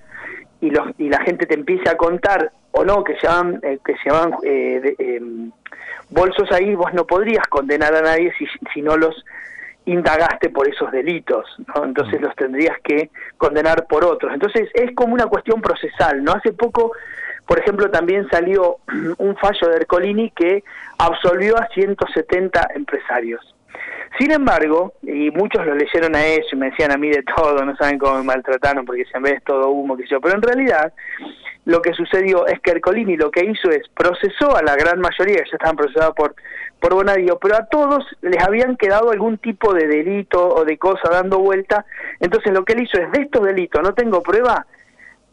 [0.62, 3.96] y, los, y la gente te empieza a contar o no que se van, que
[4.04, 5.52] se van em,
[6.10, 9.26] bolsos ahí, vos no podrías condenar a nadie si, si no los
[9.86, 11.86] indagaste por esos delitos, ¿no?
[11.86, 12.24] Entonces mm.
[12.24, 14.34] los tendrías que condenar por otros.
[14.34, 16.34] Entonces es como una cuestión procesal, ¿no?
[16.34, 16.92] Hace poco,
[17.46, 18.78] por ejemplo, también salió
[19.18, 20.64] un fallo de Ercolini que
[20.98, 23.42] absolvió a 170 empresarios.
[24.18, 27.64] Sin embargo, y muchos lo leyeron a eso y me decían a mí de todo,
[27.66, 30.42] no saben cómo me maltrataron porque se me es todo humo, que yo, pero en
[30.42, 30.94] realidad
[31.66, 35.40] lo que sucedió es que Ercolini lo que hizo es procesó a la gran mayoría,
[35.40, 36.36] ya estaban procesados por,
[36.80, 41.10] por Bonadío, pero a todos les habían quedado algún tipo de delito o de cosa
[41.10, 41.86] dando vuelta,
[42.20, 44.66] entonces lo que él hizo es, de estos delitos no tengo prueba,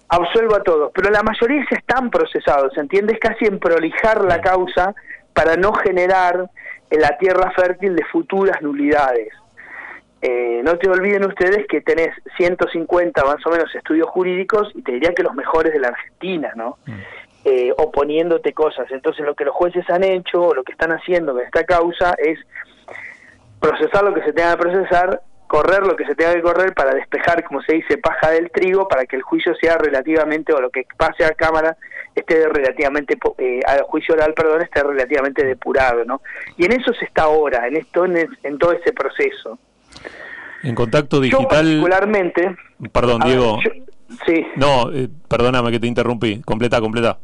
[0.08, 3.18] absuelvo a todos, pero la mayoría se están procesados, ¿entiendes?
[3.20, 4.94] Casi en prolijar la causa
[5.32, 6.50] para no generar
[6.90, 9.28] en la tierra fértil de futuras nulidades.
[10.24, 14.92] Eh, no te olviden ustedes que tenés 150 más o menos estudios jurídicos y te
[14.92, 16.78] diría que los mejores de la Argentina, ¿no?
[16.86, 16.92] Mm.
[17.44, 18.86] Eh, oponiéndote cosas.
[18.92, 22.14] Entonces lo que los jueces han hecho o lo que están haciendo con esta causa
[22.18, 22.38] es
[23.58, 26.94] procesar lo que se tenga que procesar, correr lo que se tenga que correr para
[26.94, 30.70] despejar, como se dice, paja del trigo, para que el juicio sea relativamente, o lo
[30.70, 31.76] que pase a Cámara
[32.14, 36.22] esté relativamente, eh, al juicio oral, perdón, esté relativamente depurado, ¿no?
[36.56, 39.58] Y en eso se está ahora, en, esto, en todo ese proceso.
[40.62, 41.46] En contacto digital.
[41.48, 42.56] particularmente.
[42.92, 43.58] Perdón, Diego.
[44.26, 44.46] sí.
[44.56, 46.40] No, eh, perdóname que te interrumpí.
[46.42, 47.18] Completa, completa.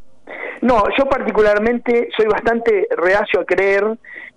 [0.61, 3.85] No, yo particularmente soy bastante reacio a creer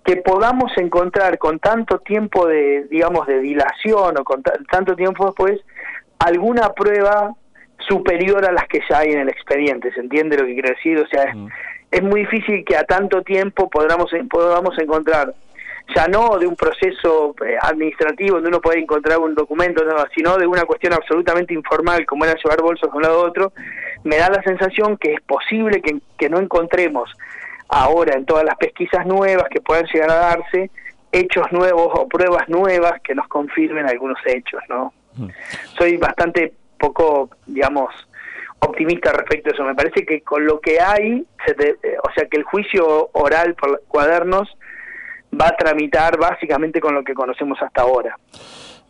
[0.04, 5.60] que podamos encontrar con tanto tiempo de, digamos, de dilación o con tanto tiempo después
[6.18, 7.34] alguna prueba
[7.78, 9.92] superior a las que ya hay en el expediente.
[9.92, 10.98] ¿Se entiende lo que quiero decir?
[10.98, 11.48] O sea, es, mm.
[11.90, 15.34] es muy difícil que a tanto tiempo podamos, podamos encontrar
[15.94, 19.82] ya no de un proceso eh, administrativo donde uno puede encontrar un documento,
[20.14, 23.52] sino de una cuestión absolutamente informal como era llevar bolsos de un lado a otro,
[24.04, 27.10] me da la sensación que es posible que, que no encontremos
[27.68, 30.70] ahora en todas las pesquisas nuevas que puedan llegar a darse
[31.10, 34.92] hechos nuevos o pruebas nuevas que nos confirmen algunos hechos, ¿no?
[35.16, 35.28] Mm.
[35.76, 37.94] Soy bastante poco, digamos,
[38.60, 39.64] optimista respecto a eso.
[39.64, 43.82] Me parece que con lo que hay, eh, o sea, que el juicio oral por
[43.88, 44.48] cuadernos
[45.38, 48.18] va a tramitar básicamente con lo que conocemos hasta ahora.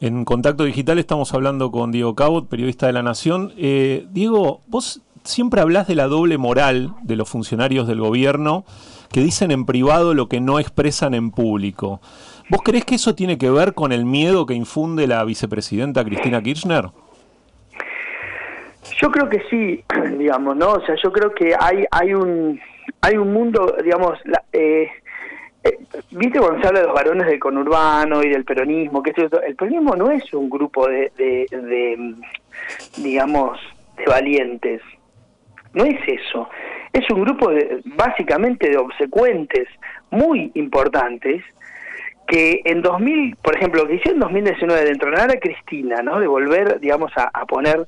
[0.01, 3.53] En Contacto Digital estamos hablando con Diego Cabot, periodista de La Nación.
[3.57, 8.65] Eh, Diego, vos siempre hablas de la doble moral de los funcionarios del gobierno
[9.13, 12.01] que dicen en privado lo que no expresan en público.
[12.49, 16.43] ¿Vos crees que eso tiene que ver con el miedo que infunde la vicepresidenta Cristina
[16.43, 16.87] Kirchner?
[19.01, 19.85] Yo creo que sí,
[20.19, 20.73] digamos, ¿no?
[20.73, 22.61] O sea, yo creo que hay hay un
[23.01, 24.89] hay un mundo, digamos, la, eh,
[26.11, 29.95] Viste cuando se habla de los varones del conurbano y del peronismo, que el peronismo
[29.95, 32.15] no es un grupo de, de,
[32.97, 33.61] digamos,
[33.97, 34.83] de valientes,
[35.73, 36.49] no es eso,
[36.93, 39.69] es un grupo de, básicamente de obsecuentes
[40.11, 41.43] muy importantes
[42.27, 46.21] que en 2000, por ejemplo, lo que hicieron en 2019 de entrenar a Cristina, ¿no?
[46.21, 47.87] De volver, digamos, a, poner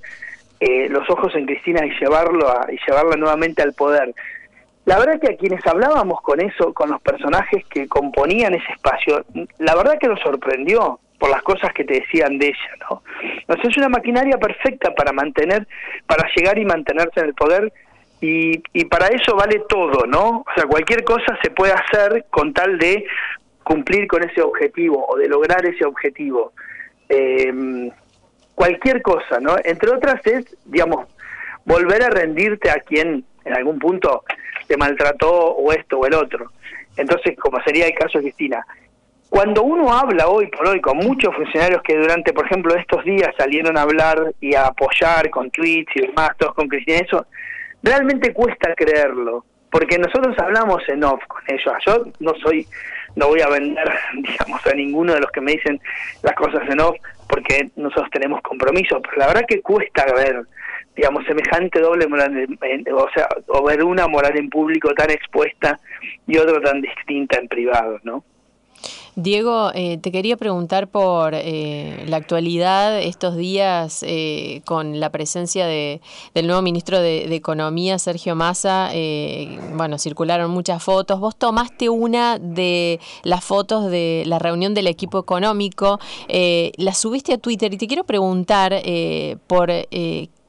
[0.60, 4.14] eh, los ojos en Cristina y llevarlo a, y llevarla nuevamente al poder.
[4.84, 9.24] La verdad que a quienes hablábamos con eso, con los personajes que componían ese espacio,
[9.58, 13.02] la verdad que nos sorprendió por las cosas que te decían de ella, ¿no?
[13.40, 15.66] Entonces es una maquinaria perfecta para mantener,
[16.06, 17.72] para llegar y mantenerse en el poder
[18.20, 20.40] y, y para eso vale todo, ¿no?
[20.40, 23.06] O sea, cualquier cosa se puede hacer con tal de
[23.62, 26.52] cumplir con ese objetivo o de lograr ese objetivo.
[27.08, 27.90] Eh,
[28.54, 29.56] cualquier cosa, ¿no?
[29.64, 31.06] Entre otras es, digamos,
[31.64, 34.24] volver a rendirte a quien en algún punto
[34.66, 36.50] te maltrató o esto o el otro.
[36.96, 38.64] Entonces, como sería el caso de Cristina,
[39.28, 43.34] cuando uno habla hoy por hoy con muchos funcionarios que durante, por ejemplo, estos días
[43.36, 47.26] salieron a hablar y a apoyar con tweets y demás, todos con Cristina, eso
[47.82, 51.74] realmente cuesta creerlo, porque nosotros hablamos en off con ellos.
[51.84, 52.66] Yo no soy
[53.16, 55.80] no voy a vender, digamos, a ninguno de los que me dicen
[56.22, 56.96] las cosas en off,
[57.28, 60.44] porque nosotros tenemos compromisos, pero la verdad que cuesta ver,
[60.96, 62.58] digamos, semejante doble moral,
[62.92, 65.78] o sea, o ver una moral en público tan expuesta
[66.26, 68.24] y otra tan distinta en privado, ¿no?
[69.16, 75.66] Diego, eh, te quería preguntar por eh, la actualidad estos días eh, con la presencia
[75.66, 76.00] de,
[76.34, 78.90] del nuevo ministro de, Economía, Sergio Massa.
[79.74, 81.20] bueno, circularon muchas fotos.
[81.20, 85.98] Vos tomaste una de las fotos de la reunión del equipo económico,
[86.28, 88.80] la subiste a Twitter y te quiero preguntar
[89.46, 89.70] por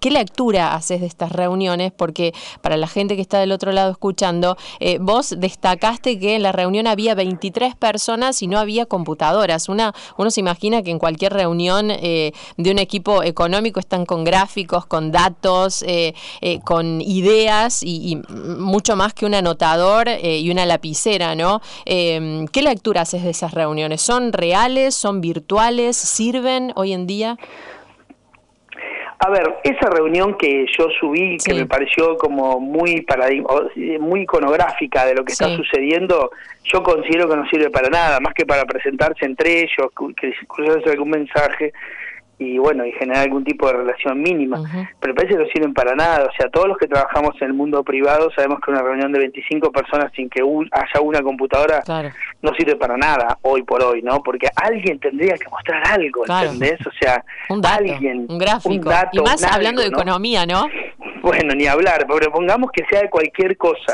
[0.05, 1.91] ¿Qué lectura haces de estas reuniones?
[1.91, 6.43] Porque para la gente que está del otro lado escuchando, eh, vos destacaste que en
[6.43, 9.67] la reunión había 23 personas y no había computadoras.
[9.67, 14.23] Una, uno se imagina que en cualquier reunión eh, de un equipo económico están con
[14.23, 16.13] gráficos, con datos, eh,
[16.63, 21.61] con ideas y, mucho más que un anotador y una lapicera, ¿no?
[21.83, 24.03] ¿Qué lectura haces de esas reuniones?
[24.03, 24.93] ¿Son reales?
[24.93, 25.97] ¿Son virtuales?
[25.97, 27.39] ¿Sirven hoy en día?
[29.19, 33.05] A ver, esa reunión que yo subí, que me pareció como muy
[33.99, 36.31] muy iconográfica de lo que está sucediendo,
[36.65, 39.87] yo considero que no sirve para nada, más que para presentarse entre ellos,
[40.19, 41.73] que cruzarse algún mensaje,
[42.37, 44.61] y bueno, y generar algún tipo de relación mínima.
[44.99, 46.25] Pero parece que no sirven para nada.
[46.25, 49.19] O sea, todos los que trabajamos en el mundo privado sabemos que una reunión de
[49.19, 51.81] 25 personas sin que haya una computadora
[52.41, 54.21] no sirve para nada hoy por hoy, ¿no?
[54.21, 56.79] Porque alguien tendría que mostrar algo, ¿entendés?
[56.85, 58.25] O sea, un alguien.
[58.27, 58.91] Un gráfico.
[59.13, 60.65] y más hablando de economía, ¿no?
[61.21, 63.93] Bueno, ni hablar, pero pongamos que sea de cualquier cosa.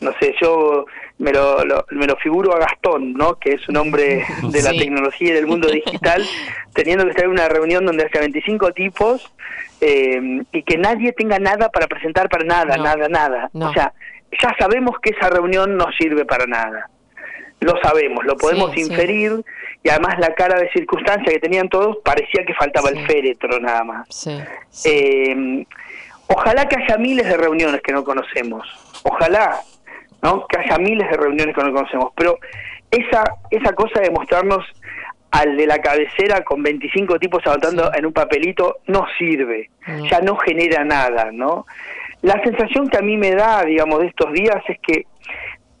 [0.00, 0.86] No sé, yo
[1.18, 3.38] me lo, me lo figuro a Gastón, ¿no?
[3.38, 6.22] que es un hombre de la tecnología y del mundo digital,
[6.74, 9.32] teniendo que estar en una reunión donde haya 25 tipos
[9.80, 13.50] eh, y que nadie tenga nada para presentar para nada, nada, nada.
[13.54, 13.92] O sea,
[14.42, 16.90] ya sabemos que esa reunión no sirve para nada.
[17.60, 19.42] Lo sabemos, lo podemos inferir
[19.82, 23.82] y además la cara de circunstancia que tenían todos parecía que faltaba el féretro nada
[23.82, 24.28] más.
[24.84, 25.64] Eh,
[26.26, 28.68] ojalá que haya miles de reuniones que no conocemos.
[29.04, 29.62] Ojalá
[30.22, 30.46] ¿no?
[30.46, 32.38] que haya miles de reuniones que no conocemos, pero
[32.90, 34.64] esa, esa cosa de mostrarnos
[35.30, 39.70] al de la cabecera con 25 tipos anotando en un papelito no sirve,
[40.10, 41.66] ya no genera nada, ¿no?
[42.22, 45.06] La sensación que a mí me da, digamos, de estos días es que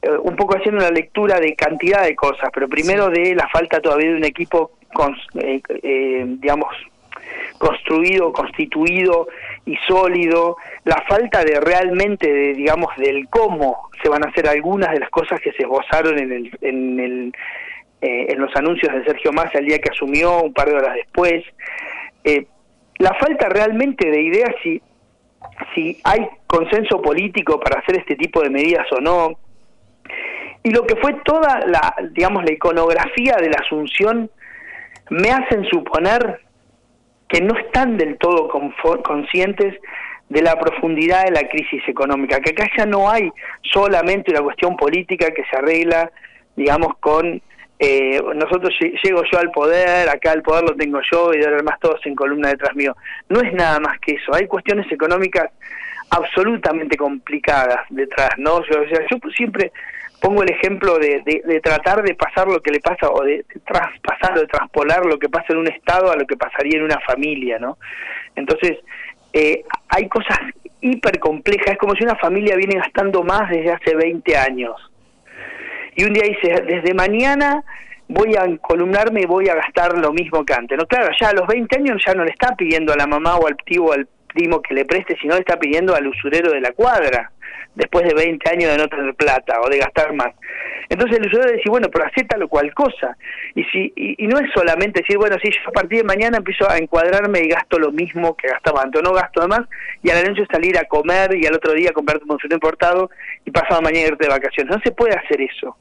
[0.02, 3.80] eh, un poco haciendo una lectura de cantidad de cosas, pero primero de la falta
[3.80, 6.74] todavía de un equipo, con, eh, eh, digamos,
[7.58, 9.28] construido, constituido
[9.66, 14.92] y sólido, la falta de realmente, de, digamos, del cómo se van a hacer algunas
[14.92, 17.32] de las cosas que se esbozaron en, el, en, el,
[18.00, 20.94] eh, en los anuncios de Sergio Massa el día que asumió, un par de horas
[20.94, 21.44] después.
[22.22, 22.46] Eh,
[22.98, 24.80] la falta realmente de ideas si,
[25.74, 29.32] si hay consenso político para hacer este tipo de medidas o no.
[30.62, 34.30] Y lo que fue toda la, digamos, la iconografía de la asunción
[35.10, 36.45] me hacen suponer
[37.28, 38.48] que no están del todo
[39.02, 39.74] conscientes
[40.28, 43.30] de la profundidad de la crisis económica, que acá ya no hay
[43.62, 46.10] solamente una cuestión política que se arregla,
[46.56, 47.40] digamos, con
[47.78, 51.78] eh, nosotros llego yo al poder, acá el poder lo tengo yo y ahora más
[51.78, 52.96] todos en columna detrás mío.
[53.28, 55.50] No es nada más que eso, hay cuestiones económicas
[56.10, 58.62] absolutamente complicadas detrás, ¿no?
[58.64, 59.72] Yo, yo siempre
[60.26, 64.36] pongo el ejemplo de, de, tratar de pasar lo que le pasa o de, traspasar
[64.36, 66.98] o de traspolar lo que pasa en un estado a lo que pasaría en una
[67.06, 67.78] familia, ¿no?
[68.34, 68.78] Entonces,
[69.32, 70.36] eh, hay cosas
[70.80, 74.74] hiper complejas, es como si una familia viene gastando más desde hace 20 años.
[75.94, 77.62] Y un día dice, desde mañana
[78.08, 80.76] voy a columnarme y voy a gastar lo mismo que antes.
[80.76, 83.36] No, claro, ya a los 20 años ya no le está pidiendo a la mamá
[83.36, 86.08] o al tío o al primo que le preste si no le está pidiendo al
[86.08, 87.30] usurero de la cuadra
[87.76, 90.34] después de 20 años de no tener plata o de gastar más.
[90.88, 93.16] Entonces el usuario dice, bueno, pero hace tal o cual cosa.
[93.54, 96.68] Y, si, y, no es solamente decir, bueno, si yo a partir de mañana empiezo
[96.68, 99.62] a encuadrarme y gasto lo mismo que gastaba antes, no gasto más,
[100.02, 103.10] y a la noche salir a comer y al otro día comprarte un fruto importado
[103.44, 104.74] y pasado mañana irte de vacaciones.
[104.74, 105.76] No se puede hacer eso.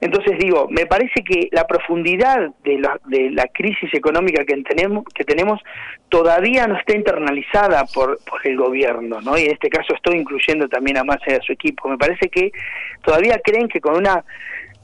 [0.00, 5.04] Entonces digo, me parece que la profundidad de la, de la crisis económica que tenemos,
[5.14, 5.60] que tenemos
[6.08, 9.36] todavía no está internalizada por, por el gobierno, ¿no?
[9.36, 11.88] Y en este caso estoy incluyendo también a Massa y a su equipo.
[11.88, 12.52] Me parece que
[13.02, 14.24] todavía creen que con una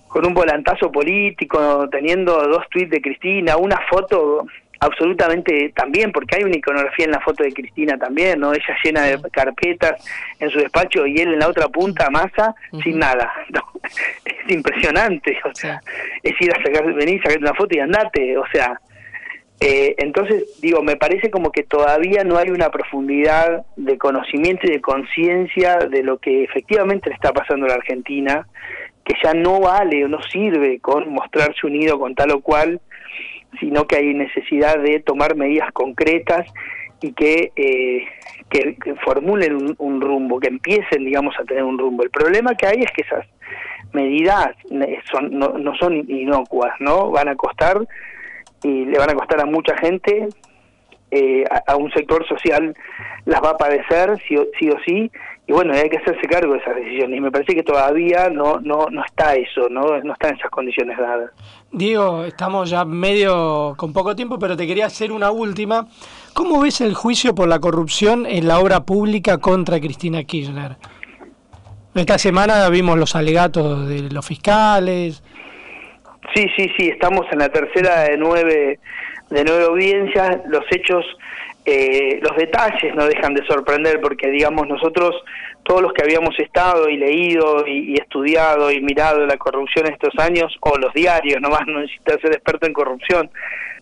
[0.09, 4.47] con un volantazo político, teniendo dos tweets de Cristina, una foto
[4.81, 8.53] absolutamente también, porque hay una iconografía en la foto de Cristina también, ¿no?
[8.53, 10.05] Ella llena de carpetas
[10.39, 13.33] en su despacho y él en la otra punta, masa, sin nada.
[14.25, 15.79] Es impresionante, o sea,
[16.23, 18.81] es ir a sacar, venir, sacar una foto y andate, o sea.
[19.61, 24.73] Eh, entonces, digo, me parece como que todavía no hay una profundidad de conocimiento y
[24.73, 28.47] de conciencia de lo que efectivamente le está pasando a la Argentina,
[29.05, 32.81] que ya no vale o no sirve con mostrarse unido con tal o cual,
[33.61, 36.47] sino que hay necesidad de tomar medidas concretas
[37.01, 38.05] y que, eh,
[38.49, 42.03] que, formulen un, rumbo, que empiecen, digamos, a tener un rumbo.
[42.03, 43.27] El problema que hay es que esas
[43.93, 44.51] medidas
[45.11, 47.11] son, no, no son inocuas, ¿no?
[47.11, 47.79] Van a costar
[48.63, 50.29] y le van a costar a mucha gente,
[51.15, 52.75] eh, a, un sector social
[53.25, 55.11] las va a padecer sí sí, o sí
[55.47, 57.19] y bueno, hay que hacerse cargo de esas decisiones.
[57.19, 60.01] Y me parece que todavía no, no, no está eso, ¿no?
[60.03, 61.33] no está en esas condiciones dadas.
[61.71, 65.87] Diego, estamos ya medio con poco tiempo, pero te quería hacer una última.
[66.33, 70.77] ¿Cómo ves el juicio por la corrupción en la obra pública contra Cristina Kirchner?
[71.95, 75.23] Esta semana vimos los alegatos de los fiscales.
[76.35, 78.81] Sí, sí, sí, estamos en la tercera de nueve,
[79.31, 80.41] de nueve audiencias.
[80.47, 81.05] Los hechos
[81.67, 85.17] eh, los detalles no dejan de sorprender porque, digamos, nosotros,
[85.63, 90.55] todos los que habíamos estado y leído y, estudiado y mirado la corrupción estos años,
[90.61, 93.31] o los diarios, nomás no necesitas ser experto en corrupción,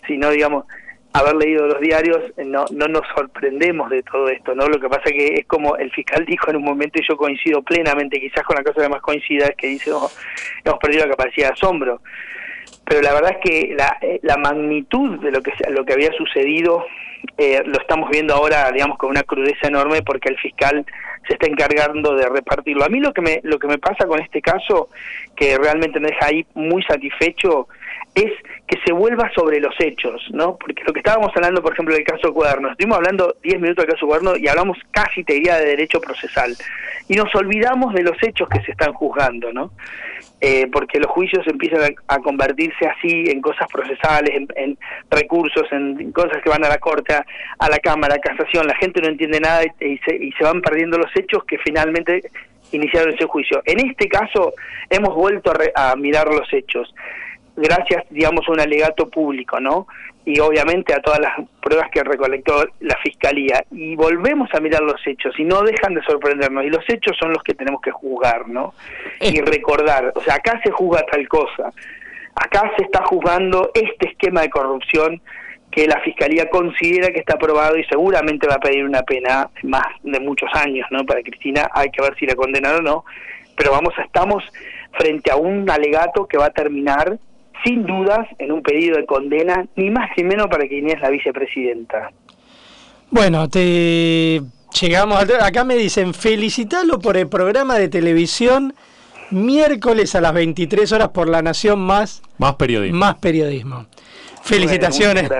[0.07, 0.65] sino, digamos,
[1.13, 4.69] haber leído los diarios, eh, no, no nos sorprendemos de todo esto, ¿no?
[4.69, 7.63] Lo que pasa que es como el fiscal dijo en un momento, y yo coincido
[7.63, 10.09] plenamente, quizás con la cosa que más coincida es que dice, oh,
[10.65, 12.01] hemos perdido la capacidad de asombro
[12.85, 16.85] pero la verdad es que la, eh, magnitud de lo que lo que había sucedido
[17.39, 20.85] eh, lo estamos viendo ahora, digamos, con una crudeza enorme porque el fiscal
[21.27, 22.85] se está encargando de repartirlo.
[22.85, 24.89] A mí lo que me, lo que me pasa con este caso,
[25.37, 27.69] que realmente me deja ahí muy satisfecho,
[28.15, 28.33] es
[28.67, 30.57] que se vuelva sobre los hechos, ¿no?
[30.57, 33.95] Porque lo que estábamos hablando, por ejemplo, del caso Cuaderno, estuvimos hablando 10 minutos del
[33.95, 36.55] caso Cuaderno y hablamos casi, te diría, de derecho procesal.
[37.09, 39.73] Y nos olvidamos de los hechos que se están juzgando, ¿no?
[40.45, 44.77] Eh, porque los juicios empiezan a, convertirse así en cosas procesales, en,
[45.09, 49.01] recursos, en cosas que van a la corte, a, la Cámara, a casación, la gente
[49.01, 52.23] no entiende nada y, se, van perdiendo los hechos que finalmente
[52.73, 53.63] iniciaron ese juicio.
[53.65, 54.55] En este caso
[54.89, 56.93] hemos vuelto a mirar los hechos
[57.57, 59.87] gracias, digamos, a un alegato público, ¿no?
[60.25, 63.65] Y obviamente a todas las pruebas que recolectó la Fiscalía.
[63.71, 66.65] Y volvemos a mirar los hechos y no dejan de sorprendernos.
[66.65, 68.75] Y los hechos son los que tenemos que juzgar, ¿no?
[69.21, 71.71] Y recordar, o sea, acá se juzga tal cosa.
[72.35, 75.21] Acá se está juzgando este esquema de corrupción
[75.73, 79.87] que la Fiscalía considera que está aprobado y seguramente va a pedir una pena más
[80.03, 81.05] de muchos años, ¿no?
[81.07, 83.05] Para Cristina hay que ver si la condenan o no,
[83.57, 84.45] pero vamos, estamos
[84.99, 87.19] frente a un alegato que va a terminar
[87.65, 91.09] sin dudas en un pedido de condena, ni más ni menos para quien es la
[91.09, 92.11] vicepresidenta.
[93.11, 94.43] Bueno, te
[94.79, 98.75] llegamos acá me dicen felicitalo por el programa de televisión
[99.31, 102.99] miércoles a las 23 horas por La Nación más más periodismo.
[102.99, 103.87] Más periodismo.
[104.43, 105.31] Felicitaciones.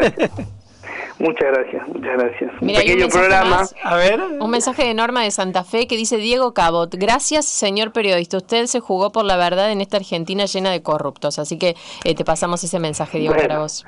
[1.23, 2.51] Muchas gracias, muchas gracias.
[2.61, 3.63] Mira, un pequeño programa.
[3.85, 4.21] a ver.
[4.41, 8.67] Un mensaje de Norma de Santa Fe que dice Diego Cabot, gracias señor periodista, usted
[8.67, 12.25] se jugó por la verdad en esta Argentina llena de corruptos, así que eh, te
[12.25, 13.85] pasamos ese mensaje, Diego, para vos.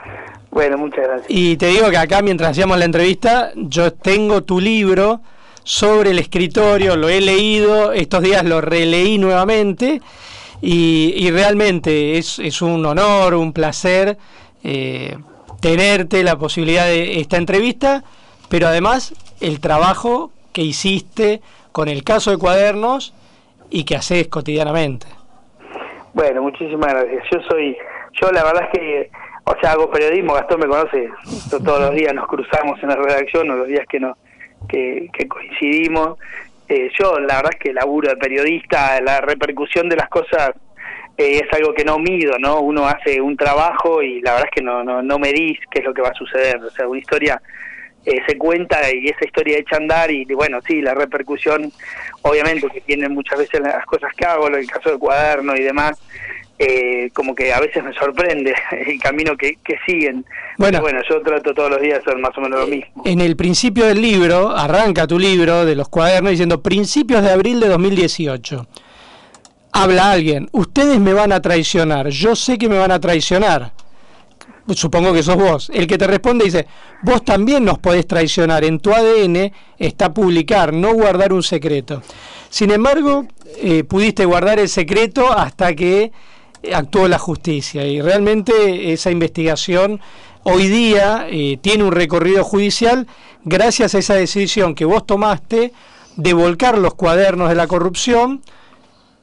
[0.53, 1.27] Bueno, muchas gracias.
[1.29, 5.21] Y te digo que acá mientras hacíamos la entrevista, yo tengo tu libro
[5.65, 10.01] sobre el escritorio, lo he leído, estos días lo releí nuevamente
[10.63, 14.17] y, realmente es, es, un honor, un placer.
[14.65, 15.17] Eh,
[15.61, 18.03] tenerte la posibilidad de esta entrevista,
[18.49, 21.41] pero además el trabajo que hiciste
[21.73, 23.15] con el caso de cuadernos
[23.71, 25.07] y que haces cotidianamente.
[26.13, 27.25] Bueno, muchísimas gracias.
[27.33, 27.77] Yo soy,
[28.21, 29.11] yo la verdad es que,
[29.45, 31.11] o sea, hago periodismo, Gastón me conoce,
[31.51, 34.17] todos los días nos cruzamos en la redacción o los días que, no,
[34.69, 36.19] que, coincidimos.
[36.69, 40.53] Eh, yo la verdad es que laburo de periodista, la repercusión de las cosas
[41.17, 42.61] eh, es algo que no mido, ¿no?
[42.61, 45.85] Uno hace un trabajo y la verdad es que no, no, no medís qué es
[45.85, 46.57] lo que va a suceder.
[46.57, 47.41] O sea, una historia
[48.05, 51.73] eh, se cuenta y esa historia echa a andar y bueno, sí, la repercusión
[52.23, 55.99] obviamente que tienen muchas veces las cosas que hago, el caso del cuaderno y demás,
[56.59, 58.55] eh, como que a veces me sorprende
[58.87, 60.25] el camino que, que siguen.
[60.57, 60.81] Bueno.
[60.81, 63.03] bueno, yo trato todos los días de hacer más o menos lo mismo.
[63.05, 67.61] En el principio del libro, arranca tu libro de los cuadernos diciendo principios de abril
[67.61, 68.67] de 2018.
[69.77, 73.73] Habla alguien, ustedes me van a traicionar, yo sé que me van a traicionar.
[74.73, 75.69] Supongo que sos vos.
[75.75, 76.69] El que te responde dice,
[77.03, 78.65] vos también nos podés traicionar.
[78.65, 82.03] En tu ADN está publicar, no guardar un secreto.
[82.51, 83.27] Sin embargo,
[83.57, 86.13] eh, pudiste guardar el secreto hasta que
[86.73, 90.01] actuó la justicia y realmente esa investigación
[90.45, 93.09] hoy día eh, tiene un recorrido judicial
[93.43, 95.73] gracias a esa decisión que vos tomaste
[96.15, 98.41] de volcar los cuadernos de la corrupción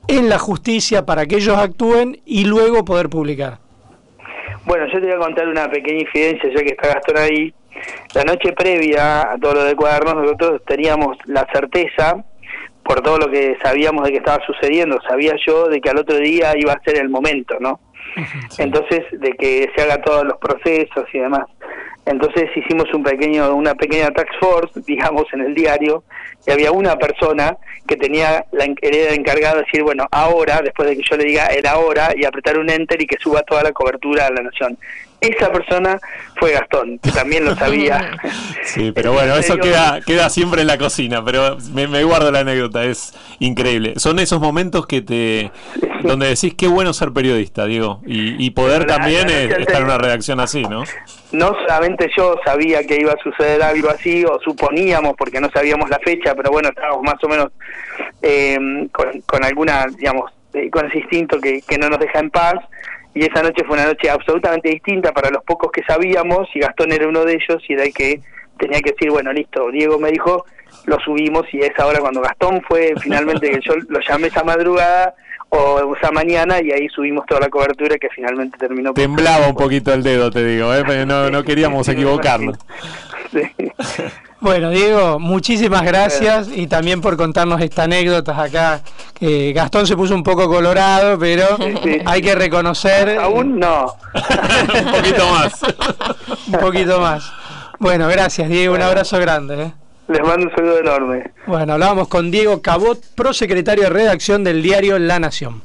[0.07, 3.59] en la justicia para que ellos actúen y luego poder publicar.
[4.65, 7.53] Bueno, yo te voy a contar una pequeña infidencia, ya que está Gastón ahí.
[8.13, 12.23] La noche previa a todo lo de cuadernos, nosotros teníamos la certeza,
[12.83, 16.17] por todo lo que sabíamos de que estaba sucediendo, sabía yo de que al otro
[16.17, 17.79] día iba a ser el momento, ¿no?
[18.57, 21.45] Entonces, de que se haga todos los procesos y demás.
[22.05, 26.03] Entonces hicimos un pequeño, una pequeña tax force, digamos, en el diario,
[26.45, 27.57] y había una persona
[27.87, 31.47] que tenía la era encargada de decir, bueno, ahora, después de que yo le diga
[31.47, 34.77] era ahora, y apretar un enter y que suba toda la cobertura a la nación.
[35.21, 35.99] Esa persona
[36.39, 38.17] fue Gastón, que también lo sabía.
[38.63, 42.39] Sí, pero bueno, eso queda, queda siempre en la cocina, pero me, me guardo la
[42.39, 43.93] anécdota, es increíble.
[43.97, 45.51] Son esos momentos que te
[46.03, 49.77] donde decís qué bueno ser periodista, Diego, y, y poder La- también la eh, estar
[49.77, 50.83] en una redacción así, ¿no?
[51.31, 55.89] no solamente yo sabía que iba a suceder algo así, o suponíamos, porque no sabíamos
[55.89, 57.47] la fecha, pero bueno, estábamos más o menos
[58.21, 62.29] eh, con, con alguna, digamos, eh, con ese instinto que, que no nos deja en
[62.29, 62.55] paz.
[63.13, 66.91] Y esa noche fue una noche absolutamente distinta para los pocos que sabíamos, y Gastón
[66.91, 68.21] era uno de ellos, y era el que
[68.57, 70.45] tenía que decir, bueno, listo, Diego me dijo,
[70.85, 75.13] lo subimos, y es ahora cuando Gastón fue finalmente, que yo lo llamé esa madrugada,
[75.53, 78.93] o esa mañana, y ahí subimos toda la cobertura que finalmente terminó.
[78.93, 81.05] Temblaba un poquito el dedo, te digo, ¿eh?
[81.05, 82.57] No, no queríamos equivocarnos.
[84.41, 88.81] Bueno, Diego, muchísimas gracias y también por contarnos estas anécdotas acá.
[89.13, 91.45] que Gastón se puso un poco colorado, pero
[92.07, 93.19] hay que reconocer.
[93.19, 93.93] Aún no.
[94.15, 95.61] un poquito más.
[96.47, 97.31] un poquito más.
[97.77, 98.73] Bueno, gracias, Diego.
[98.73, 99.61] Un abrazo grande.
[99.61, 99.73] ¿eh?
[100.07, 101.31] Les mando un saludo enorme.
[101.45, 105.61] Bueno, hablábamos con Diego Cabot, prosecretario de redacción del diario La Nación.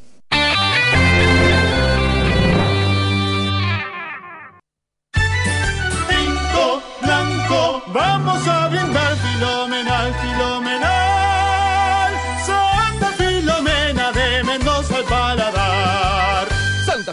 [7.96, 8.55] Vamos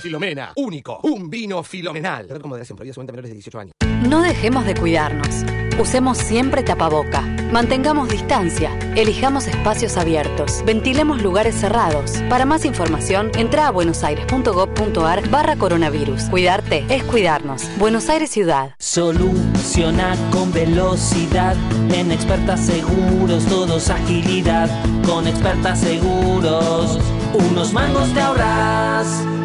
[0.03, 2.27] Filomena, único, un vino filomenal.
[2.27, 3.73] Menores de 18 años.
[4.05, 5.45] No dejemos de cuidarnos.
[5.79, 7.21] Usemos siempre tapaboca.
[7.53, 8.77] Mantengamos distancia.
[8.97, 10.61] Elijamos espacios abiertos.
[10.65, 12.21] Ventilemos lugares cerrados.
[12.29, 16.23] Para más información, entra a buenosaires.gov.ar barra coronavirus.
[16.23, 17.69] Cuidarte es cuidarnos.
[17.77, 18.75] Buenos Aires Ciudad.
[18.79, 21.55] Soluciona con velocidad.
[21.93, 24.69] En expertas seguros, todos agilidad.
[25.05, 26.99] Con expertas seguros,
[27.33, 29.42] unos mangos te ahorras.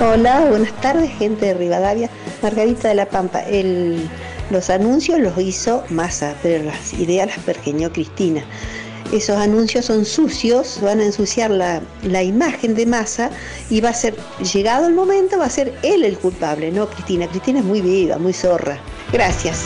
[0.00, 2.08] Hola, buenas tardes, gente de Rivadavia.
[2.40, 3.42] Margarita de la Pampa.
[4.48, 8.44] Los anuncios los hizo Massa, pero las ideas las pergeñó Cristina.
[9.12, 13.30] Esos anuncios son sucios, van a ensuciar la, la imagen de Massa
[13.70, 14.14] y va a ser,
[14.52, 17.26] llegado el momento, va a ser él el culpable, no Cristina.
[17.26, 18.78] Cristina es muy viva, muy zorra.
[19.12, 19.64] Gracias.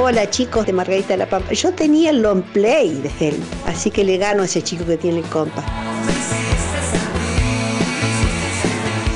[0.00, 1.52] Hola chicos de Margarita de la Pampa.
[1.52, 4.96] Yo tenía el long play de él, así que le gano a ese chico que
[4.96, 5.64] tiene el compa.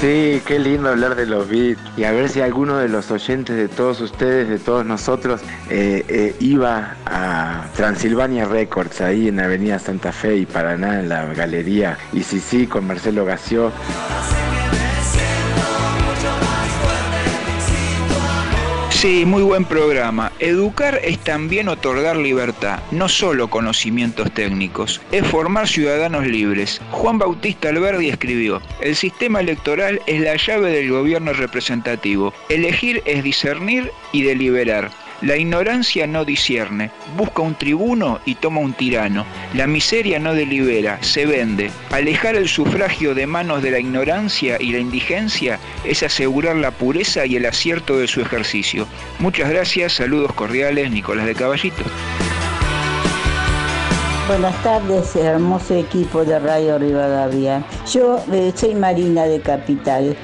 [0.00, 3.56] Sí, qué lindo hablar de los beats y a ver si alguno de los oyentes
[3.56, 9.80] de todos ustedes, de todos nosotros, eh, eh, iba a Transilvania Records, ahí en Avenida
[9.80, 13.72] Santa Fe y Paraná, en la galería y sí, sí, con Marcelo Gació.
[19.00, 20.32] Sí, muy buen programa.
[20.40, 26.80] Educar es también otorgar libertad, no solo conocimientos técnicos, es formar ciudadanos libres.
[26.90, 32.34] Juan Bautista Alberdi escribió, el sistema electoral es la llave del gobierno representativo.
[32.48, 34.90] Elegir es discernir y deliberar.
[35.20, 39.26] La ignorancia no discierne, busca un tribuno y toma un tirano.
[39.52, 41.72] La miseria no delibera, se vende.
[41.90, 47.26] Alejar el sufragio de manos de la ignorancia y la indigencia es asegurar la pureza
[47.26, 48.86] y el acierto de su ejercicio.
[49.18, 51.82] Muchas gracias, saludos cordiales, Nicolás de Caballito.
[54.28, 57.64] Buenas tardes, hermoso equipo de Radio Rivadavia.
[57.90, 60.14] Yo eh, soy Marina de Capital.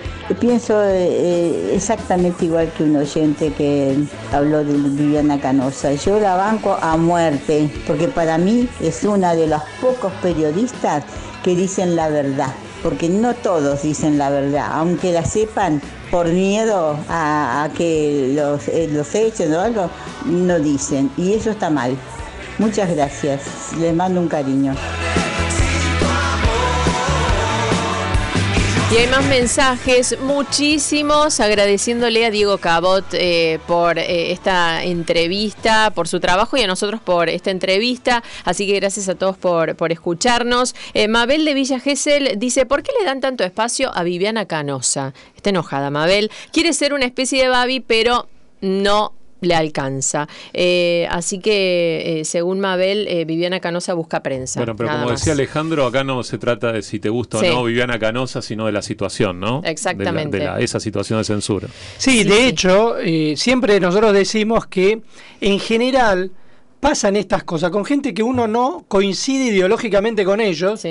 [0.41, 3.95] Pienso eh, exactamente igual que un oyente que
[4.33, 5.93] habló de Viviana Canosa.
[5.93, 11.05] Yo la banco a muerte, porque para mí es una de los pocos periodistas
[11.43, 12.49] que dicen la verdad,
[12.83, 18.89] porque no todos dicen la verdad, aunque la sepan por miedo a, que los, eh,
[18.91, 19.91] los echen o algo,
[20.25, 21.95] no dicen, y eso está mal.
[22.59, 23.43] Muchas gracias,
[23.79, 24.75] les mando un cariño.
[28.93, 36.07] Y hay más mensajes, muchísimos, agradeciéndole a Diego Cabot eh, por eh, esta entrevista, por
[36.07, 38.23] su trabajo y a nosotros por esta entrevista.
[38.45, 40.75] Así que gracias a todos por, por escucharnos.
[40.93, 45.13] Eh, Mabel de Villa Gesell dice, ¿por qué le dan tanto espacio a Viviana Canosa?
[45.35, 46.31] Está enojada Mabel.
[46.53, 48.29] Quiere ser una especie de Babi, pero
[48.61, 50.27] no le alcanza.
[50.53, 54.61] Eh, así que, eh, según Mabel, eh, Viviana Canosa busca prensa.
[54.61, 55.21] Bueno, pero como más.
[55.21, 57.47] decía Alejandro, acá no se trata de si te gusta Sí.
[57.49, 59.61] o no Viviana Canosa, sino de la situación, ¿no?
[59.65, 60.39] Exactamente.
[60.39, 61.69] De, la- de la- esa situación de censura.
[61.99, 65.03] Sí, de hecho, eh, siempre nosotros decimos que
[65.41, 66.31] en general
[66.81, 70.83] pasan estas cosas con gente que uno no coincide ideológicamente con ellos,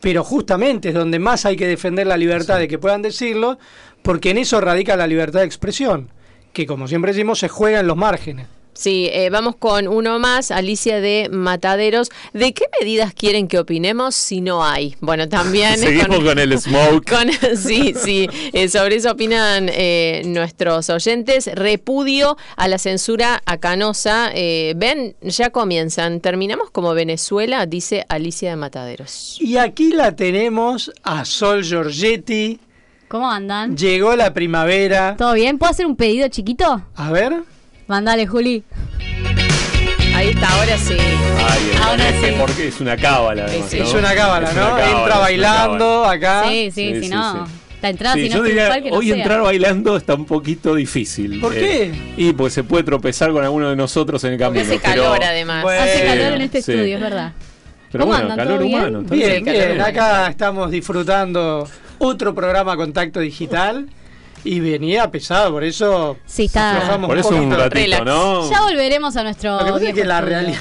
[0.00, 3.58] pero justamente es donde más hay que defender la libertad de que puedan decirlo,
[4.02, 6.10] porque en eso radica la libertad de expresión,
[6.52, 8.46] que como siempre decimos se juega en los márgenes.
[8.72, 12.08] Sí, eh, vamos con uno más, Alicia de Mataderos.
[12.32, 14.96] ¿De qué medidas quieren que opinemos si no hay?
[15.00, 15.76] Bueno, también...
[15.78, 17.04] Seguimos con el smoke.
[17.10, 21.50] con- sí, sí, eh, sobre eso opinan eh, nuestros oyentes.
[21.52, 24.30] Repudio a la censura a Canosa.
[24.32, 26.20] Eh, ven, ya comienzan.
[26.20, 29.36] Terminamos como Venezuela, dice Alicia de Mataderos.
[29.40, 32.60] Y aquí la tenemos a Sol Giorgetti.
[33.10, 33.76] ¿Cómo andan?
[33.76, 35.16] Llegó la primavera.
[35.18, 35.58] ¿Todo bien?
[35.58, 36.80] ¿Puedo hacer un pedido chiquito?
[36.94, 37.32] A ver.
[37.88, 38.62] Mandale, Juli.
[40.14, 40.94] Ahí está, ahora sí.
[40.96, 42.34] Ay, Ahora sí.
[42.38, 43.46] porque es una cábala.
[43.46, 43.98] además, Es ¿no?
[43.98, 44.60] una cábala, Es ¿no?
[44.62, 46.44] una cábala, Entra bailando acá.
[46.46, 47.46] Sí, sí, Sí, si sí, no.
[47.46, 47.52] sí.
[47.82, 49.16] La entrada, Sí, si no yo es diría, que no hoy sea.
[49.16, 51.40] entrar bailando está un poquito difícil.
[51.40, 54.62] ¿Por Eh, y pues se puede tropezar con alguno de nosotros en el camino.
[54.62, 55.64] Hace pero- calor, además.
[55.64, 56.70] Hace calor en este sí.
[56.72, 57.32] estudio, es verdad.
[57.90, 58.46] Pero ¿Cómo bueno, andan?
[58.46, 59.00] calor humano.
[59.02, 59.44] bien.
[59.44, 59.80] bien.
[59.80, 61.66] Acá estamos disfrutando
[62.00, 63.88] otro programa Contacto Digital
[64.42, 68.50] y venía pesado, por eso Sí, está- aflojamos Por eso un ratito.
[68.50, 69.52] Ya volveremos a nuestro.
[69.58, 70.60] Lo que pasa es que viejo la realidad...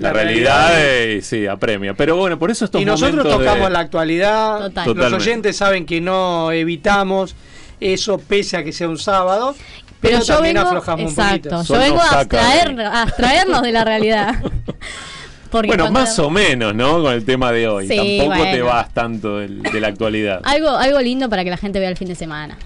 [0.00, 1.92] La realidad, eh, sí, apremia.
[1.92, 4.58] Pero bueno, por eso estos Y nosotros momentos de- tocamos la actualidad.
[4.60, 4.86] Total.
[4.86, 5.16] Los Totalmente.
[5.30, 7.34] oyentes saben que no evitamos
[7.80, 9.56] eso pese a que sea un sábado.
[10.00, 11.74] Pero Pero, yo también vengo, aflojamos un exacto, poquito.
[11.74, 14.34] yo vengo a, abstraer, a abstraernos de la realidad.
[15.50, 17.02] Porque Bueno, más o menos, ¿no?
[17.02, 17.88] Con el tema de hoy.
[17.88, 20.40] Sí, Tampoco te vas tanto del- de la actualidad.
[20.44, 22.58] Algo, algo lindo para que la gente vea el fin de semana.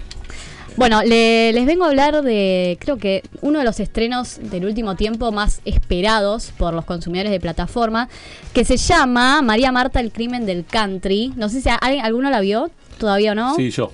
[0.75, 4.95] Bueno, le- les vengo a hablar de, creo que uno de los estrenos del último
[4.95, 8.09] tiempo más esperados por los consumidores de plataforma,
[8.53, 11.31] que se llama María Marta, el crimen del country.
[11.35, 13.55] No sé si alguien, alguno la vio, todavía no.
[13.55, 13.91] Sí, yo.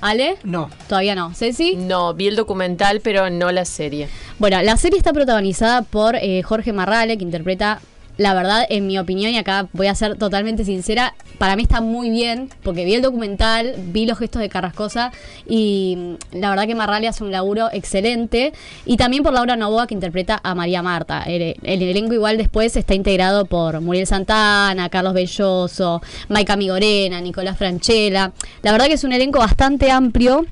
[0.00, 0.36] ¿Ale?
[0.44, 0.70] No.
[0.86, 1.34] Todavía no.
[1.34, 1.76] ¿Ceci?
[1.76, 4.08] No, vi el documental, pero no la serie.
[4.38, 7.80] Bueno, la serie está protagonizada por eh, Jorge Marrale, que interpreta
[8.16, 11.80] la verdad, en mi opinión, y acá voy a ser totalmente sincera, para mí está
[11.80, 15.10] muy bien, porque vi el documental, vi los gestos de Carrascosa
[15.48, 18.52] y mm, la verdad que Marrali hace un laburo excelente.
[18.86, 21.22] Y también por Laura Novoa, que interpreta a María Marta.
[21.22, 27.58] El, el elenco igual después está integrado por Muriel Santana, Carlos Belloso, Maika Migorena, Nicolás
[27.58, 28.32] Franchella.
[28.62, 30.46] La verdad que es un elenco bastante amplio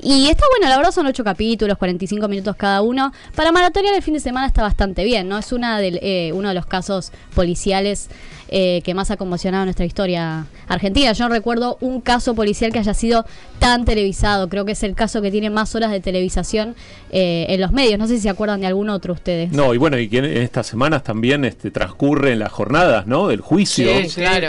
[0.00, 3.12] y está bueno, la verdad son ocho capítulos, 45 minutos cada uno.
[3.34, 5.38] Para maratonear el fin de semana está bastante bien, ¿no?
[5.38, 8.08] Es una de, eh, uno de los casos policiales
[8.48, 11.12] eh, que más ha conmocionado nuestra historia argentina.
[11.12, 13.24] Yo no recuerdo un caso policial que haya sido
[13.58, 14.48] tan televisado.
[14.48, 16.76] Creo que es el caso que tiene más horas de televisación
[17.10, 17.98] eh, en los medios.
[17.98, 19.50] No sé si se acuerdan de algún otro ustedes.
[19.52, 23.28] No, y bueno, y que en estas semanas también este, transcurren las jornadas, ¿no?
[23.28, 23.88] Del juicio.
[24.02, 24.48] Sí, claro.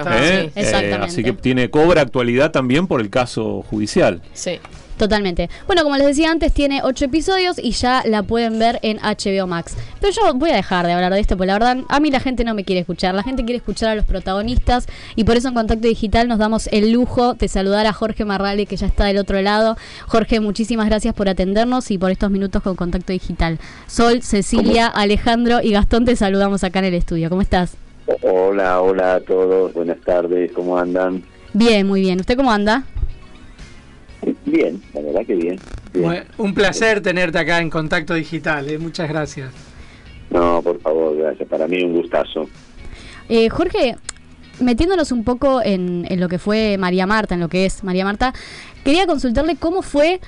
[0.54, 1.06] Exactamente.
[1.06, 4.22] así que tiene cobra actualidad también por el caso judicial.
[4.34, 4.60] Sí.
[4.98, 5.50] Totalmente.
[5.68, 9.46] Bueno, como les decía antes, tiene ocho episodios y ya la pueden ver en HBO
[9.46, 9.76] Max.
[10.00, 12.22] Pero yo voy a dejar de hablar de esto, porque la verdad, a mí la
[12.22, 13.14] gente no me quiere escuchar.
[13.14, 16.68] La gente quiere escuchar a los protagonistas y por eso en Contacto Digital nos damos
[16.72, 19.76] el lujo de saludar a Jorge Marrale, que ya está del otro lado.
[20.08, 23.60] Jorge, muchísimas gracias por atendernos y por estos minutos con Contacto Digital.
[23.88, 27.30] Sol, Cecilia, Alejandro y Gastón te saludamos acá en el estudio.
[27.30, 27.76] ¿Cómo estás?
[28.22, 29.74] Hola, hola a todos.
[29.74, 30.52] Buenas tardes.
[30.54, 31.24] ¿Cómo andan?
[31.54, 32.20] Bien, muy bien.
[32.20, 32.86] ¿Usted cómo anda?
[34.46, 35.60] Bien, la verdad que bien.
[36.38, 38.78] un placer tenerte acá en Contacto Digital, ¿eh?
[38.78, 39.52] muchas gracias.
[40.30, 41.48] No, por favor, gracias.
[41.48, 42.50] Para mí un gustazo.
[43.30, 43.96] Eh, Jorge,
[44.60, 48.34] metiéndonos un poco en, lo que fue María Marta, en lo que es María Marta,
[48.84, 50.20] quería consultarle cómo fue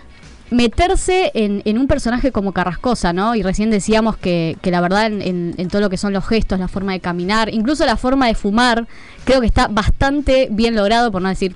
[0.49, 3.35] meterse en, un personaje como Carrascosa, ¿no?
[3.35, 6.59] Y recién decíamos que, que la verdad en, en, todo lo que son los gestos,
[6.59, 8.87] la forma de caminar, incluso la forma de fumar,
[9.25, 11.55] creo que está bastante bien logrado, por no decir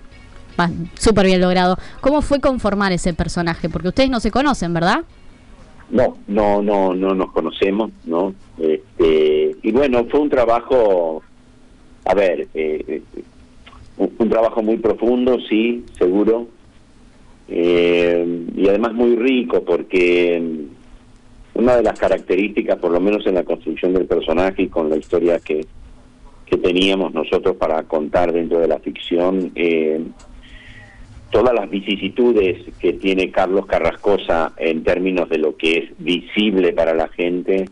[0.96, 1.78] súper bien logrado.
[2.02, 3.70] ¿Cómo fue conformar ese personaje?
[3.70, 5.04] Porque ustedes no se conocen, ¿verdad?
[5.90, 8.34] No, no, no, no nos conocemos, ¿no?
[8.58, 11.22] Este, y bueno, fue un trabajo,
[12.06, 13.02] a ver, eh, eh,
[13.98, 16.48] un, trabajo muy profundo, sí, seguro,
[17.50, 20.42] eh, y además muy rico porque
[21.54, 24.98] una de las características, por lo menos en la construcción del personaje y con la
[24.98, 25.66] historia que,
[26.46, 30.02] que teníamos nosotros para contar dentro de la ficción, eh,
[31.32, 36.94] todas las vicisitudes que tiene Carlos Carrascosa en términos de lo que es visible para
[36.94, 37.70] la gente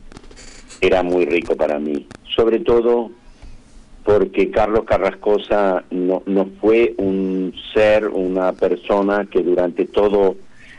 [0.81, 2.07] era muy rico para mí.
[2.35, 3.11] Sobre todo
[4.03, 10.35] porque Carlos Carrascosa no, no fue un ser, una persona que durante todo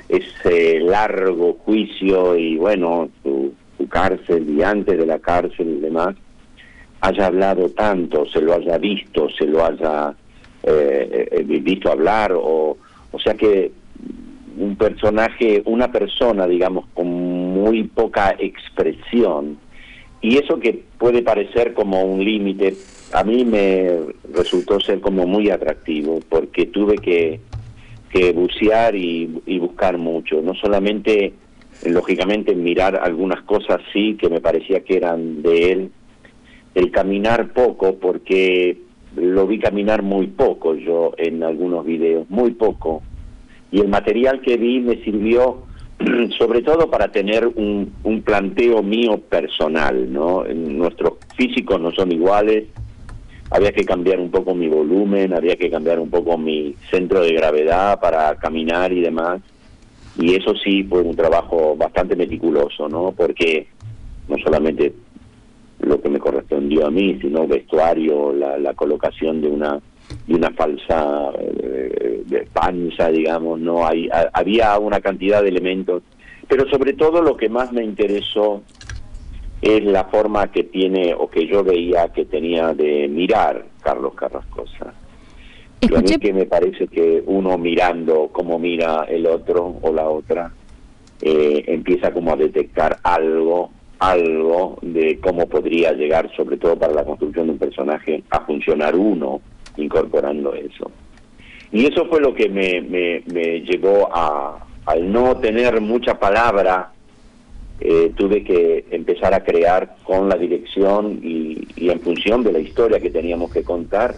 [0.09, 6.17] ese largo juicio y bueno, su, su cárcel y antes de la cárcel y demás,
[7.03, 10.15] haya hablado tanto, se lo haya visto, se lo haya
[10.63, 12.77] eh, eh, visto hablar o,
[13.13, 13.73] o sea que
[14.57, 19.59] un personaje, una persona, digamos, con muy poca expresión,
[20.21, 22.75] y eso que puede parecer como un límite,
[23.13, 23.91] a mí me
[24.35, 27.41] resultó ser como muy atractivo, porque tuve que,
[28.13, 31.33] que bucear y, y buscar mucho, no solamente,
[31.87, 35.91] lógicamente, mirar algunas cosas sí que me parecía que eran de él,
[36.75, 38.77] el caminar poco, porque
[39.17, 43.03] lo vi caminar muy poco yo en algunos videos, muy poco.
[43.73, 45.63] Y el material que vi me sirvió
[46.39, 50.45] sobre todo para tener un, un planteo mío personal, ¿no?
[50.45, 52.65] Nuestros físicos no son iguales,
[53.51, 57.33] había que cambiar un poco mi volumen, había que cambiar un poco mi centro de
[57.33, 59.41] gravedad para caminar y demás.
[60.17, 63.13] Y eso sí fue un trabajo bastante meticuloso, ¿no?
[63.17, 63.67] Porque
[64.29, 64.93] no solamente
[65.83, 69.81] lo que me correspondió a mí, sino vestuario, la, la colocación de una
[70.27, 76.03] de una falsa eh, de panza, digamos, no hay había una cantidad de elementos,
[76.49, 78.63] pero sobre todo lo que más me interesó
[79.63, 84.95] es la forma que tiene o que yo veía que tenía de mirar Carlos Carrascosa.
[85.81, 90.09] Y a mí que me parece que uno mirando como mira el otro o la
[90.09, 90.53] otra,
[91.23, 93.71] eh, empieza como a detectar algo
[94.01, 98.97] algo de cómo podría llegar, sobre todo para la construcción de un personaje, a funcionar
[98.97, 99.41] uno
[99.77, 100.91] incorporando eso.
[101.71, 106.93] Y eso fue lo que me, me, llevó a, al no tener mucha palabra,
[107.79, 112.59] eh, tuve que empezar a crear con la dirección y, y en función de la
[112.59, 114.17] historia que teníamos que contar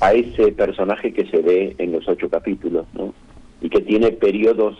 [0.00, 2.86] a ese personaje que se ve en los ocho capítulos.
[3.62, 4.76] Y que tiene periodos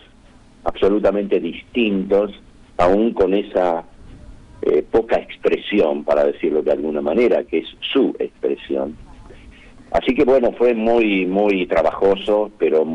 [0.63, 2.31] absolutamente distintos,
[2.77, 3.83] aún con esa
[4.61, 8.95] eh, poca expresión, para decirlo de alguna manera, que es su expresión.
[9.91, 12.85] Así que bueno, fue muy, muy trabajoso, pero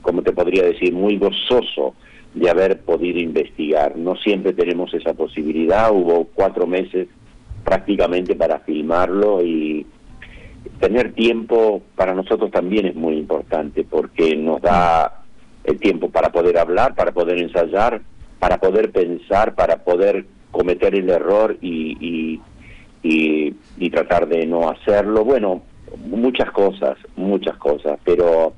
[0.00, 1.94] como te podría decir, muy gozoso
[2.34, 3.96] de haber podido investigar.
[3.96, 7.08] No siempre tenemos esa posibilidad, hubo cuatro meses
[7.64, 9.86] prácticamente para filmarlo y
[10.80, 15.22] tener tiempo para nosotros también es muy importante porque nos da
[15.64, 18.02] el tiempo para poder hablar, para poder ensayar,
[18.38, 22.40] para poder pensar, para poder cometer el error y,
[23.02, 25.24] y, y, tratar de no hacerlo.
[25.24, 25.62] Bueno,
[26.06, 28.52] muchas cosas, muchas cosas, pero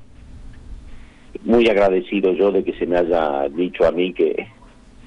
[1.43, 4.47] muy agradecido yo de que se me haya dicho a mí que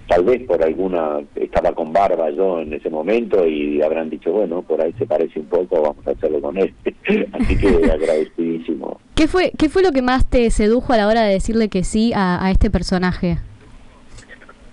[0.09, 4.62] tal vez por alguna, estaba con barba yo en ese momento y habrán dicho, bueno,
[4.62, 6.74] por ahí se parece un poco, vamos a hacerlo con él.
[7.32, 9.01] Así que agradecidísimo.
[9.15, 11.85] ¿Qué fue, ¿Qué fue lo que más te sedujo a la hora de decirle que
[11.85, 13.39] sí a, a este personaje?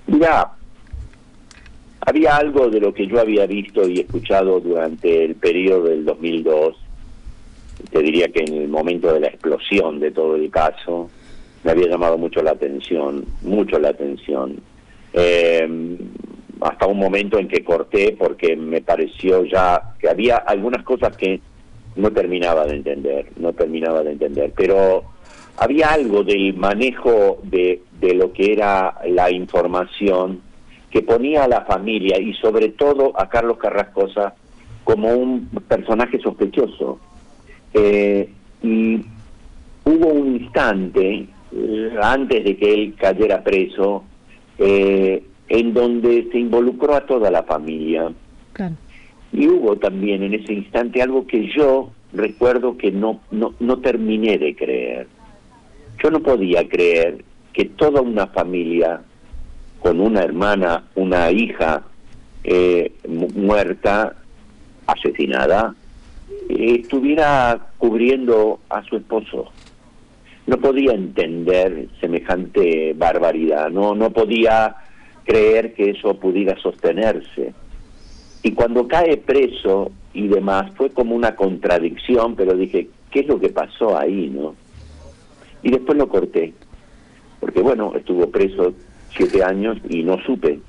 [0.08, 0.54] Mira,
[2.06, 6.76] había algo de lo que yo había visto y escuchado durante el periodo del 2002,
[7.92, 11.10] te diría que en el momento de la explosión de todo el caso,
[11.64, 14.62] me había llamado mucho la atención, mucho la atención.
[15.14, 15.98] Eh,
[16.62, 21.40] hasta un momento en que corté porque me pareció ya que había algunas cosas que
[21.96, 25.04] no terminaba de entender, no terminaba de entender, pero
[25.58, 30.42] había algo del manejo de, de lo que era la información
[30.96, 34.34] que ponía a la familia y sobre todo a Carlos Carrascosa
[34.86, 37.02] como un personaje sospechoso.
[37.74, 38.30] Eh,
[38.64, 39.02] y
[39.84, 44.06] hubo un instante, eh, antes de que él cayera preso,
[44.58, 48.14] eh, en donde se involucró a toda la familia.
[49.34, 54.38] Y hubo también en ese instante algo que yo recuerdo que no, no, no terminé
[54.38, 55.08] de creer.
[56.02, 59.02] Yo no podía creer que toda una familia,
[59.86, 61.84] con una hermana, una hija
[62.44, 64.16] eh, muerta,
[64.88, 65.76] asesinada,
[66.50, 69.52] eh, estuviera cubriendo a su esposo
[70.48, 74.76] no podía entender semejante barbaridad, no, no podía
[75.24, 77.54] creer que eso pudiera sostenerse.
[78.42, 83.40] Y cuando cae preso y demás, fue como una contradicción, pero dije, ¿qué es lo
[83.40, 84.56] que pasó ahí, no?
[85.62, 86.54] Y después lo corté,
[87.40, 88.74] porque bueno, estuvo preso
[89.16, 90.60] siete años y no supe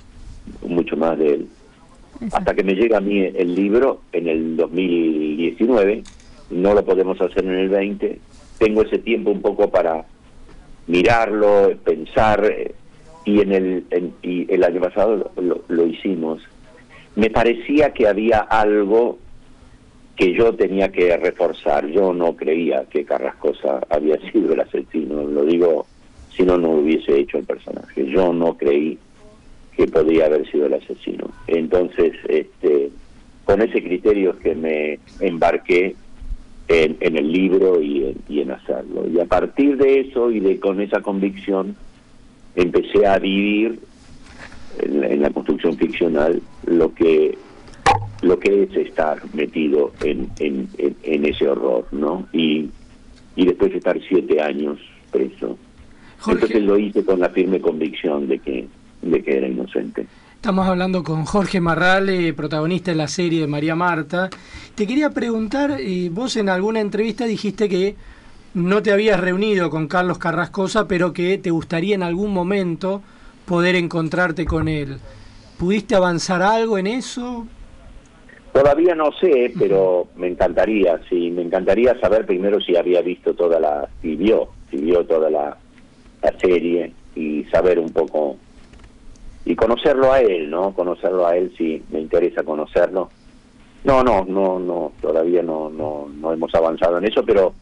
[0.67, 1.49] mucho más de él.
[2.33, 6.03] Hasta que me llega a mí el libro en el 2019,
[6.51, 8.19] no lo podemos hacer en el 20,
[8.59, 10.07] tengo ese tiempo un poco para
[10.87, 12.51] mirarlo, pensar,
[13.27, 13.85] y en el,
[14.23, 15.31] y el año pasado
[15.69, 16.41] lo, hicimos.
[17.17, 19.19] Me parecía que había algo
[20.15, 21.87] que yo tenía que reforzar.
[21.89, 25.87] Yo no creía que Carrascosa había sido el asesino, lo digo
[26.37, 28.07] si no, no hubiese hecho el personaje.
[28.07, 28.99] Yo no creí
[29.77, 31.31] que podría haber sido el asesino.
[31.47, 32.91] Entonces, este,
[33.45, 35.95] con ese criterio que me embarqué
[36.69, 39.07] en, el libro y en, hacerlo.
[39.09, 41.77] Y a partir de eso y de con esa convicción
[42.55, 43.79] empecé a vivir
[44.81, 47.39] en la, construcción ficcional lo que
[48.23, 52.27] lo que es estar metido en, en, en, ese horror, ¿no?
[52.33, 52.71] Y,
[53.37, 54.79] y después estar siete años
[55.13, 55.59] preso.
[56.27, 58.67] Entonces lo hice con la firme convicción de que,
[59.03, 60.07] de que era inocente.
[60.35, 64.31] Estamos hablando con Jorge Marrale, protagonista de la serie de María Marta.
[64.75, 67.97] Te quería preguntar, eh, vos en alguna entrevista dijiste que
[68.55, 73.03] no te habías reunido con Carlos Carrascosa, pero que te gustaría en algún momento
[73.45, 74.99] poder encontrarte con él.
[75.59, 77.47] ¿Pudiste avanzar algo en eso?
[78.53, 83.61] Todavía no sé, pero me encantaría, sí, me encantaría saber primero si había visto toda
[83.61, 85.57] la, si vio, si vio toda la
[86.39, 88.37] serie y saber un poco
[89.45, 90.75] y conocerlo a él, ¿no?
[90.75, 93.11] Conocerlo a él, sí, me interesa conocerlo.
[93.85, 97.55] No, no, no, no, todavía no, no, no hemos avanzado en eso, pero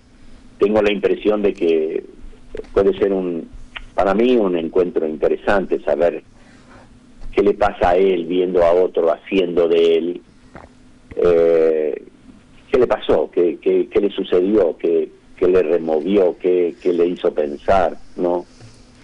[0.58, 2.02] tengo la impresión de que
[2.72, 3.48] puede ser un,
[3.94, 6.22] para mí, un encuentro interesante saber
[7.32, 10.20] qué le pasa a él viendo a otro haciendo de él,
[11.16, 12.02] eh,
[12.70, 17.06] qué le pasó, qué, qué, qué le sucedió, qué, qué le removió, qué, qué le
[17.06, 18.46] hizo pensar, ¿no?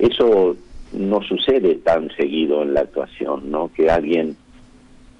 [0.00, 0.56] Eso
[0.92, 3.70] no sucede tan seguido en la actuación, ¿no?
[3.72, 4.34] Que alguien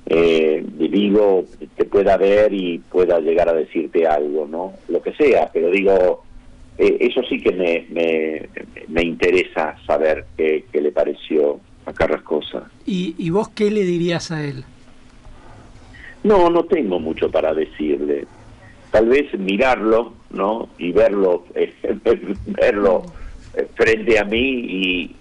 [0.06, 1.44] eh, vivo
[1.76, 4.72] te pueda ver y pueda llegar a decirte algo, ¿no?
[4.88, 6.24] Lo que sea, pero digo,
[6.78, 8.48] eh, eso sí que me, me,
[8.88, 12.70] me interesa saber qué, qué, le pareció a Carrascosa.
[12.86, 14.64] ¿Y, ¿Y vos qué le dirías a él?
[16.24, 18.26] No, no tengo mucho para decirle.
[18.90, 20.70] Tal vez mirarlo, ¿no?
[20.78, 21.44] Y verlo,
[22.46, 23.04] verlo
[23.74, 25.16] frente a mí y,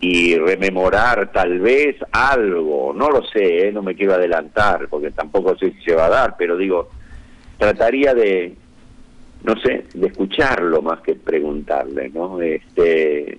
[0.00, 3.72] y rememorar tal vez algo, no lo sé, ¿eh?
[3.72, 6.88] no me quiero adelantar porque tampoco sé si se va a dar, pero digo,
[7.56, 8.52] trataría de,
[9.44, 12.40] no sé, de escucharlo más que preguntarle, ¿no?
[12.40, 13.38] Este,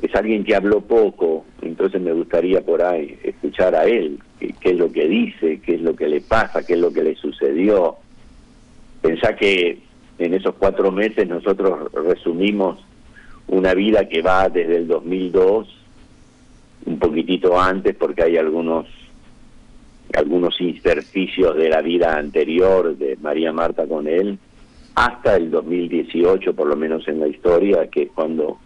[0.00, 4.70] es alguien que habló poco, entonces me gustaría por ahí escuchar a él qué, qué
[4.70, 7.16] es lo que dice, qué es lo que le pasa, qué es lo que le
[7.16, 7.96] sucedió.
[9.02, 9.80] Pensá que
[10.18, 12.78] en esos cuatro meses nosotros resumimos
[13.48, 15.68] una vida que va desde el 2002,
[16.86, 18.86] un poquitito antes, porque hay algunos
[20.12, 24.38] algunos intersticios de la vida anterior de María Marta con él,
[24.94, 28.58] hasta el 2018, por lo menos en la historia, que es cuando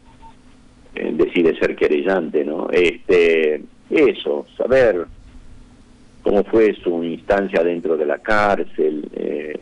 [0.94, 2.68] eh, decide ser querellante, ¿no?
[2.70, 5.06] Este, eso, saber
[6.22, 9.58] cómo fue su instancia dentro de la cárcel, eh,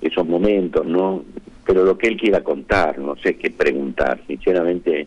[0.00, 1.24] esos momentos, ¿no?
[1.68, 5.06] Pero lo que él quiera contar, no sé qué preguntar, sinceramente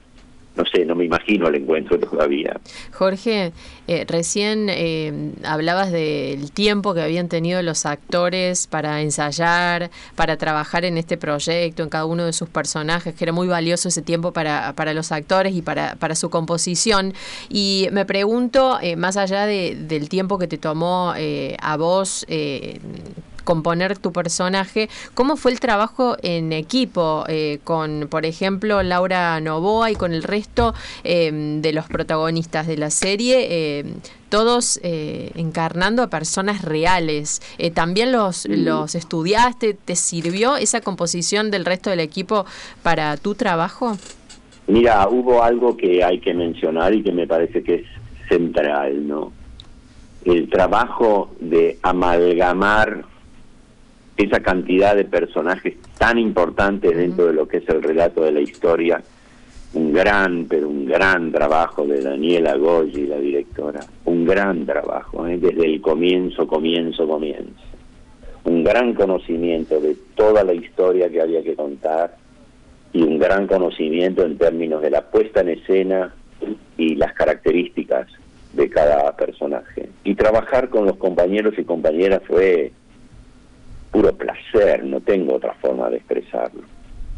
[0.55, 2.59] no sé, no me imagino el encuentro todavía.
[2.91, 3.51] Jorge,
[3.87, 10.83] eh, recién eh, hablabas del tiempo que habían tenido los actores para ensayar, para trabajar
[10.83, 14.33] en este proyecto, en cada uno de sus personajes, que era muy valioso ese tiempo
[14.33, 17.13] para, para los actores y para, para su composición.
[17.49, 21.13] Y me pregunto, eh, más allá de, del tiempo que te tomó
[21.61, 22.25] a vos
[23.43, 24.89] componer tu personaje.
[25.13, 30.23] ¿Cómo fue el trabajo en equipo eh, con, por ejemplo, Laura Novoa y con el
[30.23, 30.73] resto
[31.03, 33.79] em, de los protagonistas de la serie?
[33.79, 33.95] Em,
[34.29, 37.41] todos eh, encarnando a personas reales.
[37.57, 39.73] Eh, ¿También los, los estudiaste?
[39.73, 42.45] ¿Te sirvió esa composición del resto del equipo
[42.81, 43.97] para tu trabajo?
[44.67, 47.85] Mira, hubo algo que hay que mencionar y que me parece que es
[48.29, 49.33] central, ¿no?
[50.23, 53.03] El trabajo de amalgamar
[54.23, 58.41] esa cantidad de personajes tan importantes dentro de lo que es el relato de la
[58.41, 59.01] historia,
[59.73, 65.37] un gran, pero un gran trabajo de Daniela Goyi, la directora, un gran trabajo, ¿eh?
[65.37, 67.61] desde el comienzo, comienzo, comienzo.
[68.43, 72.17] Un gran conocimiento de toda la historia que había que contar
[72.91, 76.13] y un gran conocimiento en términos de la puesta en escena
[76.77, 78.07] y las características
[78.53, 79.89] de cada personaje.
[80.03, 82.71] Y trabajar con los compañeros y compañeras fue
[83.91, 86.61] puro placer, no tengo otra forma de expresarlo.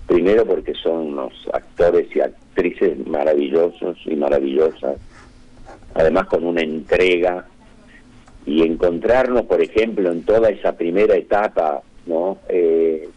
[0.08, 4.98] Primero porque son unos actores y actrices maravillosos y maravillosas,
[5.94, 7.46] además con una entrega
[8.46, 12.40] y encontrarnos, por ejemplo, en toda esa primera etapa, ¿no?
[12.50, 13.08] Eh,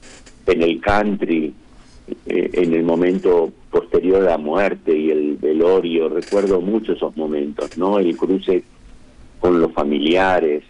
[0.47, 1.53] en el country,
[2.27, 7.77] eh, en el momento posterior a la muerte y el velorio, recuerdo mucho esos momentos,
[7.77, 7.99] ¿no?
[7.99, 8.63] El cruce
[9.41, 10.63] con los familiares,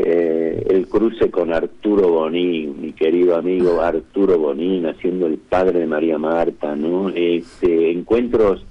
[0.00, 5.86] eh, el cruce con Arturo Bonín, mi querido amigo Arturo Bonín, haciendo el padre de
[5.88, 7.08] María Marta, ¿no?
[7.08, 8.64] Este, encuentros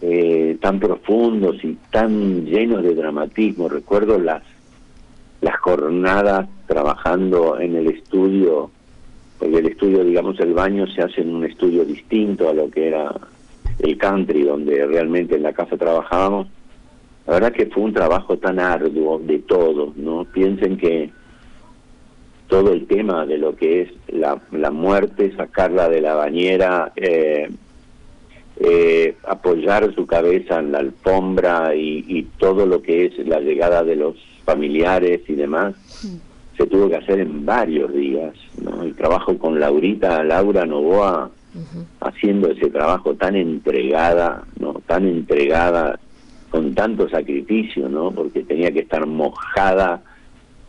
[0.00, 3.68] eh, tan profundos y tan llenos de dramatismo.
[3.68, 4.44] Recuerdo las,
[5.40, 8.70] las jornadas trabajando en el estudio,
[9.40, 12.86] porque el estudio, digamos, el baño se hace en un estudio distinto a lo que
[12.86, 13.12] era
[13.80, 16.46] el country, donde realmente en la casa trabajábamos
[17.26, 20.24] la verdad que fue un trabajo tan arduo de todos, ¿no?
[20.24, 21.10] Piensen que
[22.48, 27.48] todo el tema de lo que es la, la muerte, sacarla de la bañera, eh,
[28.60, 33.82] eh, apoyar su cabeza en la alfombra y, y, todo lo que es la llegada
[33.82, 35.74] de los familiares y demás,
[36.56, 38.82] se tuvo que hacer en varios días, ¿no?
[38.82, 41.30] El trabajo con Laurita, Laura Novoa,
[42.00, 44.74] haciendo ese trabajo tan entregada, ¿no?
[44.86, 45.98] Tan entregada
[46.54, 48.12] con tanto sacrificio, ¿no?
[48.12, 50.00] Porque tenía que estar mojada.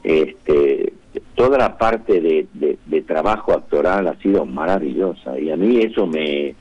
[0.03, 0.93] Este,
[1.35, 6.55] toda la parte de, de, trabajo actoral ha sido maravillosa y a mí eso me,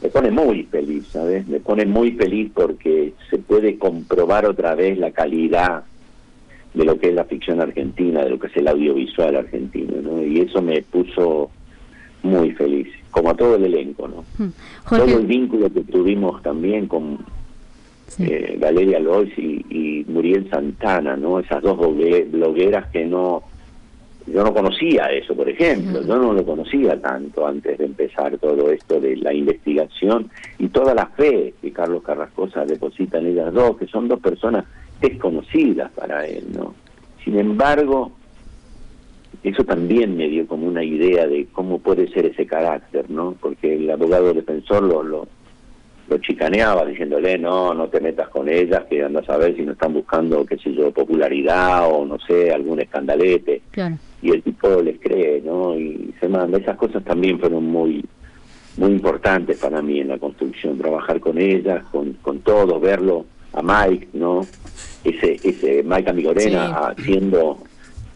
[0.00, 1.44] me pone muy feliz, ¿sabes?
[1.48, 5.82] Me pone muy feliz porque se puede comprobar otra vez la calidad
[6.72, 10.22] de lo que es la ficción argentina, de lo que es el audiovisual argentino, ¿no?
[10.22, 11.50] Y eso me puso
[12.22, 14.24] muy feliz, como a todo el elenco, ¿no?
[14.38, 14.52] Hmm.
[14.88, 17.18] Todo el vínculo que tuvimos también con,
[18.18, 21.40] eh, Valeria Lois y, Muriel Santana, ¿no?
[21.40, 23.42] Esas dos blogueras que no
[24.26, 28.72] yo no conocía eso, por ejemplo, yo no lo conocía tanto antes de empezar todo
[28.72, 33.76] esto de la investigación y toda la fe que Carlos Carrascosa deposita en ellas dos,
[33.76, 34.64] que son dos personas
[35.00, 36.74] desconocidas para él, ¿no?
[37.22, 38.10] Sin embargo,
[39.44, 43.36] eso también me dio como una idea de cómo puede ser ese carácter, ¿no?
[43.40, 45.28] Porque el abogado defensor lo, lo,
[46.08, 49.72] lo chicaneaba diciéndole no, no te metas con ellas, que andas a ver si no
[49.72, 53.62] están buscando, qué sé yo, popularidad o no sé, algún escandalete.
[54.22, 55.78] Y el tipo les cree, ¿no?
[55.78, 56.58] Y se manda.
[56.58, 58.04] Esas cosas también fueron muy
[58.76, 63.24] muy importantes para mí en la construcción, trabajar con ellas, con, con todos, verlo
[63.54, 64.46] a Mike, ¿no?
[65.02, 67.58] Ese, ese Mike Amigorena haciendo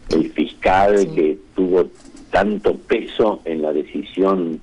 [0.09, 1.89] el fiscal que tuvo
[2.29, 4.61] tanto peso en la decisión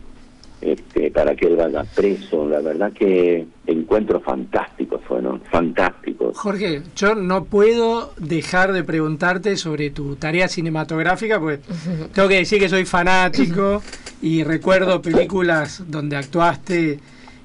[0.60, 2.48] este, para que él vaya preso.
[2.48, 6.36] La verdad que encuentros fantásticos fueron, fantásticos.
[6.36, 11.60] Jorge, yo no puedo dejar de preguntarte sobre tu tarea cinematográfica, pues
[12.12, 13.82] tengo que decir que soy fanático
[14.20, 16.98] y recuerdo películas donde actuaste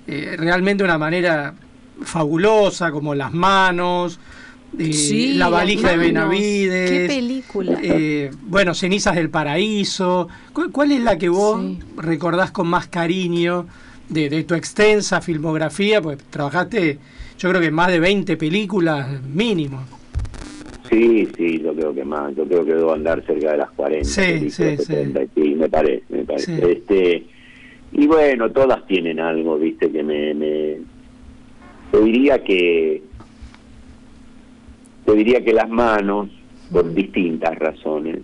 [0.07, 1.53] eh, realmente de una manera
[2.02, 4.19] fabulosa, como Las Manos,
[4.79, 6.89] eh, La valija de Benavides.
[6.89, 7.79] Qué película.
[7.81, 10.27] Eh, bueno, Cenizas del Paraíso.
[10.71, 11.61] ¿Cuál, es la que vos
[11.97, 13.67] recordás con más cariño
[14.09, 16.01] de, tu extensa filmografía?
[16.01, 16.97] Pues trabajaste,
[17.37, 19.83] yo creo que más de 20 películas mínimo.
[20.89, 22.35] Sí, sí, yo creo que más.
[22.35, 24.05] Yo creo que debo andar cerca de las 40.
[24.05, 25.55] Sí, sí, sí.
[25.55, 26.71] me parece, me parece.
[26.71, 27.25] Este,
[27.93, 30.77] y bueno, todas tienen algo, viste, que me, me...
[31.91, 33.03] Te diría que
[35.05, 36.30] te diría que Las Manos,
[36.71, 38.19] por distintas razones,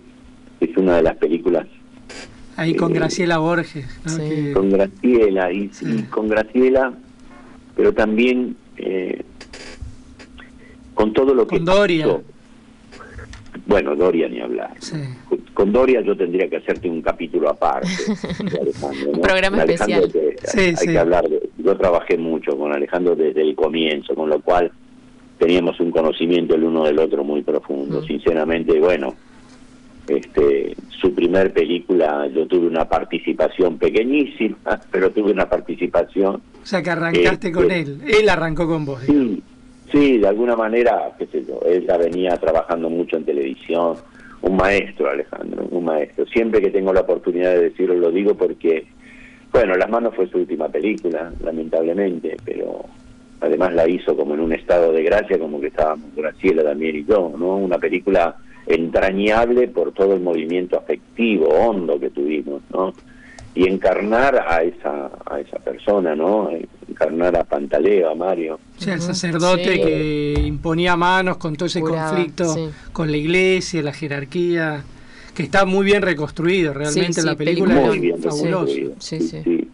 [0.60, 1.66] es una de las películas...
[2.56, 3.86] Ahí con eh, Graciela Borges.
[4.52, 5.70] Con Graciela, y,
[6.10, 6.92] con Graciela,
[7.74, 9.22] pero también eh,
[10.94, 11.56] con todo lo que...
[11.56, 12.20] Con Doria.
[13.66, 14.74] Bueno, Doria ni hablar.
[15.54, 17.88] Con, Doria yo tendría que hacerte un capítulo aparte.
[19.12, 20.10] un programa especial.
[20.56, 24.72] hay que hablar de, yo trabajé mucho con Alejandro desde el comienzo, con lo cual
[25.40, 28.02] teníamos un conocimiento el uno del otro muy profundo.
[28.02, 28.04] Mm.
[28.04, 29.14] Sinceramente, bueno,
[30.06, 34.58] este, su primer película yo tuve una participación pequeñísima,
[34.92, 36.42] pero tuve una participación.
[36.62, 39.00] O sea que arrancaste con este, él, él arrancó con vos.
[39.06, 39.42] Sí,
[39.90, 43.96] sí, de alguna manera, qué sé yo, él ya venía trabajando mucho en televisión,
[44.42, 46.26] un maestro Alejandro, un maestro.
[46.26, 48.86] Siempre que tengo la oportunidad de decirlo lo digo porque,
[49.52, 52.84] bueno, Las manos fue su última película, lamentablemente, pero
[53.40, 57.04] además la hizo como en un estado de gracia, como que estábamos Graciela también y
[57.04, 57.56] yo, ¿no?
[57.56, 58.36] Una película
[58.66, 62.92] entrañable por todo el movimiento afectivo, hondo que tuvimos, ¿no?
[63.54, 66.50] Y encarnar a esa, a esa persona, ¿no?
[66.88, 68.60] Encarnar a Pantaleo, a Mario.
[68.80, 74.84] O el sacerdote que imponía manos con todo ese conflicto con la iglesia, la jerarquía,
[75.34, 78.74] que está muy bien reconstruido realmente la película, muy bien fabuloso.
[78.98, 79.68] Sí, sí.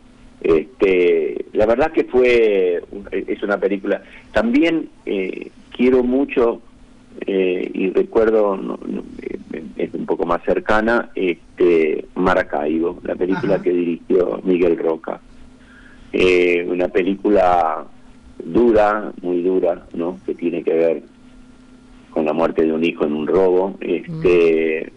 [0.46, 4.00] Este, la verdad que fue, es una película.
[4.32, 6.62] También eh, quiero mucho
[7.26, 8.78] eh, y recuerdo,
[9.52, 15.20] eh, es un poco más cercana, este, Maracaibo, la película que dirigió Miguel Roca.
[16.68, 17.84] una película
[18.38, 20.20] dura, muy dura, ¿no?
[20.24, 21.02] Que tiene que ver
[22.10, 23.76] con la muerte de un hijo en un robo.
[23.80, 24.92] Este,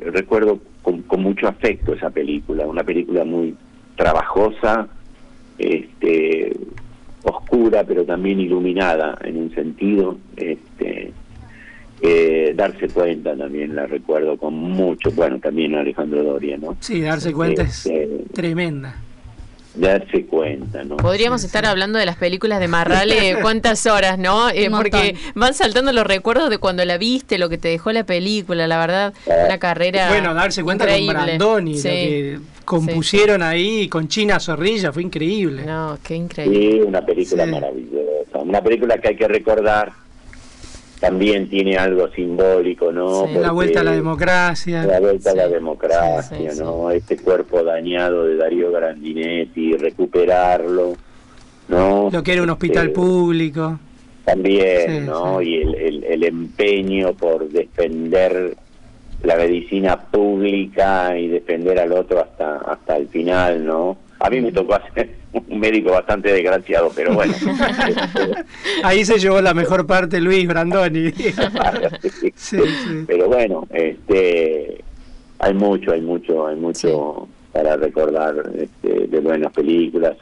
[0.00, 3.56] recuerdo con mucho afecto esa película, una película muy
[3.96, 4.88] trabajosa,
[5.58, 6.56] este,
[7.22, 10.18] oscura, pero también iluminada en un sentido.
[10.36, 11.12] Este,
[12.04, 16.76] eh, darse cuenta también la recuerdo con mucho, bueno, también Alejandro Doria, ¿no?
[16.80, 18.96] Sí, darse cuenta es este, tremenda
[19.74, 20.96] darse cuenta, ¿no?
[20.96, 24.50] Podríamos estar hablando de las películas de Marrale cuántas horas, ¿no?
[24.50, 28.04] Eh, porque van saltando los recuerdos de cuando la viste, lo que te dejó la
[28.04, 34.08] película, la verdad, una carrera Bueno, darse cuenta con Brandoni, lo que compusieron ahí con
[34.08, 35.64] China Zorrilla, fue increíble.
[35.64, 36.58] No, qué increíble.
[36.58, 39.92] Sí, una película maravillosa, una película que hay que recordar
[41.02, 43.26] también tiene algo simbólico, ¿no?
[43.26, 44.84] la vuelta a la democracia.
[44.84, 46.92] La vuelta a la democracia, ¿no?
[46.92, 50.92] Este cuerpo dañado de Darío Grandinetti, recuperarlo,
[51.66, 52.08] ¿no?
[52.12, 53.80] Lo que era un hospital este, público.
[54.24, 55.42] También, ¿no?
[55.42, 58.56] Y el, el, empeño por defender
[59.22, 63.96] la medicina pública y defender al otro hasta hasta el final, ¿no?
[64.18, 67.34] A mí me tocó hacer un médico bastante desgraciado, pero bueno.
[68.84, 71.12] Ahí se llevó la mejor parte Luis Brandoni.
[73.06, 74.82] Pero bueno, este,
[75.38, 80.16] hay mucho, hay mucho, hay mucho para recordar este, de buenas películas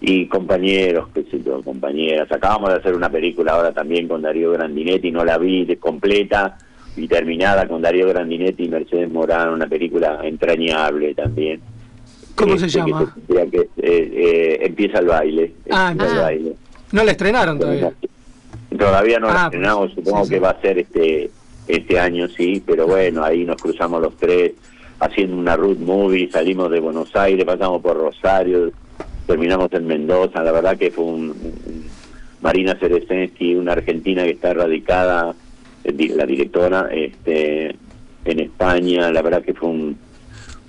[0.00, 2.30] y compañeros, qué sé yo, compañeras.
[2.30, 6.58] Acabamos de hacer una película ahora también con Darío Grandinetti, no la vi de completa
[6.96, 11.60] y terminada con Darío Grandinetti y Mercedes Morán, una película entrañable también
[12.36, 13.14] ¿Cómo se este, llama?
[13.26, 15.52] Que, eh, eh, empieza el baile.
[15.70, 16.52] Ah, el baile.
[16.92, 17.92] No la estrenaron todavía.
[18.78, 21.30] Todavía no la ah, estrenamos, supongo que va a ser este
[21.66, 24.52] este año, sí, pero bueno, ahí nos cruzamos los tres
[25.00, 28.70] haciendo una root movie, salimos de Buenos Aires, pasamos por Rosario,
[29.26, 31.34] terminamos en Mendoza, la verdad que fue un,
[32.40, 35.34] Marina Ceresensky, una argentina que está radicada, eh,
[36.14, 37.76] la directora, este
[38.24, 39.96] en España, la verdad que fue un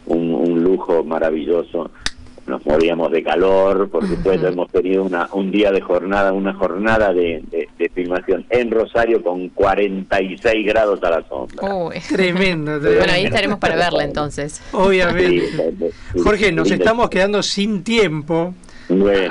[0.07, 1.91] un, lujo maravilloso.
[2.45, 7.11] Nos moríamos de calor, por supuesto, hemos tenido una, un día de jornada, una jornada
[7.13, 7.43] de,
[7.93, 11.67] filmación en Rosario con 46 grados a la sombra.
[12.09, 14.61] Tremendo, Bueno, ahí estaremos para verla entonces.
[14.71, 15.91] Obviamente.
[16.23, 18.53] Jorge, nos estamos quedando sin tiempo.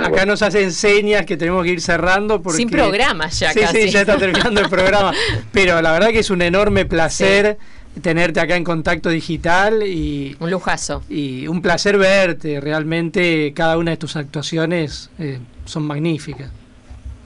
[0.00, 2.42] Acá nos hacen señas que tenemos que ir cerrando.
[2.42, 2.58] Porque...
[2.58, 3.82] Sin programas ya sí, casi.
[3.82, 5.12] Sí, ya está terminando el programa.
[5.52, 7.58] Pero la verdad que es un enorme placer
[8.02, 13.92] tenerte acá en contacto digital y un lujazo y un placer verte realmente cada una
[13.92, 16.52] de tus actuaciones eh, son magníficas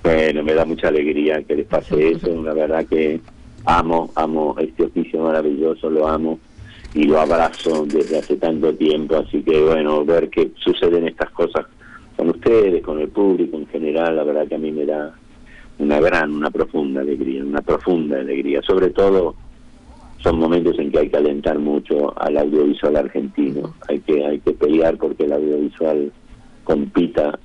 [0.04, 3.20] bueno me da mucha alegría que les pase eso la verdad que
[3.64, 6.38] amo amo este oficio maravilloso lo amo
[6.94, 11.66] y lo abrazo desde hace tanto tiempo así que bueno ver que suceden estas cosas
[12.20, 15.14] con ustedes con el público en general la verdad que a mí me da
[15.78, 19.34] una gran una profunda alegría una profunda alegría sobre todo
[20.22, 23.74] son momentos en que hay que alentar mucho al audiovisual argentino.
[23.88, 26.12] Hay que, hay que pelear porque el audiovisual
[26.62, 27.38] compita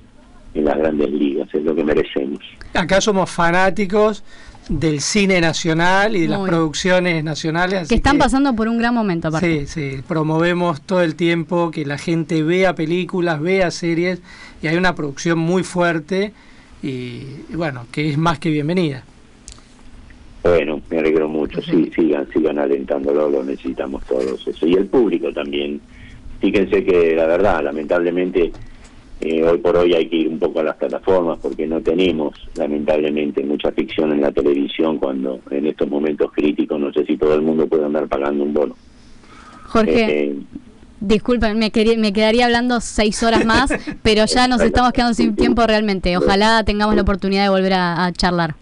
[0.52, 2.40] en las grandes ligas, es lo que merecemos.
[2.74, 4.22] Acá somos fanáticos
[4.68, 7.88] del cine nacional y de las producciones nacionales.
[7.88, 9.66] que están pasando por un gran momento, aparte.
[9.66, 14.20] Sí, sí, promovemos todo el tiempo que la gente vea películas, vea series
[14.62, 16.32] y hay una producción muy fuerte
[16.82, 17.22] y
[17.54, 19.04] bueno, que es más que bienvenida.
[20.42, 21.60] Bueno, me alegro mucho.
[21.60, 24.66] Sí, sigan, sigan alentándolo, lo necesitamos todos eso.
[24.66, 25.80] Y el público también.
[26.40, 28.52] Fíjense que la verdad, lamentablemente,
[29.20, 32.34] eh, hoy por hoy hay que ir un poco a las plataformas porque no tenemos,
[32.54, 37.34] lamentablemente, mucha ficción en la televisión cuando en estos momentos críticos no sé si todo
[37.34, 38.76] el mundo puede andar pagando un bono.
[39.64, 40.24] Jorge.
[40.24, 40.36] Eh,
[41.00, 43.70] Disculpen, me, me quedaría hablando seis horas más,
[44.02, 46.16] pero ya nos estamos quedando sin tiempo realmente.
[46.16, 48.54] Ojalá tengamos la oportunidad de volver a charlar.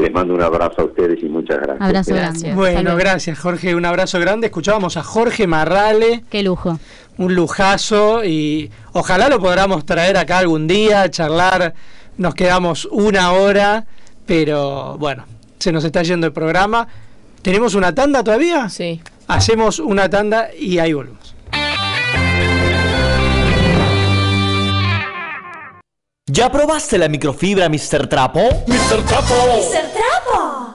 [0.00, 1.80] Les mando un abrazo a ustedes y muchas gracias.
[1.80, 2.54] Abrazo gracias.
[2.56, 4.46] Bueno, gracias Jorge, un abrazo grande.
[4.46, 6.24] Escuchábamos a Jorge Marrale.
[6.30, 6.78] Qué lujo.
[7.16, 11.74] Un lujazo y ojalá lo podamos traer acá algún día, charlar.
[12.16, 13.86] Nos quedamos una hora,
[14.26, 15.24] pero bueno,
[15.58, 16.86] se nos está yendo el programa.
[17.42, 18.68] ¿Tenemos una tanda todavía?
[18.68, 19.00] Sí.
[19.26, 21.17] Hacemos una tanda y ahí volvemos.
[26.30, 28.06] ¿Ya probaste la microfibra, Mr.
[28.06, 28.40] Trapo?
[28.66, 29.02] ¡Mr.
[29.06, 29.34] Trapo!
[29.34, 29.90] ¡Mr.
[29.94, 30.74] Trapo!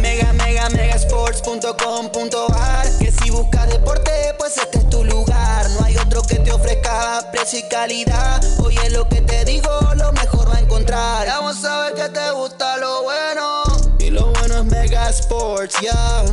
[0.00, 5.70] Mega, mega, megasports.com.ar Que si buscas deporte, pues este es tu lugar.
[5.78, 8.42] No hay otro que te ofrezca precio y calidad.
[8.58, 11.28] Oye, lo que te digo, lo mejor va a encontrar.
[11.28, 13.62] Vamos a ver que te gusta lo bueno.
[14.00, 16.24] Y lo bueno es Megasports, ya.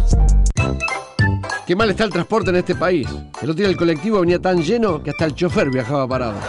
[1.67, 3.07] Qué mal está el transporte en este país.
[3.39, 6.39] El otro día el colectivo venía tan lleno que hasta el chofer viajaba parado.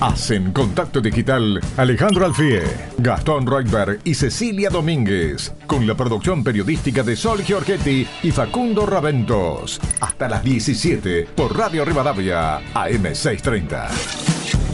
[0.00, 2.62] Hacen contacto digital Alejandro Alfie,
[2.98, 9.80] Gastón Reutberg y Cecilia Domínguez, con la producción periodística de Sol Giorgetti y Facundo Raventos.
[10.00, 14.65] Hasta las 17 por Radio Rivadavia, AM630.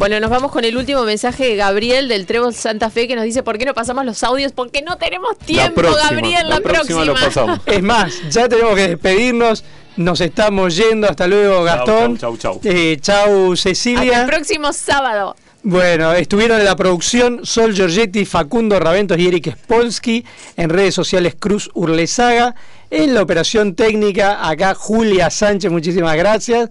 [0.00, 3.24] Bueno, nos vamos con el último mensaje de Gabriel del Trébol Santa Fe que nos
[3.26, 7.04] dice por qué no pasamos los audios, porque no tenemos tiempo, Gabriel, la, próxima.
[7.04, 7.60] lo pasamos.
[7.66, 9.62] Es más, ya tenemos que despedirnos.
[9.98, 11.06] Nos estamos yendo.
[11.06, 12.16] Hasta luego, Gastón.
[12.16, 12.72] Chau, chau, chau.
[12.72, 14.00] Eh, chau, Cecilia.
[14.00, 15.36] Hasta el próximo sábado.
[15.64, 20.24] Bueno, estuvieron en la producción Sol Giorgetti, Facundo Raventos y Eric Spolsky.
[20.56, 22.54] En redes sociales Cruz Urlesaga.
[22.88, 26.70] En la operación técnica, acá Julia Sánchez, muchísimas gracias.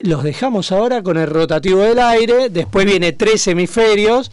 [0.00, 2.48] Los dejamos ahora con el rotativo del aire.
[2.48, 4.30] Después viene tres hemisferios.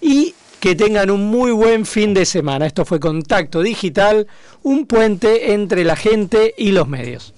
[0.00, 2.66] Y que tengan un muy buen fin de semana.
[2.66, 4.26] Esto fue Contacto Digital,
[4.62, 7.34] un puente entre la gente y los medios.